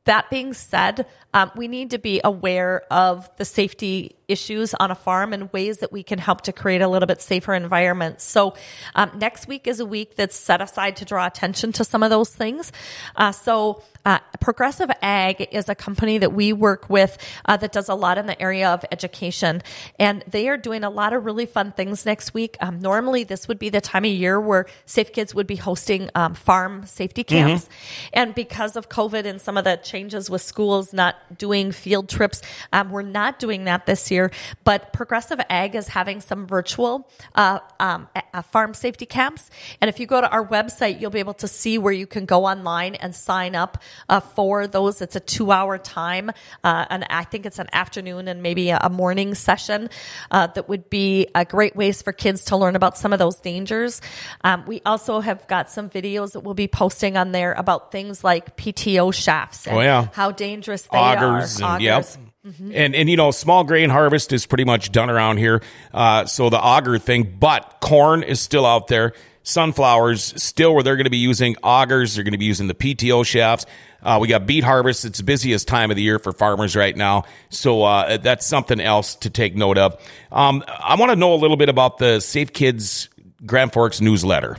that 0.04 0.30
being 0.30 0.54
said, 0.54 1.06
um, 1.34 1.52
we 1.54 1.68
need 1.68 1.90
to 1.90 1.98
be 1.98 2.20
aware 2.24 2.82
of 2.90 3.30
the 3.36 3.44
safety 3.44 4.16
issues 4.30 4.74
on 4.74 4.90
a 4.90 4.94
farm 4.94 5.32
and 5.32 5.52
ways 5.52 5.78
that 5.78 5.92
we 5.92 6.02
can 6.02 6.18
help 6.18 6.42
to 6.42 6.52
create 6.52 6.80
a 6.80 6.88
little 6.88 7.06
bit 7.06 7.20
safer 7.20 7.54
environment. 7.54 8.20
So, 8.20 8.54
um, 8.94 9.10
next 9.16 9.48
week 9.48 9.66
is 9.66 9.80
a 9.80 9.86
week 9.86 10.16
that's 10.16 10.36
set 10.36 10.60
aside 10.60 10.96
to 10.96 11.04
draw 11.04 11.26
attention 11.26 11.72
to 11.72 11.84
some 11.84 12.02
of 12.02 12.10
those 12.10 12.30
things. 12.30 12.72
Uh, 13.16 13.32
so, 13.32 13.82
uh, 14.04 14.18
Progressive 14.40 14.90
Ag 15.02 15.48
is 15.52 15.68
a 15.68 15.74
company 15.74 16.18
that 16.18 16.32
we 16.32 16.52
work 16.52 16.88
with 16.88 17.18
uh, 17.44 17.56
that 17.58 17.72
does 17.72 17.88
a 17.88 17.94
lot 17.94 18.16
in 18.16 18.26
the 18.26 18.40
area 18.40 18.70
of 18.70 18.84
education, 18.90 19.62
and 19.98 20.24
they 20.26 20.48
are 20.48 20.56
doing 20.56 20.84
a 20.84 20.90
lot 20.90 21.12
of 21.12 21.24
really 21.24 21.46
fun 21.46 21.72
things 21.72 22.06
next 22.06 22.32
week. 22.32 22.56
Um, 22.60 22.80
normally, 22.80 23.24
this 23.24 23.46
would 23.48 23.58
be 23.58 23.68
the 23.68 23.80
time 23.80 24.04
of 24.04 24.10
year 24.10 24.40
where 24.40 24.66
Safe 24.86 25.12
Kids 25.12 25.34
would 25.34 25.46
be 25.46 25.56
hosting 25.56 26.08
um, 26.14 26.34
farm 26.34 26.86
safety 26.86 27.24
camps, 27.24 27.68
and 28.12 28.34
because 28.34 28.76
of 28.76 28.88
COVID 28.88 29.26
and 29.26 29.40
some 29.40 29.58
of 29.58 29.64
the 29.64 29.76
changes 29.76 30.30
with 30.30 30.42
schools 30.42 30.94
not 30.94 31.16
doing 31.36 31.70
field 31.72 32.08
trips, 32.08 32.40
um, 32.72 32.90
we're 32.90 33.02
not 33.02 33.38
doing 33.38 33.64
that 33.64 33.84
this 33.86 34.10
year. 34.10 34.19
But 34.64 34.92
Progressive 34.92 35.40
Ag 35.48 35.74
is 35.74 35.88
having 35.88 36.20
some 36.20 36.46
virtual 36.46 37.08
uh, 37.34 37.60
um, 37.78 38.08
farm 38.52 38.74
safety 38.74 39.06
camps, 39.06 39.50
and 39.80 39.88
if 39.88 39.98
you 40.00 40.06
go 40.06 40.20
to 40.20 40.28
our 40.28 40.46
website, 40.46 41.00
you'll 41.00 41.10
be 41.10 41.20
able 41.20 41.34
to 41.34 41.48
see 41.48 41.78
where 41.78 41.92
you 41.92 42.06
can 42.06 42.26
go 42.26 42.44
online 42.44 42.94
and 42.96 43.14
sign 43.14 43.54
up 43.54 43.78
uh, 44.08 44.20
for 44.20 44.66
those. 44.66 45.00
It's 45.00 45.16
a 45.16 45.20
two-hour 45.20 45.78
time, 45.78 46.30
uh, 46.64 46.84
and 46.90 47.06
I 47.08 47.24
think 47.24 47.46
it's 47.46 47.58
an 47.58 47.68
afternoon 47.72 48.28
and 48.28 48.42
maybe 48.42 48.70
a, 48.70 48.90
morning 48.90 49.34
session 49.34 49.88
uh, 50.32 50.48
that 50.48 50.68
would 50.68 50.90
be 50.90 51.28
a 51.34 51.44
great 51.44 51.76
ways 51.76 52.02
for 52.02 52.12
kids 52.12 52.46
to 52.46 52.56
learn 52.56 52.74
about 52.76 52.98
some 52.98 53.12
of 53.12 53.18
those 53.20 53.36
dangers. 53.36 54.02
Um, 54.42 54.64
we 54.66 54.82
also 54.84 55.20
have 55.20 55.46
got 55.46 55.70
some 55.70 55.88
videos 55.88 56.32
that 56.32 56.40
we'll 56.40 56.54
be 56.54 56.66
posting 56.68 57.16
on 57.16 57.30
there 57.32 57.52
about 57.52 57.92
things 57.92 58.24
like 58.24 58.56
PTO 58.56 59.14
shafts 59.14 59.66
and 59.66 59.76
Oh, 59.76 59.80
yeah. 59.80 60.08
how 60.12 60.32
dangerous 60.32 60.82
they 60.82 60.98
augers 60.98 61.62
are. 61.62 61.76
and 61.76 61.82
yep. 61.82 62.04
Augers. 62.46 62.72
And 62.74 62.94
and 62.94 63.10
you 63.10 63.16
know, 63.16 63.30
small 63.30 63.64
grain 63.64 63.90
harvest 63.90 64.32
is 64.32 64.46
pretty 64.46 64.64
much 64.64 64.92
done 64.92 65.10
around 65.10 65.36
here. 65.36 65.62
Uh, 65.92 66.24
so 66.26 66.48
the 66.50 66.60
auger 66.60 66.98
thing, 66.98 67.36
but 67.38 67.78
corn 67.80 68.22
is 68.22 68.40
still 68.40 68.64
out 68.64 68.88
there. 68.88 69.12
Sunflowers 69.42 70.42
still 70.42 70.74
where 70.74 70.82
they're 70.82 70.96
going 70.96 71.04
to 71.04 71.10
be 71.10 71.16
using 71.16 71.56
augers. 71.62 72.14
They're 72.14 72.24
going 72.24 72.32
to 72.32 72.38
be 72.38 72.44
using 72.44 72.66
the 72.66 72.74
PTO 72.74 73.24
shafts. 73.24 73.66
Uh, 74.02 74.18
we 74.20 74.28
got 74.28 74.46
beet 74.46 74.64
harvest. 74.64 75.04
It's 75.04 75.20
busiest 75.20 75.66
time 75.66 75.90
of 75.90 75.96
the 75.96 76.02
year 76.02 76.18
for 76.18 76.32
farmers 76.32 76.76
right 76.76 76.96
now. 76.96 77.24
So 77.48 77.82
uh, 77.82 78.18
that's 78.18 78.46
something 78.46 78.80
else 78.80 79.16
to 79.16 79.30
take 79.30 79.56
note 79.56 79.78
of. 79.78 80.00
Um, 80.30 80.62
I 80.68 80.96
want 80.96 81.10
to 81.10 81.16
know 81.16 81.34
a 81.34 81.36
little 81.36 81.56
bit 81.56 81.68
about 81.68 81.98
the 81.98 82.20
Safe 82.20 82.52
Kids 82.52 83.08
Grand 83.44 83.72
Forks 83.72 84.00
newsletter. 84.00 84.58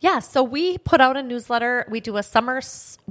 Yeah, 0.00 0.20
so 0.20 0.44
we 0.44 0.78
put 0.78 1.00
out 1.00 1.16
a 1.16 1.22
newsletter. 1.24 1.84
We 1.90 1.98
do 1.98 2.18
a 2.18 2.22
summer, 2.22 2.60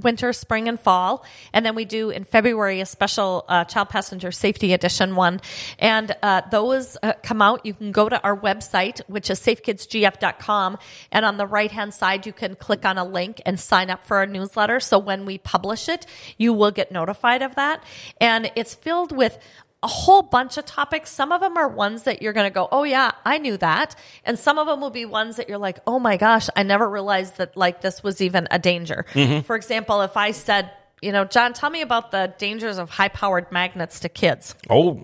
winter, 0.00 0.32
spring, 0.32 0.68
and 0.68 0.80
fall, 0.80 1.22
and 1.52 1.64
then 1.66 1.74
we 1.74 1.84
do 1.84 2.08
in 2.08 2.24
February 2.24 2.80
a 2.80 2.86
special 2.86 3.44
uh, 3.46 3.64
child 3.64 3.90
passenger 3.90 4.32
safety 4.32 4.72
edition 4.72 5.14
one. 5.14 5.42
And 5.78 6.16
uh, 6.22 6.42
those 6.50 6.96
uh, 7.02 7.12
come 7.22 7.42
out. 7.42 7.66
You 7.66 7.74
can 7.74 7.92
go 7.92 8.08
to 8.08 8.18
our 8.22 8.34
website, 8.34 9.02
which 9.06 9.28
is 9.28 9.38
safekidsgf.com, 9.38 10.78
and 11.12 11.24
on 11.26 11.36
the 11.36 11.46
right 11.46 11.70
hand 11.70 11.92
side, 11.92 12.24
you 12.24 12.32
can 12.32 12.54
click 12.54 12.86
on 12.86 12.96
a 12.96 13.04
link 13.04 13.42
and 13.44 13.60
sign 13.60 13.90
up 13.90 14.06
for 14.06 14.16
our 14.16 14.26
newsletter. 14.26 14.80
So 14.80 14.98
when 14.98 15.26
we 15.26 15.36
publish 15.36 15.90
it, 15.90 16.06
you 16.38 16.54
will 16.54 16.70
get 16.70 16.90
notified 16.90 17.42
of 17.42 17.54
that. 17.56 17.84
And 18.18 18.50
it's 18.56 18.74
filled 18.74 19.14
with 19.14 19.38
a 19.82 19.86
whole 19.86 20.22
bunch 20.22 20.56
of 20.58 20.64
topics. 20.64 21.10
Some 21.10 21.30
of 21.30 21.40
them 21.40 21.56
are 21.56 21.68
ones 21.68 22.02
that 22.02 22.20
you're 22.20 22.32
going 22.32 22.50
to 22.50 22.54
go, 22.54 22.68
oh 22.72 22.82
yeah, 22.82 23.12
I 23.24 23.38
knew 23.38 23.56
that. 23.58 23.94
And 24.24 24.38
some 24.38 24.58
of 24.58 24.66
them 24.66 24.80
will 24.80 24.90
be 24.90 25.04
ones 25.04 25.36
that 25.36 25.48
you're 25.48 25.58
like, 25.58 25.78
oh 25.86 26.00
my 26.00 26.16
gosh, 26.16 26.48
I 26.56 26.64
never 26.64 26.88
realized 26.88 27.36
that 27.36 27.56
like 27.56 27.80
this 27.80 28.02
was 28.02 28.20
even 28.20 28.48
a 28.50 28.58
danger. 28.58 29.06
Mm-hmm. 29.12 29.42
For 29.42 29.54
example, 29.54 30.00
if 30.02 30.16
I 30.16 30.32
said, 30.32 30.70
you 31.00 31.12
know, 31.12 31.24
John, 31.24 31.52
tell 31.52 31.70
me 31.70 31.80
about 31.82 32.10
the 32.10 32.34
dangers 32.38 32.78
of 32.78 32.90
high 32.90 33.08
powered 33.08 33.50
magnets 33.52 34.00
to 34.00 34.08
kids. 34.08 34.54
Oh, 34.68 35.00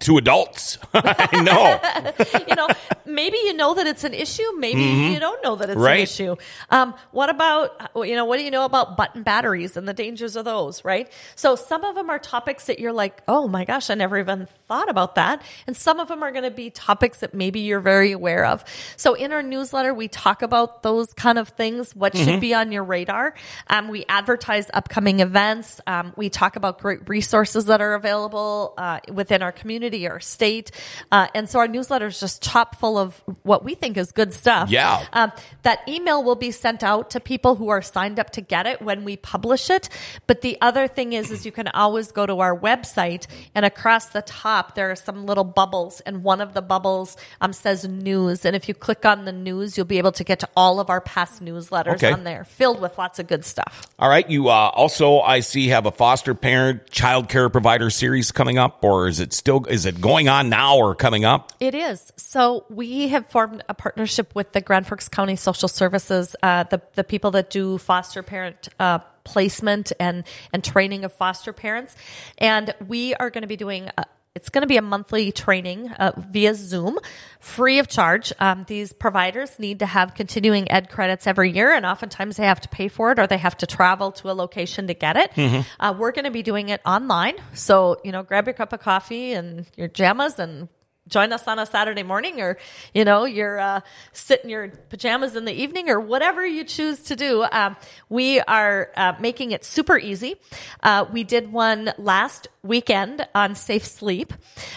to 0.00 0.18
adults. 0.18 0.78
I 0.94 1.40
know. 1.42 2.44
you 2.48 2.56
know, 2.56 2.66
maybe 3.06 3.36
you 3.44 3.54
know 3.54 3.74
that 3.74 3.86
it's 3.86 4.02
an 4.04 4.14
issue. 4.14 4.42
Maybe 4.56 4.80
you 4.82 5.20
don't 5.20 5.42
know 5.44 5.54
that 5.56 5.70
it's 5.70 5.78
Right. 5.78 5.98
an 5.98 6.02
issue. 6.02 6.36
Um, 6.70 6.94
what 7.12 7.30
about, 7.30 7.90
you 7.96 8.16
know, 8.16 8.24
what 8.24 8.38
do 8.38 8.42
you 8.44 8.50
know 8.50 8.64
about 8.64 8.96
button 8.96 9.22
batteries 9.22 9.76
and 9.76 9.86
the 9.86 9.94
dangers 9.94 10.34
of 10.34 10.44
those, 10.44 10.84
right? 10.84 11.10
So 11.36 11.54
some 11.54 11.84
of 11.84 11.94
them 11.94 12.10
are 12.10 12.18
topics 12.18 12.66
that 12.66 12.78
you're 12.80 12.92
like, 12.92 13.22
oh 13.28 13.46
my 13.46 13.64
gosh, 13.64 13.90
I 13.90 13.94
never 13.94 14.18
even 14.18 14.48
thought 14.66 14.88
about 14.90 15.14
that. 15.14 15.42
And 15.66 15.76
some 15.76 16.00
of 16.00 16.08
them 16.08 16.22
are 16.24 16.32
going 16.32 16.44
to 16.44 16.50
be 16.50 16.70
topics 16.70 17.20
that 17.20 17.32
maybe 17.32 17.60
you're 17.60 17.80
very 17.80 18.10
aware 18.12 18.44
of. 18.44 18.64
So 18.96 19.14
in 19.14 19.32
our 19.32 19.42
newsletter, 19.42 19.94
we 19.94 20.08
talk 20.08 20.42
about 20.42 20.82
those 20.82 21.12
kind 21.14 21.38
of 21.38 21.50
things, 21.50 21.94
what 21.94 22.16
should 22.16 22.40
be 22.40 22.54
on 22.54 22.72
your 22.72 22.82
radar. 22.84 23.34
Um, 23.68 23.88
we 23.88 24.04
advertise 24.08 24.68
upcoming 24.74 25.20
events. 25.20 25.27
Um, 25.36 26.12
we 26.16 26.30
talk 26.30 26.56
about 26.56 26.80
great 26.80 27.08
resources 27.08 27.66
that 27.66 27.80
are 27.80 27.94
available 27.94 28.74
uh, 28.76 29.00
within 29.12 29.42
our 29.42 29.52
community 29.52 30.06
or 30.06 30.20
state. 30.20 30.70
Uh, 31.10 31.28
and 31.34 31.48
so 31.48 31.58
our 31.58 31.68
newsletter 31.68 32.06
is 32.06 32.20
just 32.20 32.42
chock 32.42 32.78
full 32.78 32.98
of 32.98 33.20
what 33.42 33.64
we 33.64 33.74
think 33.74 33.96
is 33.96 34.12
good 34.12 34.32
stuff. 34.32 34.70
Yeah. 34.70 35.04
Um, 35.12 35.32
that 35.62 35.80
email 35.88 36.22
will 36.22 36.36
be 36.36 36.50
sent 36.50 36.82
out 36.82 37.10
to 37.10 37.20
people 37.20 37.54
who 37.56 37.68
are 37.68 37.82
signed 37.82 38.18
up 38.18 38.30
to 38.30 38.40
get 38.40 38.66
it 38.66 38.82
when 38.82 39.04
we 39.04 39.16
publish 39.16 39.70
it. 39.70 39.88
But 40.26 40.40
the 40.40 40.58
other 40.60 40.88
thing 40.88 41.12
is, 41.12 41.30
is 41.30 41.44
you 41.46 41.52
can 41.52 41.68
always 41.68 42.12
go 42.12 42.26
to 42.26 42.40
our 42.40 42.58
website 42.58 43.26
and 43.54 43.64
across 43.64 44.06
the 44.06 44.22
top 44.22 44.74
there 44.74 44.90
are 44.90 44.96
some 44.96 45.26
little 45.26 45.44
bubbles, 45.44 46.00
and 46.00 46.22
one 46.22 46.40
of 46.40 46.54
the 46.54 46.62
bubbles 46.62 47.16
um, 47.40 47.52
says 47.52 47.86
news. 47.86 48.44
And 48.44 48.54
if 48.54 48.68
you 48.68 48.74
click 48.74 49.04
on 49.04 49.24
the 49.24 49.32
news, 49.32 49.76
you'll 49.76 49.86
be 49.86 49.98
able 49.98 50.12
to 50.12 50.24
get 50.24 50.40
to 50.40 50.48
all 50.56 50.80
of 50.80 50.90
our 50.90 51.00
past 51.00 51.42
newsletters 51.44 51.94
Okay. 51.96 52.12
on 52.12 52.24
there, 52.24 52.44
filled 52.44 52.80
with 52.80 52.98
lots 52.98 53.18
of 53.18 53.26
good 53.26 53.44
stuff. 53.44 53.86
All 53.98 54.08
right. 54.08 54.28
You 54.28 54.48
uh, 54.48 54.52
also, 54.52 55.17
I 55.22 55.40
see, 55.40 55.68
have 55.68 55.86
a 55.86 55.90
foster 55.90 56.34
parent 56.34 56.90
child 56.90 57.28
care 57.28 57.48
provider 57.48 57.90
series 57.90 58.32
coming 58.32 58.58
up, 58.58 58.82
or 58.82 59.08
is 59.08 59.20
it 59.20 59.32
still 59.32 59.64
is 59.66 59.86
it 59.86 60.00
going 60.00 60.28
on 60.28 60.48
now 60.48 60.76
or 60.76 60.94
coming 60.94 61.24
up? 61.24 61.52
It 61.60 61.74
is. 61.74 62.12
So 62.16 62.64
we 62.68 63.08
have 63.08 63.26
formed 63.28 63.64
a 63.68 63.74
partnership 63.74 64.34
with 64.34 64.52
the 64.52 64.60
Grand 64.60 64.86
Forks 64.86 65.08
County 65.08 65.36
Social 65.36 65.68
Services, 65.68 66.34
uh, 66.42 66.64
the 66.64 66.80
the 66.94 67.04
people 67.04 67.30
that 67.32 67.50
do 67.50 67.78
foster 67.78 68.22
parent. 68.22 68.68
Uh, 68.78 69.00
placement 69.24 69.92
and 70.00 70.24
and 70.54 70.64
training 70.64 71.04
of 71.04 71.12
foster 71.12 71.52
parents 71.52 71.94
and 72.38 72.74
we 72.86 73.12
are 73.16 73.28
going 73.28 73.42
to 73.42 73.48
be 73.48 73.58
doing 73.58 73.90
it's 74.38 74.50
going 74.50 74.62
to 74.62 74.68
be 74.68 74.76
a 74.76 74.82
monthly 74.82 75.32
training 75.32 75.90
uh, 75.90 76.12
via 76.30 76.54
zoom 76.54 76.96
free 77.40 77.80
of 77.80 77.88
charge 77.88 78.32
um, 78.38 78.64
these 78.68 78.92
providers 78.92 79.58
need 79.58 79.80
to 79.80 79.86
have 79.86 80.14
continuing 80.14 80.70
ed 80.70 80.88
credits 80.88 81.26
every 81.26 81.50
year 81.50 81.72
and 81.72 81.84
oftentimes 81.84 82.36
they 82.36 82.46
have 82.46 82.60
to 82.60 82.68
pay 82.68 82.86
for 82.86 83.10
it 83.10 83.18
or 83.18 83.26
they 83.26 83.36
have 83.36 83.56
to 83.56 83.66
travel 83.66 84.12
to 84.12 84.30
a 84.30 84.34
location 84.44 84.86
to 84.86 84.94
get 84.94 85.16
it 85.16 85.32
uh, 85.80 85.92
we're 85.98 86.12
going 86.12 86.24
to 86.24 86.30
be 86.30 86.44
doing 86.44 86.68
it 86.68 86.80
online 86.86 87.34
so 87.52 88.00
you 88.04 88.12
know 88.12 88.22
grab 88.22 88.46
your 88.46 88.54
cup 88.54 88.72
of 88.72 88.78
coffee 88.78 89.32
and 89.32 89.66
your 89.76 89.88
jammas 89.88 90.38
and 90.38 90.68
join 91.08 91.32
us 91.32 91.48
on 91.48 91.58
a 91.58 91.66
Saturday 91.66 92.02
morning 92.02 92.40
or, 92.40 92.58
you 92.94 93.04
know, 93.04 93.24
you're 93.24 93.58
uh, 93.58 93.80
sit 94.12 94.44
in 94.44 94.50
your 94.50 94.68
pajamas 94.68 95.34
in 95.36 95.44
the 95.44 95.52
evening 95.52 95.88
or 95.88 95.98
whatever 95.98 96.46
you 96.46 96.64
choose 96.64 97.00
to 97.04 97.16
do. 97.16 97.44
Um, 97.50 97.76
we 98.08 98.40
are 98.40 98.92
uh, 98.96 99.14
making 99.18 99.52
it 99.52 99.64
super 99.64 99.98
easy. 99.98 100.36
Uh, 100.82 101.06
we 101.12 101.24
did 101.24 101.52
one 101.52 101.92
last 101.98 102.48
weekend 102.68 103.26
on 103.34 103.54
safe 103.54 103.84
sleep. 103.84 104.32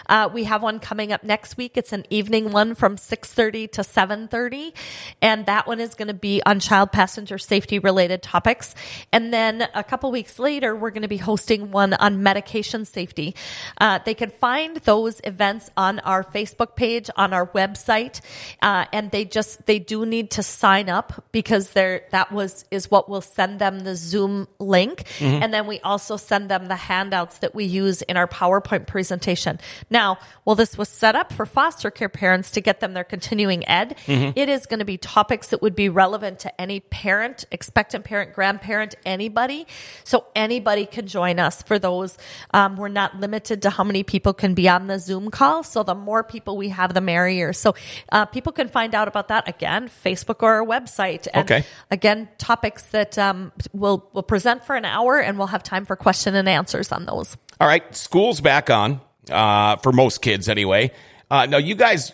Uh, 0.07 0.29
we 0.33 0.45
have 0.45 0.63
one 0.63 0.79
coming 0.79 1.11
up 1.11 1.23
next 1.23 1.57
week. 1.57 1.73
It's 1.75 1.93
an 1.93 2.05
evening 2.09 2.51
one 2.51 2.73
from 2.73 2.95
6.30 2.95 3.71
to 3.73 3.81
7.30. 3.81 4.73
And 5.21 5.45
that 5.45 5.67
one 5.67 5.79
is 5.79 5.93
going 5.93 6.07
to 6.07 6.13
be 6.13 6.41
on 6.45 6.59
child 6.59 6.91
passenger 6.91 7.37
safety 7.37 7.77
related 7.79 8.23
topics. 8.23 8.73
And 9.11 9.33
then 9.33 9.67
a 9.75 9.83
couple 9.83 10.09
weeks 10.11 10.39
later, 10.39 10.75
we're 10.75 10.91
going 10.91 11.01
to 11.01 11.07
be 11.07 11.17
hosting 11.17 11.71
one 11.71 11.93
on 11.93 12.23
medication 12.23 12.85
safety. 12.85 13.35
Uh, 13.77 13.99
they 14.05 14.13
can 14.13 14.29
find 14.29 14.77
those 14.77 15.19
events 15.23 15.69
on 15.75 15.99
our 15.99 16.23
Facebook 16.23 16.75
page, 16.75 17.09
on 17.17 17.33
our 17.33 17.47
website, 17.47 18.21
uh, 18.61 18.85
and 18.93 19.11
they 19.11 19.25
just 19.25 19.65
they 19.65 19.79
do 19.79 20.05
need 20.05 20.31
to 20.31 20.43
sign 20.43 20.89
up 20.89 21.25
because 21.31 21.71
they're 21.71 22.03
that 22.11 22.31
was 22.31 22.65
is 22.71 22.89
what 22.89 23.09
will 23.09 23.21
send 23.21 23.59
them 23.59 23.79
the 23.81 23.95
Zoom 23.95 24.47
link, 24.59 25.03
and 25.43 25.53
then 25.53 25.67
we 25.67 25.79
also 25.81 26.15
send 26.17 26.49
them 26.49 26.67
the 26.67 26.75
handouts 26.75 27.39
that 27.39 27.53
we 27.53 27.65
use 27.65 27.80
in 28.07 28.17
our 28.17 28.27
PowerPoint 28.27 28.87
presentation. 28.87 29.59
Now, 29.89 30.17
while 30.43 30.55
this 30.55 30.77
was 30.77 30.89
set 30.89 31.15
up 31.15 31.33
for 31.33 31.45
foster 31.45 31.89
care 31.91 32.09
parents 32.09 32.51
to 32.51 32.61
get 32.61 32.79
them 32.79 32.93
their 32.93 33.03
continuing 33.03 33.67
ed. 33.67 33.97
It 34.35 34.49
is 34.49 34.65
going 34.65 34.79
to 34.79 34.85
be 34.85 34.97
topics 34.97 35.47
that 35.47 35.61
would 35.61 35.75
be 35.75 35.89
relevant 35.89 36.39
to 36.39 36.61
any 36.61 36.79
parent, 36.79 37.45
expectant 37.51 38.05
parent, 38.05 38.33
grandparent, 38.33 38.95
anybody. 39.05 39.67
So 40.03 40.25
anybody 40.35 40.85
can 40.85 41.07
join 41.07 41.39
us 41.39 41.61
for 41.63 41.79
those. 41.79 42.17
Um, 42.53 42.77
we're 42.77 42.87
not 42.89 43.19
limited 43.19 43.61
to 43.63 43.69
how 43.69 43.83
many 43.83 44.03
people 44.03 44.33
can 44.33 44.53
be 44.53 44.69
on 44.69 44.87
the 44.87 44.99
Zoom 44.99 45.31
call. 45.31 45.63
So 45.63 45.83
the 45.83 45.95
more 45.95 46.23
people 46.23 46.57
we 46.57 46.69
have, 46.69 46.93
the 46.93 47.01
merrier. 47.01 47.53
So 47.53 47.75
uh, 48.11 48.25
people 48.25 48.51
can 48.51 48.67
find 48.67 48.95
out 48.95 49.07
about 49.07 49.27
that 49.29 49.47
again, 49.47 49.89
Facebook 50.03 50.41
or 50.41 50.53
our 50.53 50.65
website. 50.65 51.27
And 51.33 51.41
Okay. 51.41 51.65
Again, 51.89 52.29
topics 52.37 52.83
that 52.87 53.17
um, 53.17 53.51
we'll 53.73 54.07
we'll 54.13 54.23
present 54.23 54.63
for 54.63 54.75
an 54.75 54.85
hour, 54.85 55.19
and 55.19 55.37
we'll 55.37 55.47
have 55.47 55.63
time 55.63 55.85
for 55.85 55.95
question 55.95 56.35
and 56.35 56.47
answers 56.47 56.91
on 56.91 57.05
those. 57.05 57.37
All 57.61 57.67
right. 57.67 57.95
School's 57.95 58.41
back 58.41 58.71
on 58.71 59.01
uh, 59.29 59.75
for 59.75 59.91
most 59.91 60.23
kids 60.23 60.49
anyway. 60.49 60.89
Uh, 61.29 61.45
now, 61.45 61.57
you 61.57 61.75
guys 61.75 62.11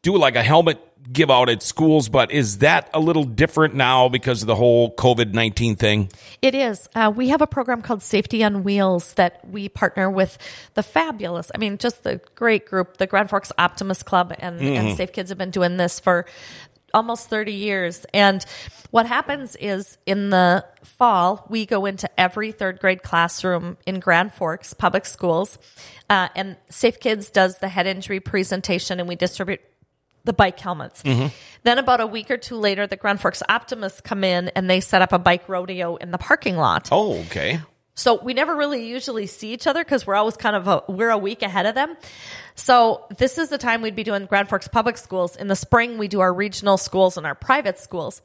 do 0.00 0.16
like 0.16 0.36
a 0.36 0.42
helmet 0.42 0.80
give 1.12 1.30
out 1.30 1.50
at 1.50 1.62
schools, 1.62 2.08
but 2.08 2.30
is 2.30 2.58
that 2.58 2.88
a 2.94 2.98
little 2.98 3.24
different 3.24 3.74
now 3.74 4.08
because 4.08 4.40
of 4.40 4.46
the 4.46 4.54
whole 4.54 4.94
COVID 4.94 5.34
19 5.34 5.76
thing? 5.76 6.08
It 6.40 6.54
is. 6.54 6.88
Uh, 6.94 7.12
we 7.14 7.28
have 7.28 7.42
a 7.42 7.46
program 7.46 7.82
called 7.82 8.02
Safety 8.02 8.42
on 8.42 8.64
Wheels 8.64 9.12
that 9.14 9.46
we 9.46 9.68
partner 9.68 10.10
with 10.10 10.38
the 10.72 10.82
fabulous, 10.82 11.50
I 11.54 11.58
mean, 11.58 11.76
just 11.76 12.02
the 12.02 12.22
great 12.34 12.64
group, 12.64 12.96
the 12.96 13.06
Grand 13.06 13.28
Forks 13.28 13.52
Optimist 13.58 14.06
Club 14.06 14.34
and, 14.38 14.58
and 14.62 14.96
Safe 14.96 15.12
Kids 15.12 15.28
have 15.28 15.36
been 15.36 15.50
doing 15.50 15.76
this 15.76 16.00
for 16.00 16.24
almost 16.94 17.28
30 17.28 17.52
years. 17.52 18.06
And 18.14 18.44
what 18.90 19.06
happens 19.06 19.56
is 19.56 19.98
in 20.06 20.30
the 20.30 20.64
fall, 20.82 21.46
we 21.50 21.66
go 21.66 21.84
into 21.84 22.08
every 22.18 22.52
third 22.52 22.78
grade 22.80 23.02
classroom 23.02 23.76
in 23.84 24.00
Grand 24.00 24.32
Forks 24.32 24.72
public 24.72 25.04
schools. 25.04 25.58
Uh, 26.08 26.28
and 26.34 26.56
Safe 26.70 27.00
Kids 27.00 27.28
does 27.28 27.58
the 27.58 27.68
head 27.68 27.86
injury 27.86 28.20
presentation 28.20 29.00
and 29.00 29.08
we 29.08 29.16
distribute 29.16 29.60
the 30.24 30.32
bike 30.32 30.58
helmets. 30.58 31.02
Then 31.64 31.78
about 31.78 32.00
a 32.00 32.06
week 32.06 32.30
or 32.30 32.38
two 32.38 32.56
later, 32.56 32.86
the 32.86 32.96
Grand 32.96 33.20
Forks 33.20 33.42
Optimists 33.48 34.00
come 34.00 34.24
in 34.24 34.48
and 34.50 34.70
they 34.70 34.80
set 34.80 35.02
up 35.02 35.12
a 35.12 35.18
bike 35.18 35.48
rodeo 35.48 35.96
in 35.96 36.12
the 36.12 36.18
parking 36.18 36.56
lot. 36.56 36.88
Oh, 36.90 37.18
okay. 37.26 37.60
So 37.96 38.20
we 38.20 38.34
never 38.34 38.56
really 38.56 38.88
usually 38.88 39.26
see 39.26 39.52
each 39.52 39.66
other 39.68 39.84
because 39.84 40.06
we're 40.06 40.16
always 40.16 40.36
kind 40.36 40.56
of 40.56 40.66
a, 40.66 40.82
we're 40.88 41.10
a 41.10 41.18
week 41.18 41.42
ahead 41.42 41.64
of 41.64 41.76
them. 41.76 41.96
So 42.56 43.06
this 43.18 43.38
is 43.38 43.50
the 43.50 43.58
time 43.58 43.82
we'd 43.82 43.94
be 43.94 44.02
doing 44.02 44.26
Grand 44.26 44.48
Forks 44.48 44.66
public 44.66 44.96
schools. 44.96 45.36
In 45.36 45.46
the 45.46 45.56
spring, 45.56 45.96
we 45.96 46.08
do 46.08 46.20
our 46.20 46.32
regional 46.32 46.76
schools 46.76 47.16
and 47.16 47.24
our 47.24 47.36
private 47.36 47.78
schools. 47.78 48.20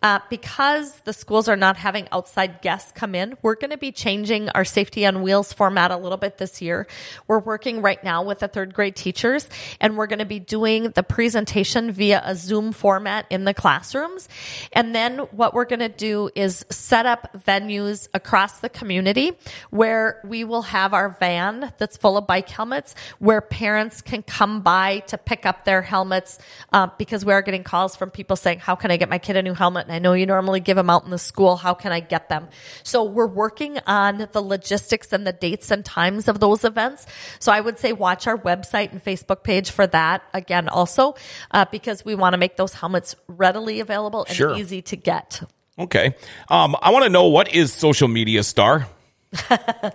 Uh, 0.00 0.20
because 0.30 1.00
the 1.00 1.12
schools 1.12 1.48
are 1.48 1.56
not 1.56 1.76
having 1.76 2.06
outside 2.12 2.62
guests 2.62 2.92
come 2.92 3.16
in, 3.16 3.36
we're 3.42 3.56
going 3.56 3.70
to 3.70 3.76
be 3.76 3.90
changing 3.90 4.48
our 4.50 4.64
safety 4.64 5.04
on 5.04 5.22
wheels 5.22 5.52
format 5.52 5.90
a 5.90 5.96
little 5.96 6.16
bit 6.16 6.38
this 6.38 6.62
year. 6.62 6.86
We're 7.26 7.40
working 7.40 7.82
right 7.82 8.02
now 8.04 8.22
with 8.22 8.38
the 8.38 8.46
third 8.46 8.74
grade 8.74 8.94
teachers 8.94 9.50
and 9.80 9.96
we're 9.96 10.06
going 10.06 10.20
to 10.20 10.24
be 10.24 10.38
doing 10.38 10.90
the 10.90 11.02
presentation 11.02 11.90
via 11.90 12.22
a 12.24 12.36
Zoom 12.36 12.70
format 12.70 13.26
in 13.28 13.44
the 13.44 13.52
classrooms. 13.52 14.28
And 14.72 14.94
then 14.94 15.18
what 15.32 15.52
we're 15.52 15.64
going 15.64 15.80
to 15.80 15.88
do 15.88 16.30
is 16.36 16.64
set 16.70 17.04
up 17.04 17.30
venues 17.36 18.06
across 18.14 18.60
the 18.60 18.68
community 18.68 19.32
where 19.70 20.20
we 20.24 20.44
will 20.44 20.62
have 20.62 20.94
our 20.94 21.08
van 21.08 21.72
that's 21.76 21.96
full 21.96 22.16
of 22.16 22.24
bike 22.24 22.48
helmets 22.48 22.94
where 23.18 23.40
parents 23.40 24.00
can 24.00 24.22
come 24.22 24.60
by 24.60 25.00
to 25.08 25.18
pick 25.18 25.44
up 25.44 25.64
their 25.64 25.82
helmets 25.82 26.38
uh, 26.72 26.86
because 26.98 27.24
we 27.24 27.32
are 27.32 27.42
getting 27.42 27.64
calls 27.64 27.96
from 27.96 28.12
people 28.12 28.36
saying, 28.36 28.60
how 28.60 28.76
can 28.76 28.92
I 28.92 28.96
get 28.96 29.08
my 29.08 29.18
kid 29.18 29.36
a 29.36 29.42
new 29.42 29.54
helmet? 29.54 29.87
And 29.88 29.94
I 29.94 29.98
know 30.00 30.12
you 30.12 30.26
normally 30.26 30.60
give 30.60 30.76
them 30.76 30.90
out 30.90 31.04
in 31.04 31.10
the 31.10 31.18
school. 31.18 31.56
How 31.56 31.72
can 31.72 31.92
I 31.92 32.00
get 32.00 32.28
them? 32.28 32.48
So 32.82 33.04
we're 33.04 33.26
working 33.26 33.78
on 33.86 34.28
the 34.32 34.42
logistics 34.42 35.14
and 35.14 35.26
the 35.26 35.32
dates 35.32 35.70
and 35.70 35.82
times 35.82 36.28
of 36.28 36.40
those 36.40 36.62
events. 36.62 37.06
So 37.38 37.52
I 37.52 37.60
would 37.60 37.78
say 37.78 37.94
watch 37.94 38.26
our 38.26 38.36
website 38.36 38.92
and 38.92 39.02
Facebook 39.02 39.42
page 39.42 39.70
for 39.70 39.86
that 39.86 40.22
again 40.34 40.68
also, 40.68 41.14
uh, 41.52 41.64
because 41.70 42.04
we 42.04 42.14
want 42.14 42.34
to 42.34 42.38
make 42.38 42.56
those 42.58 42.74
helmets 42.74 43.16
readily 43.28 43.80
available 43.80 44.26
and 44.28 44.36
Sure. 44.36 44.54
easy 44.54 44.82
to 44.82 44.96
get. 44.96 45.42
Okay. 45.78 46.14
Um, 46.50 46.76
I 46.82 46.90
want 46.90 47.04
to 47.04 47.08
know 47.10 47.28
what 47.28 47.54
is 47.54 47.72
social 47.72 48.08
media 48.08 48.42
star? 48.42 48.86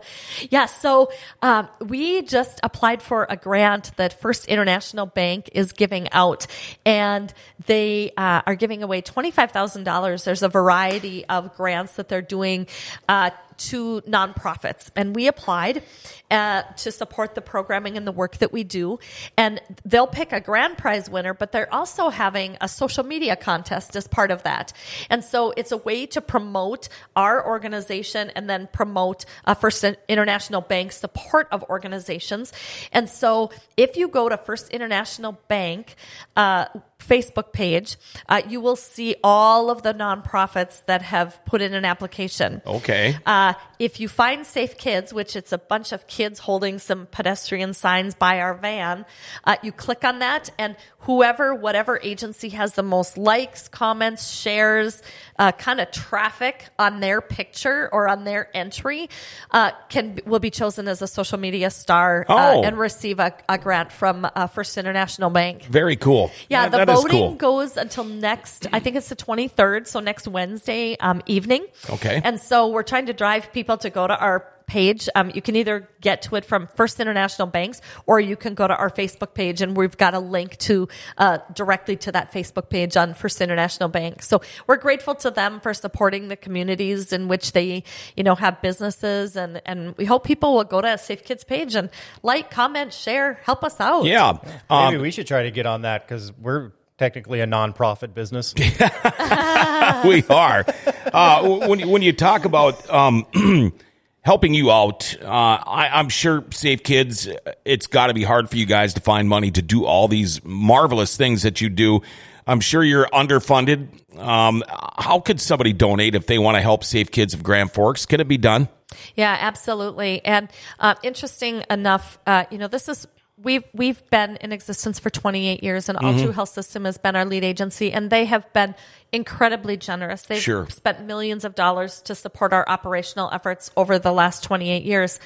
Yeah, 0.50 0.66
so 0.66 1.12
um, 1.42 1.68
we 1.80 2.22
just 2.22 2.60
applied 2.64 3.02
for 3.02 3.26
a 3.30 3.38
grant 3.38 3.96
that 3.98 4.20
First 4.20 4.48
International 4.48 5.06
Bank 5.06 5.50
is 5.54 5.72
giving 5.72 6.12
out, 6.12 6.48
and 6.86 7.34
they 7.66 8.12
uh, 8.18 8.42
are 8.46 8.56
giving 8.56 8.84
away 8.84 9.02
$25,000. 9.02 10.24
There's 10.24 10.44
a 10.44 10.50
variety 10.50 11.26
of 11.26 11.56
grants 11.56 11.94
that 11.94 12.10
they're 12.10 12.22
doing 12.22 12.68
uh, 13.08 13.32
to 13.58 14.02
nonprofits, 14.02 14.90
and 14.96 15.16
we 15.16 15.28
applied 15.28 15.84
uh, 16.32 16.64
to 16.78 16.92
support 16.92 17.36
the 17.36 17.42
programming 17.42 17.96
and 17.96 18.08
the 18.08 18.12
work 18.12 18.38
that 18.38 18.52
we 18.52 18.64
do. 18.64 19.00
And 19.38 19.62
they'll 19.86 20.08
pick 20.08 20.32
a 20.32 20.42
grand 20.42 20.78
prize 20.78 21.10
winner, 21.10 21.34
but 21.34 21.52
they're 21.52 21.72
also 21.74 22.10
having 22.10 22.58
a 22.60 22.68
social 22.68 23.04
media 23.04 23.36
contest 23.36 23.96
as 23.96 24.08
part 24.08 24.32
of 24.32 24.44
that. 24.44 24.74
And 25.10 25.24
so 25.24 25.54
it's 25.56 25.72
a 25.72 25.78
way 25.78 26.06
to 26.08 26.22
promote 26.22 26.90
our 27.16 27.46
organization 27.46 28.32
and 28.36 28.50
then 28.50 28.68
promote 28.72 29.26
uh, 29.46 29.54
First 29.54 29.84
International 30.10 30.62
Bank 30.62 30.92
support 30.92 31.48
of 31.52 31.64
organizations. 31.70 32.52
And 32.92 33.10
so 33.10 33.52
if 33.78 33.96
you 33.96 34.08
go 34.08 34.28
to 34.30 34.38
First 34.38 34.70
International 34.70 35.38
Bank, 35.48 35.96
uh, 36.36 36.66
Facebook 37.08 37.52
page, 37.54 37.98
uh, 38.30 38.42
you 38.48 38.60
will 38.62 38.76
see 38.76 39.16
all 39.24 39.70
of 39.70 39.84
the 39.84 39.94
nonprofits 39.94 40.86
that 40.86 41.02
have 41.02 41.40
put 41.46 41.62
in 41.62 41.74
an 41.74 41.86
application. 41.86 42.62
Okay. 42.66 43.18
Uh, 43.26 43.54
if 43.80 44.00
you 44.00 44.08
find 44.08 44.46
Safe 44.46 44.78
Kids, 44.78 45.14
which 45.14 45.36
it's 45.36 45.52
a 45.52 45.58
bunch 45.58 45.92
of 45.92 46.08
kids 46.08 46.40
holding 46.40 46.80
some 46.80 47.06
pedestrian 47.08 47.74
signs 47.74 48.16
by 48.16 48.40
our 48.40 48.54
van, 48.54 49.06
uh, 49.44 49.56
you 49.62 49.72
click 49.72 50.04
on 50.04 50.20
that, 50.20 50.50
and 50.58 50.76
whoever, 51.00 51.54
whatever 51.54 52.00
agency 52.02 52.50
has 52.50 52.74
the 52.76 52.84
most 52.84 53.18
likes, 53.18 53.68
comments, 53.68 54.30
shares, 54.30 55.02
uh, 55.38 55.52
kind 55.52 55.82
of 55.82 55.92
traffic 55.92 56.70
on 56.80 57.00
their 57.02 57.20
picture 57.20 57.90
or 57.92 58.08
on 58.08 58.24
their 58.24 58.50
entry, 58.56 59.10
uh, 59.52 59.72
can 59.90 60.20
will 60.26 60.40
be 60.40 60.50
chosen 60.52 60.88
as 60.88 61.02
a 61.02 61.08
social 61.08 61.38
media 61.38 61.70
star 61.70 62.26
uh, 62.30 62.54
Oh. 62.56 62.64
and 62.64 62.78
receive 62.78 63.20
a, 63.20 63.34
a 63.50 63.58
grant 63.58 63.92
from 63.92 64.26
uh, 64.36 64.48
First 64.48 64.78
International 64.78 65.30
Bank. 65.30 65.64
Very 65.66 65.96
cool. 65.98 66.32
Yeah, 66.50 66.70
That- 66.70 66.72
the 66.72 66.78
that 66.86 66.90
is 66.90 66.93
voting 66.96 67.20
cool. 67.20 67.36
goes 67.36 67.78
until 67.78 68.04
next, 68.04 68.68
I 68.72 68.80
think 68.80 68.96
it's 68.96 69.10
the 69.10 69.16
23rd, 69.16 69.88
so 69.88 70.00
next 70.00 70.28
Wednesday 70.28 70.98
um, 71.00 71.22
evening. 71.26 71.66
Okay. 71.90 72.22
And 72.24 72.40
so 72.40 72.68
we're 72.68 72.84
trying 72.84 73.08
to 73.08 73.14
drive 73.14 73.52
people 73.54 73.78
to 73.78 73.90
go 73.90 74.08
to 74.08 74.18
our 74.18 74.54
page. 74.66 75.10
Um, 75.16 75.32
you 75.34 75.42
can 75.42 75.56
either 75.56 75.88
get 76.02 76.22
to 76.24 76.36
it 76.36 76.46
from 76.46 76.68
First 76.68 77.00
International 77.00 77.48
Banks 77.48 77.82
or 78.06 78.20
you 78.20 78.36
can 78.36 78.54
go 78.56 78.68
to 78.68 78.76
our 78.76 78.90
Facebook 78.90 79.34
page 79.34 79.62
and 79.62 79.76
we've 79.76 79.98
got 79.98 80.14
a 80.14 80.20
link 80.20 80.58
to 80.60 80.88
uh, 81.18 81.40
directly 81.54 81.96
to 81.98 82.12
that 82.12 82.32
Facebook 82.32 82.70
page 82.70 82.98
on 82.98 83.14
First 83.14 83.42
International 83.42 83.90
Bank. 83.90 84.24
So 84.24 84.42
we're 84.68 84.78
grateful 84.78 85.16
to 85.16 85.32
them 85.32 85.60
for 85.60 85.74
supporting 85.74 86.28
the 86.28 86.36
communities 86.36 87.14
in 87.14 87.28
which 87.28 87.52
they, 87.52 87.84
you 88.16 88.24
know, 88.24 88.36
have 88.36 88.62
businesses 88.62 89.36
and, 89.36 89.62
and 89.66 89.96
we 89.98 90.06
hope 90.06 90.24
people 90.24 90.54
will 90.56 90.64
go 90.64 90.82
to 90.82 90.94
a 90.94 90.98
Safe 90.98 91.24
Kids 91.24 91.44
page 91.44 91.76
and 91.76 91.90
like, 92.24 92.50
comment, 92.50 92.94
share, 92.94 93.42
help 93.44 93.64
us 93.64 93.80
out. 93.80 94.06
Yeah. 94.06 94.38
Maybe 94.44 94.96
Um, 94.96 95.02
we 95.02 95.12
should 95.12 95.28
try 95.28 95.44
to 95.44 95.52
get 95.52 95.66
on 95.66 95.82
that 95.82 96.08
because 96.08 96.32
we're 96.34 96.72
technically 97.04 97.42
a 97.42 97.46
nonprofit 97.46 98.14
business. 98.14 98.54
we 100.06 100.24
are. 100.30 100.66
Uh, 101.12 101.68
when 101.68 101.80
you- 101.80 101.90
when 101.90 102.02
you 102.02 102.14
talk 102.14 102.46
about 102.46 102.90
um, 102.90 103.26
helping 104.22 104.54
you 104.54 104.72
out, 104.72 105.14
uh, 105.22 105.28
I, 105.28 105.90
I'm 105.92 106.08
sure 106.08 106.46
Safe 106.52 106.82
Kids. 106.82 107.28
It's 107.66 107.88
got 107.88 108.08
to 108.08 108.14
be 108.14 108.24
hard 108.24 108.50
for 108.50 108.56
you 108.56 108.66
guys 108.66 108.94
to 108.94 109.02
find 109.02 109.28
money 109.28 109.52
to 109.52 109.62
do 109.62 109.84
all 109.84 110.08
these 110.08 110.42
marvelous 110.46 111.18
things 111.18 111.42
that 111.44 111.60
you 111.60 111.68
do. 111.68 112.02
I'm 112.48 112.62
sure 112.62 112.82
you're 112.86 113.08
underfunded. 113.08 113.90
Um, 114.18 114.64
how 114.98 115.20
could 115.20 115.42
somebody 115.42 115.74
donate 115.74 116.16
if 116.16 116.26
they 116.26 116.40
want 116.40 116.56
to 116.56 116.62
help 116.62 116.86
Safe 116.86 117.12
Kids 117.12 117.34
of 117.34 117.44
Grand 117.44 117.74
Forks? 117.74 118.06
Can 118.06 118.22
it 118.22 118.30
be 118.30 118.38
done? 118.38 118.70
Yeah, 119.16 119.36
absolutely. 119.42 120.24
And 120.24 120.48
uh, 120.80 120.96
interesting 121.04 121.64
enough, 121.70 122.18
uh, 122.26 122.46
you 122.50 122.58
know, 122.58 122.68
this 122.70 122.88
is 122.88 123.08
we've 123.44 123.64
we've 123.74 124.08
been 124.10 124.38
in 124.38 124.52
existence 124.52 125.00
for 125.00 125.10
28 125.10 125.62
years, 125.64 125.90
and 125.90 125.98
Altru 126.00 126.34
Health 126.34 126.50
System 126.50 126.86
has 126.86 126.98
been 126.98 127.16
our 127.16 127.26
lead 127.26 127.44
agency, 127.44 127.92
and 127.92 128.10
they 128.10 128.26
have 128.26 128.52
been 128.54 128.74
incredibly 129.12 129.78
generous. 129.78 130.24
They've 130.24 130.42
Sure. 130.42 130.68
spent 130.70 131.06
millions 131.06 131.46
of 131.46 131.54
dollars 131.54 132.02
to 132.04 132.16
support 132.16 132.52
our 132.52 132.68
operational 132.68 133.30
efforts 133.32 133.70
over 133.78 134.00
the 134.00 134.12
last 134.12 134.44
28 134.44 134.84
years. 134.84 135.20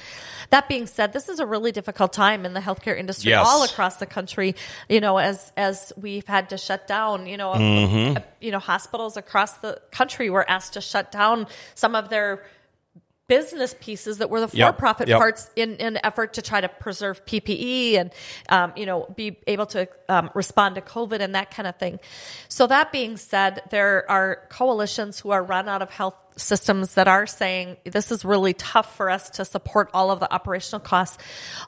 That 0.50 0.68
being 0.68 0.86
said, 0.86 1.14
this 1.14 1.28
is 1.30 1.40
a 1.40 1.46
really 1.46 1.72
difficult 1.72 2.12
time 2.12 2.44
in 2.44 2.52
the 2.52 2.60
healthcare 2.60 2.98
industry 2.98 3.30
Yes. 3.30 3.46
all 3.48 3.62
across 3.64 3.96
the 3.96 4.04
country. 4.06 4.54
You 4.90 5.00
know, 5.00 5.16
as 5.18 5.52
as 5.56 5.92
we've 5.96 6.26
had 6.26 6.50
to 6.50 6.58
shut 6.58 6.86
down, 6.86 7.26
you 7.26 7.36
know, 7.38 7.52
uh, 7.52 8.20
you 8.40 8.50
know, 8.50 8.58
hospitals 8.58 9.16
across 9.16 9.52
the 9.54 9.80
country 9.90 10.28
were 10.28 10.48
asked 10.50 10.74
to 10.74 10.80
shut 10.82 11.10
down 11.10 11.46
some 11.74 11.94
of 11.94 12.10
their 12.10 12.44
business 13.28 13.74
pieces 13.78 14.18
that 14.18 14.30
were 14.30 14.40
the 14.40 14.48
for-profit 14.48 15.06
yep. 15.06 15.18
parts 15.18 15.50
in 15.54 15.74
an 15.76 15.98
effort 16.02 16.34
to 16.34 16.42
try 16.42 16.60
to 16.60 16.68
preserve 16.68 17.24
PPE 17.26 17.94
and 17.94 18.10
um, 18.48 18.72
you 18.74 18.86
know 18.86 19.06
be 19.14 19.36
able 19.46 19.66
to 19.66 19.88
um, 20.08 20.30
respond 20.34 20.74
to 20.74 20.80
COVID 20.80 21.20
and 21.20 21.34
that 21.34 21.50
kind 21.50 21.66
of 21.68 21.76
thing. 21.76 22.00
So 22.48 22.66
that 22.66 22.90
being 22.90 23.16
said, 23.16 23.62
there 23.70 24.10
are 24.10 24.42
coalitions 24.48 25.20
who 25.20 25.30
are 25.30 25.42
run 25.42 25.68
out 25.68 25.82
of 25.82 25.90
health 25.90 26.16
systems 26.38 26.94
that 26.94 27.08
are 27.08 27.26
saying 27.26 27.76
this 27.84 28.10
is 28.10 28.24
really 28.24 28.54
tough 28.54 28.96
for 28.96 29.10
us 29.10 29.30
to 29.30 29.44
support 29.44 29.90
all 29.92 30.10
of 30.10 30.20
the 30.20 30.32
operational 30.32 30.80
costs. 30.80 31.18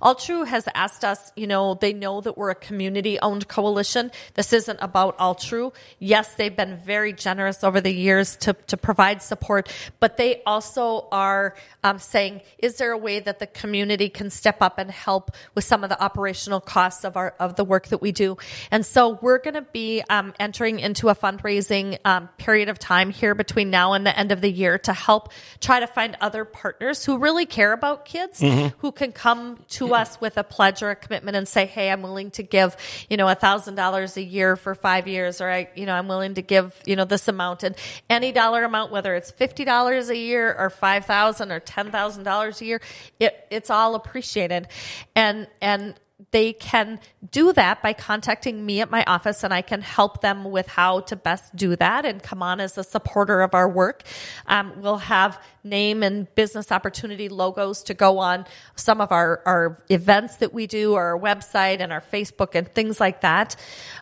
Altru 0.00 0.46
has 0.46 0.68
asked 0.74 1.04
us, 1.04 1.32
you 1.36 1.46
know, 1.46 1.74
they 1.74 1.92
know 1.92 2.20
that 2.20 2.38
we're 2.38 2.50
a 2.50 2.54
community 2.54 3.18
owned 3.20 3.48
coalition. 3.48 4.10
This 4.34 4.52
isn't 4.52 4.78
about 4.80 5.18
Altru. 5.18 5.74
Yes, 5.98 6.34
they've 6.34 6.56
been 6.56 6.76
very 6.76 7.12
generous 7.12 7.64
over 7.64 7.80
the 7.80 7.92
years 7.92 8.36
to, 8.36 8.54
to 8.68 8.76
provide 8.76 9.22
support, 9.22 9.72
but 9.98 10.16
they 10.16 10.42
also 10.46 11.08
are 11.10 11.56
um, 11.82 11.98
saying, 11.98 12.40
is 12.58 12.76
there 12.76 12.92
a 12.92 12.98
way 12.98 13.20
that 13.20 13.38
the 13.38 13.46
community 13.46 14.08
can 14.08 14.30
step 14.30 14.62
up 14.62 14.78
and 14.78 14.90
help 14.90 15.32
with 15.54 15.64
some 15.64 15.82
of 15.82 15.90
the 15.90 16.02
operational 16.02 16.60
costs 16.60 17.04
of 17.04 17.16
our 17.16 17.34
of 17.38 17.56
the 17.56 17.64
work 17.64 17.88
that 17.88 18.00
we 18.00 18.12
do? 18.12 18.36
And 18.70 18.84
so 18.84 19.18
we're 19.20 19.38
going 19.38 19.54
to 19.54 19.66
be 19.72 20.02
um, 20.08 20.34
entering 20.38 20.78
into 20.78 21.08
a 21.08 21.14
fundraising 21.14 21.98
um, 22.04 22.28
period 22.38 22.68
of 22.68 22.78
time 22.78 23.10
here 23.10 23.34
between 23.34 23.70
now 23.70 23.94
and 23.94 24.06
the 24.06 24.16
end 24.16 24.32
of 24.32 24.40
the 24.40 24.50
year 24.50 24.59
to 24.78 24.92
help 24.92 25.32
try 25.61 25.80
to 25.80 25.86
find 25.86 26.16
other 26.20 26.44
partners 26.44 27.04
who 27.04 27.18
really 27.18 27.46
care 27.46 27.72
about 27.72 28.04
kids 28.04 28.40
mm-hmm. 28.40 28.68
who 28.78 28.92
can 28.92 29.12
come 29.12 29.58
to 29.68 29.94
us 29.94 30.20
with 30.20 30.36
a 30.36 30.44
pledge 30.44 30.82
or 30.82 30.90
a 30.90 30.96
commitment 30.96 31.36
and 31.36 31.46
say, 31.46 31.66
"Hey, 31.66 31.90
I'm 31.90 32.02
willing 32.02 32.30
to 32.32 32.42
give, 32.42 32.76
you 33.08 33.16
know, 33.16 33.28
a 33.28 33.34
thousand 33.34 33.74
dollars 33.74 34.16
a 34.16 34.22
year 34.22 34.56
for 34.56 34.74
five 34.74 35.08
years, 35.08 35.40
or 35.40 35.50
I, 35.50 35.68
you 35.74 35.86
know, 35.86 35.94
I'm 35.94 36.08
willing 36.08 36.34
to 36.34 36.42
give, 36.42 36.74
you 36.86 36.96
know, 36.96 37.04
this 37.04 37.28
amount. 37.28 37.62
And 37.62 37.76
any 38.08 38.32
dollar 38.32 38.64
amount, 38.64 38.92
whether 38.92 39.14
it's 39.14 39.30
fifty 39.30 39.64
dollars 39.64 40.08
a 40.11 40.16
year 40.16 40.54
or 40.54 40.70
five 40.70 41.06
thousand 41.06 41.52
or 41.52 41.61
ten 41.61 41.90
thousand 41.90 42.24
dollars 42.24 42.61
a 42.61 42.64
year, 42.64 42.80
it, 43.18 43.34
it's 43.50 43.70
all 43.70 43.94
appreciated, 43.94 44.68
and 45.14 45.46
and 45.61 45.94
they 46.30 46.52
can 46.52 47.00
do 47.30 47.52
that 47.52 47.82
by 47.82 47.92
contacting 47.92 48.64
me 48.64 48.80
at 48.80 48.90
my 48.90 49.04
office 49.06 49.44
and 49.44 49.52
I 49.52 49.62
can 49.62 49.80
help 49.80 50.20
them 50.20 50.44
with 50.44 50.66
how 50.68 51.00
to 51.00 51.16
best 51.16 51.54
do 51.56 51.76
that 51.76 52.04
and 52.04 52.22
come 52.22 52.42
on 52.42 52.60
as 52.60 52.76
a 52.78 52.84
supporter 52.84 53.40
of 53.40 53.54
our 53.54 53.68
work. 53.68 54.02
Um, 54.46 54.80
we'll 54.80 54.98
have 54.98 55.40
name 55.62 56.02
and 56.02 56.32
business 56.34 56.72
opportunity 56.72 57.28
logos 57.28 57.82
to 57.84 57.94
go 57.94 58.18
on 58.18 58.46
some 58.76 59.00
of 59.00 59.12
our, 59.12 59.42
our 59.44 59.82
events 59.88 60.36
that 60.36 60.54
we 60.54 60.66
do, 60.66 60.94
our 60.94 61.18
website 61.18 61.80
and 61.80 61.92
our 61.92 62.00
Facebook 62.00 62.54
and 62.54 62.68
things 62.68 63.00
like 63.00 63.20
that. 63.20 63.56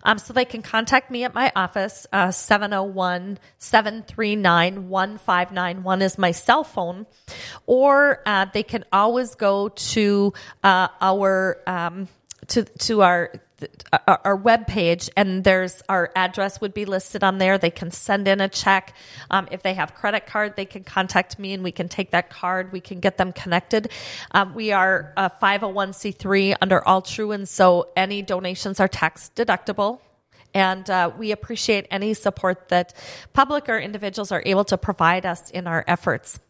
Um, 0.05 0.19
so 0.19 0.33
they 0.33 0.45
can 0.45 0.63
contact 0.63 1.11
me 1.11 1.25
at 1.25 1.35
my 1.35 1.53
office. 1.57 2.07
Uh, 2.13 2.31
701 2.31 3.39
739 3.59 4.89
1591 4.89 6.03
is 6.03 6.19
my 6.19 6.31
cell 6.31 6.65
phone. 6.65 7.07
Or 7.67 8.23
uh, 8.25 8.47
they 8.53 8.63
can 8.63 8.85
always 8.93 9.35
go 9.35 9.69
to 9.69 10.33
uh, 10.63 10.89
our 11.01 11.59
um, 11.67 12.08
to 12.49 12.65
to 12.65 13.03
our 13.03 13.33
our, 14.07 14.21
our 14.25 14.37
web 14.37 14.67
page 14.67 15.11
and 15.17 15.43
there's 15.43 15.83
our 15.89 16.13
address 16.15 16.61
would 16.61 16.75
be 16.75 16.85
listed 16.85 17.25
on 17.25 17.39
there. 17.39 17.59
They 17.59 17.71
can 17.71 17.91
send 17.91 18.29
in 18.29 18.41
a 18.41 18.49
check. 18.49 18.95
Um, 19.31 19.49
if 19.51 19.63
they 19.63 19.75
have 19.75 19.95
credit 19.95 20.27
card 20.27 20.55
they 20.57 20.65
can 20.65 20.85
contact 20.85 21.39
me 21.39 21.53
and 21.53 21.63
we 21.63 21.73
can 21.73 21.89
take 21.89 22.11
that 22.13 22.31
card. 22.31 22.73
We 22.73 22.81
can 22.81 23.01
get 23.01 23.17
them 23.17 23.33
connected. 23.33 23.91
Um, 24.31 24.55
we 24.55 24.73
are 24.73 25.13
a 25.17 25.31
501c3 25.31 26.57
under 26.61 26.81
Altru 26.81 27.35
and 27.35 27.49
so 27.49 27.89
any 27.97 28.23
donations 28.23 28.81
are 28.81 28.89
tax 28.89 29.31
deductible. 29.35 30.01
And 30.55 30.89
uh, 30.89 31.11
we 31.17 31.33
appreciate 31.33 31.87
any 31.91 32.15
support 32.15 32.69
that 32.71 32.95
public 33.33 33.69
or 33.69 33.79
individuals 33.79 34.33
are 34.33 34.43
able 34.47 34.65
to 34.65 34.79
provide 34.79 35.27
us 35.27 35.51
in 35.51 35.67
our 35.67 35.85
efforts 35.87 36.41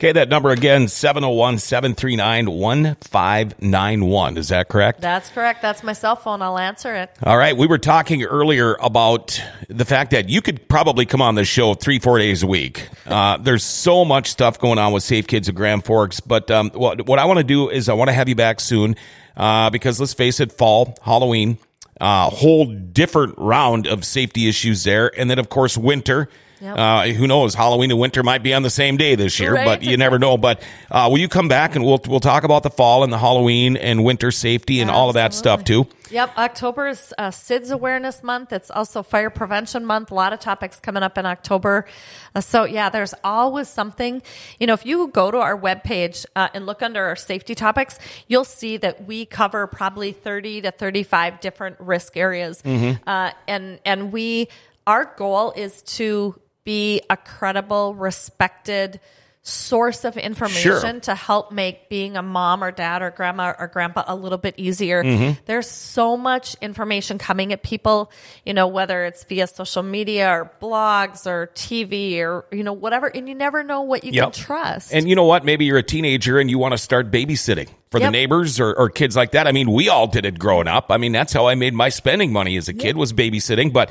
Okay, 0.00 0.10
that 0.10 0.28
number 0.28 0.50
again, 0.50 0.88
701 0.88 1.58
739 1.60 2.46
1591. 2.50 4.36
Is 4.36 4.48
that 4.48 4.68
correct? 4.68 5.00
That's 5.00 5.28
correct. 5.30 5.62
That's 5.62 5.84
my 5.84 5.92
cell 5.92 6.16
phone. 6.16 6.42
I'll 6.42 6.58
answer 6.58 6.92
it. 6.96 7.10
All 7.22 7.38
right. 7.38 7.56
We 7.56 7.68
were 7.68 7.78
talking 7.78 8.24
earlier 8.24 8.74
about 8.80 9.40
the 9.68 9.84
fact 9.84 10.10
that 10.10 10.28
you 10.28 10.42
could 10.42 10.68
probably 10.68 11.06
come 11.06 11.22
on 11.22 11.36
the 11.36 11.44
show 11.44 11.74
three, 11.74 12.00
four 12.00 12.18
days 12.18 12.42
a 12.42 12.48
week. 12.48 12.88
Uh, 13.06 13.36
there's 13.36 13.62
so 13.62 14.04
much 14.04 14.26
stuff 14.26 14.58
going 14.58 14.80
on 14.80 14.92
with 14.92 15.04
Safe 15.04 15.28
Kids 15.28 15.48
of 15.48 15.54
Grand 15.54 15.84
Forks. 15.84 16.18
But 16.18 16.50
um, 16.50 16.70
what, 16.70 17.06
what 17.06 17.20
I 17.20 17.26
want 17.26 17.38
to 17.38 17.44
do 17.44 17.70
is 17.70 17.88
I 17.88 17.92
want 17.94 18.08
to 18.08 18.14
have 18.14 18.28
you 18.28 18.34
back 18.34 18.58
soon 18.58 18.96
uh, 19.36 19.70
because 19.70 20.00
let's 20.00 20.12
face 20.12 20.40
it, 20.40 20.50
fall, 20.50 20.96
Halloween, 21.02 21.56
uh, 22.00 22.30
whole 22.30 22.66
different 22.66 23.36
round 23.38 23.86
of 23.86 24.04
safety 24.04 24.48
issues 24.48 24.82
there. 24.82 25.12
And 25.16 25.30
then, 25.30 25.38
of 25.38 25.48
course, 25.48 25.78
winter. 25.78 26.28
Yep. 26.64 26.78
Uh, 26.78 27.06
who 27.08 27.26
knows? 27.26 27.54
Halloween 27.54 27.90
and 27.90 28.00
winter 28.00 28.22
might 28.22 28.42
be 28.42 28.54
on 28.54 28.62
the 28.62 28.70
same 28.70 28.96
day 28.96 29.16
this 29.16 29.38
year, 29.38 29.52
Right, 29.52 29.66
but 29.66 29.82
you 29.82 29.98
never 29.98 30.18
know. 30.18 30.38
But 30.38 30.62
uh, 30.90 31.08
will 31.10 31.18
you 31.18 31.28
come 31.28 31.46
back 31.46 31.76
and 31.76 31.84
we'll 31.84 32.00
we'll 32.06 32.20
talk 32.20 32.42
about 32.42 32.62
the 32.62 32.70
fall 32.70 33.04
and 33.04 33.12
the 33.12 33.18
Halloween 33.18 33.76
and 33.76 34.02
winter 34.02 34.30
safety 34.30 34.80
and 34.80 34.90
all 34.90 35.10
of 35.10 35.14
that 35.14 35.34
stuff 35.34 35.62
too? 35.62 35.86
Yep, 36.10 36.38
October 36.38 36.88
is 36.88 37.12
uh, 37.18 37.30
SIDS 37.30 37.70
Awareness 37.70 38.22
Month. 38.22 38.52
It's 38.54 38.70
also 38.70 39.02
Fire 39.02 39.28
Prevention 39.30 39.84
Month. 39.84 40.10
A 40.10 40.14
lot 40.14 40.32
of 40.32 40.40
topics 40.40 40.80
coming 40.80 41.02
up 41.02 41.18
in 41.18 41.26
October. 41.26 41.86
Uh, 42.34 42.40
so, 42.40 42.64
yeah, 42.64 42.88
there's 42.88 43.14
always 43.24 43.68
something. 43.68 44.22
You 44.60 44.66
know, 44.66 44.74
if 44.74 44.86
you 44.86 45.08
go 45.08 45.30
to 45.30 45.38
our 45.38 45.58
webpage 45.58 46.24
uh, 46.36 46.48
and 46.54 46.66
look 46.66 46.82
under 46.82 47.04
our 47.04 47.16
safety 47.16 47.54
topics, 47.54 47.98
you'll 48.28 48.44
see 48.44 48.76
that 48.78 49.06
we 49.06 49.26
cover 49.26 49.66
probably 49.66 50.12
30 50.12 50.62
to 50.62 50.70
35 50.70 51.40
different 51.40 51.76
risk 51.80 52.16
areas. 52.16 52.62
Uh, 52.64 53.32
and, 53.48 53.80
and 53.84 54.12
we, 54.12 54.48
our 54.86 55.06
goal 55.16 55.52
is 55.56 55.82
to 55.82 56.38
be 56.64 57.02
a 57.10 57.16
credible, 57.16 57.94
respected, 57.94 59.00
source 59.46 60.06
of 60.06 60.16
information 60.16 60.62
Sure. 60.80 61.00
to 61.00 61.14
help 61.14 61.52
make 61.52 61.90
being 61.90 62.16
a 62.16 62.22
mom 62.22 62.64
or 62.64 62.70
dad 62.70 63.02
or 63.02 63.10
grandma 63.10 63.52
or 63.58 63.66
grandpa 63.66 64.02
a 64.06 64.16
little 64.16 64.38
bit 64.38 64.54
easier. 64.56 65.04
Mm-hmm. 65.04 65.32
There's 65.44 65.68
so 65.68 66.16
much 66.16 66.56
information 66.62 67.18
coming 67.18 67.52
at 67.52 67.62
people, 67.62 68.10
you 68.46 68.54
know, 68.54 68.66
whether 68.68 69.04
it's 69.04 69.22
via 69.24 69.46
social 69.46 69.82
media 69.82 70.30
or 70.30 70.50
blogs 70.62 71.26
or 71.26 71.48
TV 71.54 72.20
or, 72.20 72.46
you 72.52 72.64
know, 72.64 72.72
whatever. 72.72 73.06
And 73.06 73.28
you 73.28 73.34
never 73.34 73.62
know 73.62 73.82
what 73.82 74.02
you 74.04 74.12
Yep. 74.12 74.32
can 74.32 74.32
trust. 74.32 74.94
And 74.94 75.10
you 75.10 75.14
know 75.14 75.26
what? 75.26 75.44
Maybe 75.44 75.66
you're 75.66 75.76
a 75.76 75.82
teenager 75.82 76.38
and 76.38 76.48
you 76.48 76.58
want 76.58 76.72
to 76.72 76.78
start 76.78 77.10
babysitting 77.10 77.68
for 77.90 78.00
the 78.00 78.10
neighbors 78.10 78.58
or, 78.60 78.72
or 78.72 78.88
kids 78.88 79.14
like 79.14 79.32
that. 79.32 79.46
I 79.46 79.52
mean, 79.52 79.70
we 79.70 79.90
all 79.90 80.06
did 80.06 80.24
it 80.24 80.38
growing 80.38 80.68
up. 80.68 80.86
I 80.90 80.96
mean, 80.96 81.12
that's 81.12 81.34
how 81.34 81.48
I 81.48 81.54
made 81.54 81.74
my 81.74 81.90
spending 81.90 82.32
money 82.32 82.56
as 82.56 82.70
a 82.70 82.72
kid 82.72 82.96
was 82.96 83.12
babysitting. 83.12 83.74
But 83.74 83.90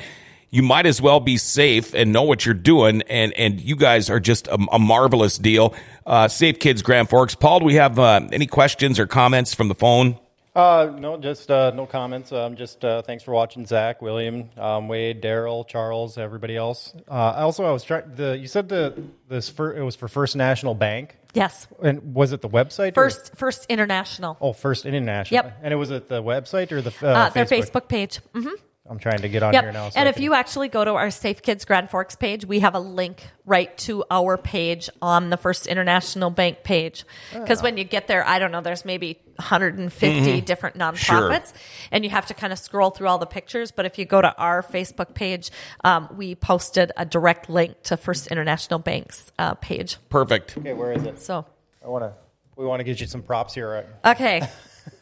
you 0.53 0.61
might 0.61 0.85
as 0.85 1.01
well 1.01 1.19
be 1.19 1.37
safe 1.37 1.95
and 1.95 2.13
know 2.13 2.21
what 2.21 2.45
you're 2.45 2.53
doing. 2.53 3.01
And 3.09 3.33
and 3.33 3.59
you 3.59 3.75
guys 3.75 4.09
are 4.11 4.19
just 4.19 4.47
a, 4.47 4.57
a 4.71 4.77
marvelous 4.77 5.39
deal. 5.39 5.73
Uh, 6.05 6.27
Safe 6.27 6.59
Kids 6.59 6.83
Grand 6.83 7.09
Forks. 7.09 7.33
Paul, 7.33 7.59
do 7.59 7.65
we 7.65 7.75
have 7.75 7.97
uh, 7.97 8.21
any 8.31 8.45
questions 8.45 8.99
or 8.99 9.07
comments 9.07 9.53
from 9.55 9.67
the 9.67 9.75
phone? 9.75 10.19
Uh, 10.55 10.91
no, 10.99 11.17
just 11.17 11.49
uh, 11.49 11.71
no 11.73 11.87
comments. 11.87 12.31
Um, 12.31 12.55
just 12.55 12.85
uh, 12.85 13.01
thanks 13.01 13.23
for 13.23 13.31
watching, 13.31 13.65
Zach, 13.65 14.03
William, 14.03 14.51
um, 14.55 14.87
Wade, 14.87 15.19
Daryl, 15.23 15.67
Charles, 15.67 16.19
everybody 16.19 16.55
else. 16.55 16.93
Uh, 17.09 17.13
also, 17.13 17.65
I 17.65 17.71
was 17.71 17.83
trying. 17.83 18.13
The 18.13 18.37
you 18.37 18.45
said 18.47 18.69
the 18.69 19.01
this 19.27 19.49
fir- 19.49 19.73
it 19.73 19.81
was 19.81 19.95
for 19.95 20.07
First 20.07 20.35
National 20.35 20.75
Bank, 20.75 21.17
yes. 21.33 21.65
and 21.81 22.13
was 22.13 22.31
it 22.33 22.41
the 22.41 22.49
website? 22.49 22.91
or- 22.91 23.09
First, 23.09 23.35
First 23.35 23.65
International. 23.69 24.37
oh, 24.39 24.53
First 24.53 24.85
International. 24.85 25.43
Yep. 25.45 25.59
And 25.63 25.73
it 25.73 25.77
was 25.77 25.89
at 25.89 26.07
the 26.09 26.21
website 26.21 26.71
or 26.71 26.81
the 26.83 26.93
uh, 27.01 27.07
Uh, 27.07 27.29
their 27.29 27.45
Facebook 27.45 27.87
page. 27.87 28.19
hmm 28.35 28.49
I'm 28.89 28.99
trying 28.99 29.19
to 29.21 29.29
get 29.29 29.43
on 29.43 29.53
Yep. 29.53 29.63
here 29.63 29.71
now. 29.71 29.89
so 29.89 29.97
and 29.97 30.07
I 30.07 30.09
if 30.09 30.15
can- 30.15 30.23
you 30.25 30.33
actually 30.33 30.67
go 30.67 30.83
to 30.83 30.91
our 30.91 31.09
Safe 31.09 31.41
Kids 31.41 31.63
Grand 31.63 31.89
Forks 31.89 32.15
page, 32.17 32.43
we 32.45 32.59
have 32.59 32.75
a 32.75 32.79
link 32.79 33.23
right 33.45 33.75
to 33.79 34.03
our 34.11 34.37
page 34.37 34.89
on 35.01 35.29
the 35.29 35.37
First 35.37 35.67
International 35.67 36.29
Bank 36.29 36.63
page. 36.63 37.05
Because 37.31 37.61
when 37.63 37.77
you 37.77 37.85
get 37.85 38.07
there, 38.07 38.27
I 38.27 38.39
don't 38.39 38.51
know, 38.51 38.59
there's 38.59 38.83
maybe 38.83 39.19
150 39.37 40.41
different 40.41 40.77
nonprofits, 40.77 41.53
and 41.91 42.03
you 42.03 42.09
have 42.09 42.25
to 42.27 42.33
kind 42.33 42.51
of 42.51 42.59
scroll 42.59 42.89
through 42.89 43.07
all 43.07 43.17
the 43.19 43.25
pictures. 43.25 43.71
But 43.71 43.85
if 43.85 43.97
you 43.97 44.03
go 44.05 44.21
to 44.21 44.35
our 44.37 44.61
Facebook 44.61 45.13
page, 45.13 45.49
um, 45.85 46.09
we 46.17 46.35
posted 46.35 46.91
a 46.97 47.05
direct 47.05 47.49
link 47.49 47.81
to 47.83 47.95
First 47.95 48.27
International 48.27 48.79
Bank's 48.79 49.31
uh, 49.39 49.53
page. 49.55 49.95
Perfect. 50.09 50.57
okay, 50.57 50.73
where 50.73 50.91
is 50.91 51.03
it? 51.03 51.21
So, 51.21 51.45
I 51.83 51.87
want 51.87 52.03
to. 52.03 52.13
We 52.57 52.65
want 52.65 52.81
to 52.81 52.83
get 52.83 52.99
you 53.01 53.07
some 53.07 53.21
props 53.23 53.53
here. 53.53 53.71
Right? 53.71 53.85
okay. 54.13 54.41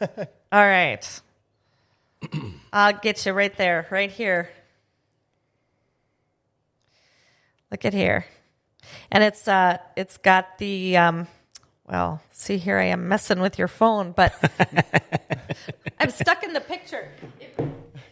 all 0.00 0.06
right. 0.52 1.20
I'll 2.72 2.92
get 2.92 3.24
you 3.26 3.32
right 3.32 3.54
there, 3.56 3.86
right 3.90 4.10
here. 4.10 4.50
Look 7.70 7.84
at 7.84 7.94
here. 7.94 8.26
And 9.10 9.24
it's 9.24 9.48
uh 9.48 9.78
it's 9.96 10.18
got 10.18 10.58
the 10.58 10.96
um 10.96 11.26
well, 11.88 12.22
see 12.30 12.58
here 12.58 12.78
I 12.78 12.84
am 12.84 13.08
messing 13.08 13.40
with 13.40 13.58
your 13.58 13.68
phone, 13.68 14.12
but 14.12 14.34
I'm 16.00 16.10
stuck 16.10 16.42
in 16.42 16.52
the 16.52 16.60
picture. 16.60 17.10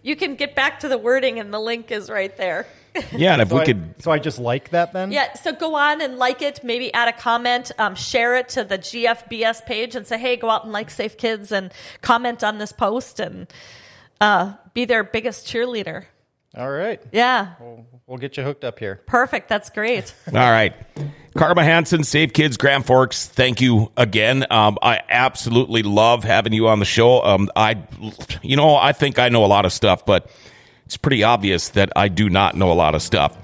You 0.03 0.17
can 0.17 0.35
get 0.35 0.55
back 0.55 0.81
to 0.81 0.89
the 0.89 0.97
wording 0.97 1.39
and 1.39 1.53
the 1.53 1.59
link 1.59 1.91
is 1.91 2.09
right 2.09 2.35
there. 2.37 2.67
Yeah, 3.13 3.35
and 3.35 3.43
if 3.43 3.49
So, 3.51 3.55
we 3.57 3.61
I, 3.61 3.65
could 3.67 3.95
so 4.03 4.11
I 4.11 4.19
just 4.19 4.39
like 4.39 4.71
that 4.71 4.93
then. 4.93 5.13
Yeah, 5.13 5.35
so 5.35 5.53
go 5.53 5.75
on 5.77 6.01
and 6.01 6.17
like 6.17 6.43
it, 6.43 6.65
maybe 6.65 6.93
add 6.93 7.09
a 7.09 7.13
comment, 7.13 7.71
um, 7.79 7.95
share 7.95 8.35
it 8.37 8.49
to 8.51 8.65
the 8.65 8.79
GFBS 8.79 9.65
page 9.67 9.95
and 9.95 10.07
say, 10.07 10.19
hey, 10.19 10.37
go 10.37 10.51
out 10.51 10.65
and 10.65 10.73
like 10.73 10.91
Safe 10.91 11.17
Kids 11.17 11.53
and 11.53 11.73
comment 12.01 12.43
on 12.43 12.59
this 12.59 12.73
post 12.73 13.21
and 13.21 13.47
uh, 14.21 14.55
be 14.75 14.85
their 14.85 15.05
biggest 15.05 15.47
cheerleader. 15.47 16.05
All 16.57 16.69
right. 16.71 17.01
Yeah, 17.13 17.55
We'll, 17.61 17.87
we'll 18.09 18.19
get 18.19 18.37
you 18.37 18.43
hooked 18.43 18.65
up 18.65 18.79
here. 18.81 19.01
perfect. 19.07 19.49
That's 19.49 19.71
great. 19.71 20.13
All 20.27 20.33
right. 20.35 20.75
Carma 21.37 21.63
Hanson, 21.63 22.03
Safe 22.03 22.33
Kids, 22.33 22.57
Grand 22.57 22.85
Forks, 22.85 23.29
thank 23.29 23.61
you 23.61 23.93
again. 23.97 24.45
Um, 24.51 24.77
I 24.83 25.01
absolutely 25.09 25.85
love 25.85 26.25
having 26.25 26.53
you 26.53 26.67
on 26.67 26.81
the 26.81 26.85
show. 26.85 27.23
Um, 27.23 27.49
I, 27.55 27.81
you 28.43 28.57
know, 28.57 28.75
I 28.75 28.91
think 28.93 29.21
I 29.21 29.29
know 29.29 29.45
a 29.45 29.47
lot 29.47 29.65
of 29.65 29.73
stuff, 29.73 30.05
but 30.05 30.29
it's 30.87 30.97
pretty 30.97 31.23
obvious 31.23 31.69
that 31.71 31.93
I 31.95 32.09
do 32.09 32.29
not 32.29 32.57
know 32.57 32.73
a 32.73 32.75
lot 32.75 32.97
of 32.97 33.03
stuff. 33.03 33.37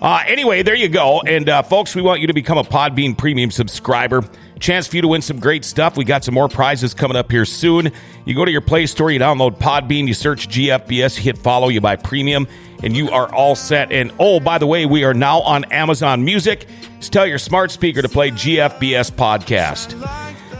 Uh, 0.00 0.22
anyway, 0.26 0.62
there 0.62 0.76
you 0.76 0.88
go. 0.88 1.20
And 1.22 1.48
uh, 1.48 1.62
folks, 1.62 1.94
we 1.94 2.02
want 2.02 2.20
you 2.20 2.28
to 2.28 2.32
become 2.32 2.56
a 2.56 2.64
Podbean 2.64 3.18
Premium 3.18 3.50
subscriber. 3.50 4.24
Chance 4.60 4.88
for 4.88 4.96
you 4.96 5.02
to 5.02 5.08
win 5.08 5.22
some 5.22 5.40
great 5.40 5.64
stuff. 5.64 5.96
We 5.96 6.04
got 6.04 6.24
some 6.24 6.34
more 6.34 6.48
prizes 6.48 6.94
coming 6.94 7.16
up 7.16 7.30
here 7.30 7.44
soon. 7.44 7.92
You 8.24 8.34
go 8.34 8.44
to 8.44 8.50
your 8.50 8.60
Play 8.60 8.86
Store, 8.86 9.10
you 9.10 9.18
download 9.18 9.58
Podbean, 9.58 10.06
you 10.06 10.14
search 10.14 10.48
GFBS, 10.48 11.16
you 11.16 11.22
hit 11.22 11.38
follow, 11.38 11.68
you 11.68 11.80
buy 11.80 11.96
premium, 11.96 12.46
and 12.82 12.96
you 12.96 13.10
are 13.10 13.32
all 13.32 13.54
set. 13.54 13.92
And 13.92 14.12
oh, 14.18 14.40
by 14.40 14.58
the 14.58 14.66
way, 14.66 14.86
we 14.86 15.04
are 15.04 15.14
now 15.14 15.40
on 15.40 15.64
Amazon 15.72 16.24
Music. 16.24 16.66
Just 16.98 17.12
tell 17.12 17.26
your 17.26 17.38
smart 17.38 17.70
speaker 17.70 18.02
to 18.02 18.08
play 18.08 18.30
GFBS 18.30 19.12
podcast. 19.12 19.94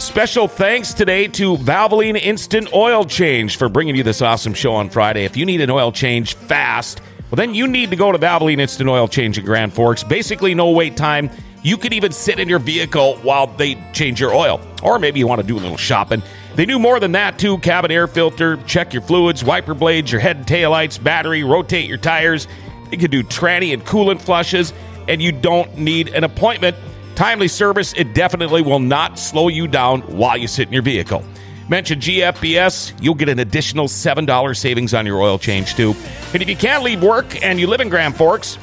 Special 0.01 0.47
thanks 0.47 0.95
today 0.95 1.26
to 1.28 1.57
Valvoline 1.57 2.16
Instant 2.20 2.72
Oil 2.72 3.05
Change 3.05 3.57
for 3.57 3.68
bringing 3.68 3.97
you 3.97 4.05
this 4.05 4.22
awesome 4.22 4.55
show 4.55 4.74
on 4.74 4.91
Friday. 4.91 5.24
If 5.24 5.36
you 5.36 5.45
need 5.45 5.61
an 5.61 5.70
oil 5.70 5.91
change 5.91 6.34
fast, 6.34 7.01
well, 7.31 7.37
then 7.37 7.55
you 7.55 7.66
need 7.66 7.91
to 7.91 7.97
go 7.97 8.11
to 8.11 8.18
Valvoline 8.18 8.59
Instant 8.59 8.89
Oil 8.89 9.07
Change 9.07 9.39
in 9.39 9.45
Grand 9.45 9.72
Forks. 9.72 10.03
Basically, 10.03 10.55
no 10.55 10.70
wait 10.70 10.97
time. 10.97 11.31
You 11.62 11.76
could 11.76 11.93
even 11.93 12.12
sit 12.12 12.39
in 12.39 12.49
your 12.49 12.59
vehicle 12.59 13.16
while 13.16 13.49
they 13.49 13.74
change 13.93 14.20
your 14.20 14.35
oil. 14.35 14.61
Or 14.83 14.99
maybe 14.99 15.18
you 15.18 15.26
want 15.26 15.41
to 15.41 15.47
do 15.47 15.57
a 15.57 15.61
little 15.61 15.76
shopping. 15.76 16.22
They 16.55 16.64
do 16.64 16.79
more 16.79 16.99
than 17.01 17.12
that, 17.12 17.39
too. 17.39 17.59
Cabin 17.59 17.91
air 17.91 18.07
filter, 18.07 18.57
check 18.64 18.93
your 18.93 19.03
fluids, 19.03 19.45
wiper 19.45 19.74
blades, 19.74 20.11
your 20.11 20.20
head 20.20 20.37
and 20.37 20.47
tail 20.47 20.70
lights, 20.70 20.97
battery, 20.97 21.45
rotate 21.45 21.89
your 21.89 21.99
tires. 21.99 22.49
They 22.91 22.97
can 22.97 23.11
do 23.11 23.22
tranny 23.22 23.74
and 23.74 23.85
coolant 23.85 24.22
flushes, 24.22 24.72
and 25.09 25.20
you 25.20 25.31
don't 25.33 25.76
need 25.76 26.09
an 26.09 26.24
appointment. 26.24 26.76
Timely 27.14 27.49
service, 27.49 27.93
it 27.95 28.14
definitely 28.14 28.62
will 28.62 28.79
not 28.79 29.18
slow 29.18 29.49
you 29.49 29.66
down 29.66 30.01
while 30.03 30.37
you 30.37 30.47
sit 30.47 30.68
in 30.68 30.72
your 30.72 30.83
vehicle. 30.83 31.22
Mention 31.69 32.01
GFBS, 32.01 32.95
you'll 33.03 33.14
get 33.14 33.29
an 33.29 33.39
additional 33.41 33.89
$7 33.89 34.57
savings 34.57 34.95
on 34.95 35.05
your 35.05 35.21
oil 35.21 35.39
change 35.39 35.75
too. 35.75 35.95
And 36.33 36.43
if 36.43 36.49
you 36.49 36.57
can't 36.57 36.83
leave 36.83 37.03
work 37.03 37.43
and 37.43 37.61
you 37.61 37.66
live 37.66 37.81
in 37.81 37.91
Grand 37.91 38.16
Forks, 38.16 38.55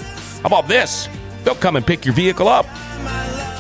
how 0.42 0.48
about 0.48 0.68
this? 0.68 1.08
They'll 1.44 1.56
come 1.56 1.76
and 1.76 1.86
pick 1.86 2.06
your 2.06 2.16
vehicle 2.16 2.48
up. 2.48 2.66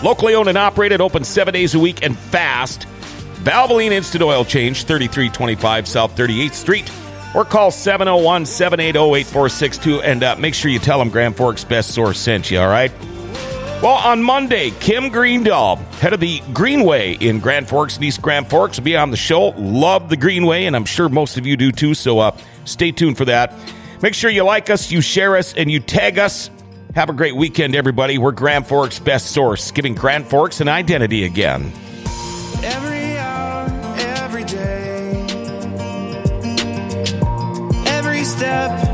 Locally 0.04 0.34
owned 0.34 0.50
and 0.50 0.58
operated, 0.58 1.00
open 1.00 1.24
seven 1.24 1.54
days 1.54 1.76
a 1.76 1.80
week 1.80 2.04
and 2.04 2.18
fast. 2.18 2.88
Valvoline 3.44 3.92
Instant 3.92 4.24
Oil 4.24 4.44
Change, 4.44 4.86
3325 4.86 5.88
South 5.88 6.16
38th 6.18 6.54
Street. 6.54 6.92
Or 7.36 7.46
call 7.46 7.70
701 7.70 8.46
780 8.46 8.98
8462 9.20 10.02
and 10.02 10.24
uh, 10.24 10.36
make 10.38 10.56
sure 10.56 10.72
you 10.72 10.80
tell 10.80 10.98
them 10.98 11.10
Grand 11.10 11.36
Forks 11.36 11.64
Best 11.64 11.94
Source 11.94 12.20
sent 12.20 12.50
you, 12.50 12.60
all 12.60 12.68
right? 12.68 12.92
Well, 13.82 13.94
on 13.94 14.24
Monday, 14.24 14.72
Kim 14.80 15.12
Greendahl, 15.12 15.78
head 16.00 16.14
of 16.14 16.20
the 16.20 16.42
Greenway 16.54 17.14
in 17.14 17.40
Grand 17.40 17.70
Forks 17.70 17.96
and 17.98 18.06
East 18.06 18.20
Grand 18.20 18.50
Forks, 18.50 18.78
will 18.78 18.86
be 18.86 18.98
on 18.98 19.12
the 19.12 19.18
show. 19.18 19.50
Love 19.58 20.10
the 20.10 20.18
Greenway, 20.18 20.66
and 20.66 20.76
I'm 20.76 20.86
sure 20.86 21.08
most 21.08 21.38
of 21.38 21.46
you 21.46 21.56
do 21.56 21.72
too, 21.72 21.94
so 21.94 22.18
uh, 22.18 22.36
stay 22.64 22.92
tuned 22.92 23.16
for 23.18 23.26
that. 23.26 23.54
Make 24.02 24.16
sure 24.16 24.32
you 24.32 24.44
like 24.44 24.72
us, 24.72 24.92
you 24.92 25.02
share 25.02 25.38
us, 25.38 25.54
and 25.54 25.70
you 25.70 25.80
tag 25.80 26.18
us. 26.18 26.50
Have 26.96 27.10
a 27.10 27.14
great 27.14 27.36
weekend, 27.36 27.76
everybody. 27.76 28.18
We're 28.18 28.32
Grand 28.32 28.66
Forks' 28.66 28.98
best 28.98 29.28
source, 29.28 29.70
giving 29.72 29.94
Grand 29.94 30.26
Forks 30.26 30.62
an 30.62 30.68
identity 30.68 31.26
again. 31.26 31.72
Every 32.64 33.18
hour, 33.18 33.68
every 33.98 34.46
day. 34.46 35.28
Every 37.86 38.24
step 38.24 38.85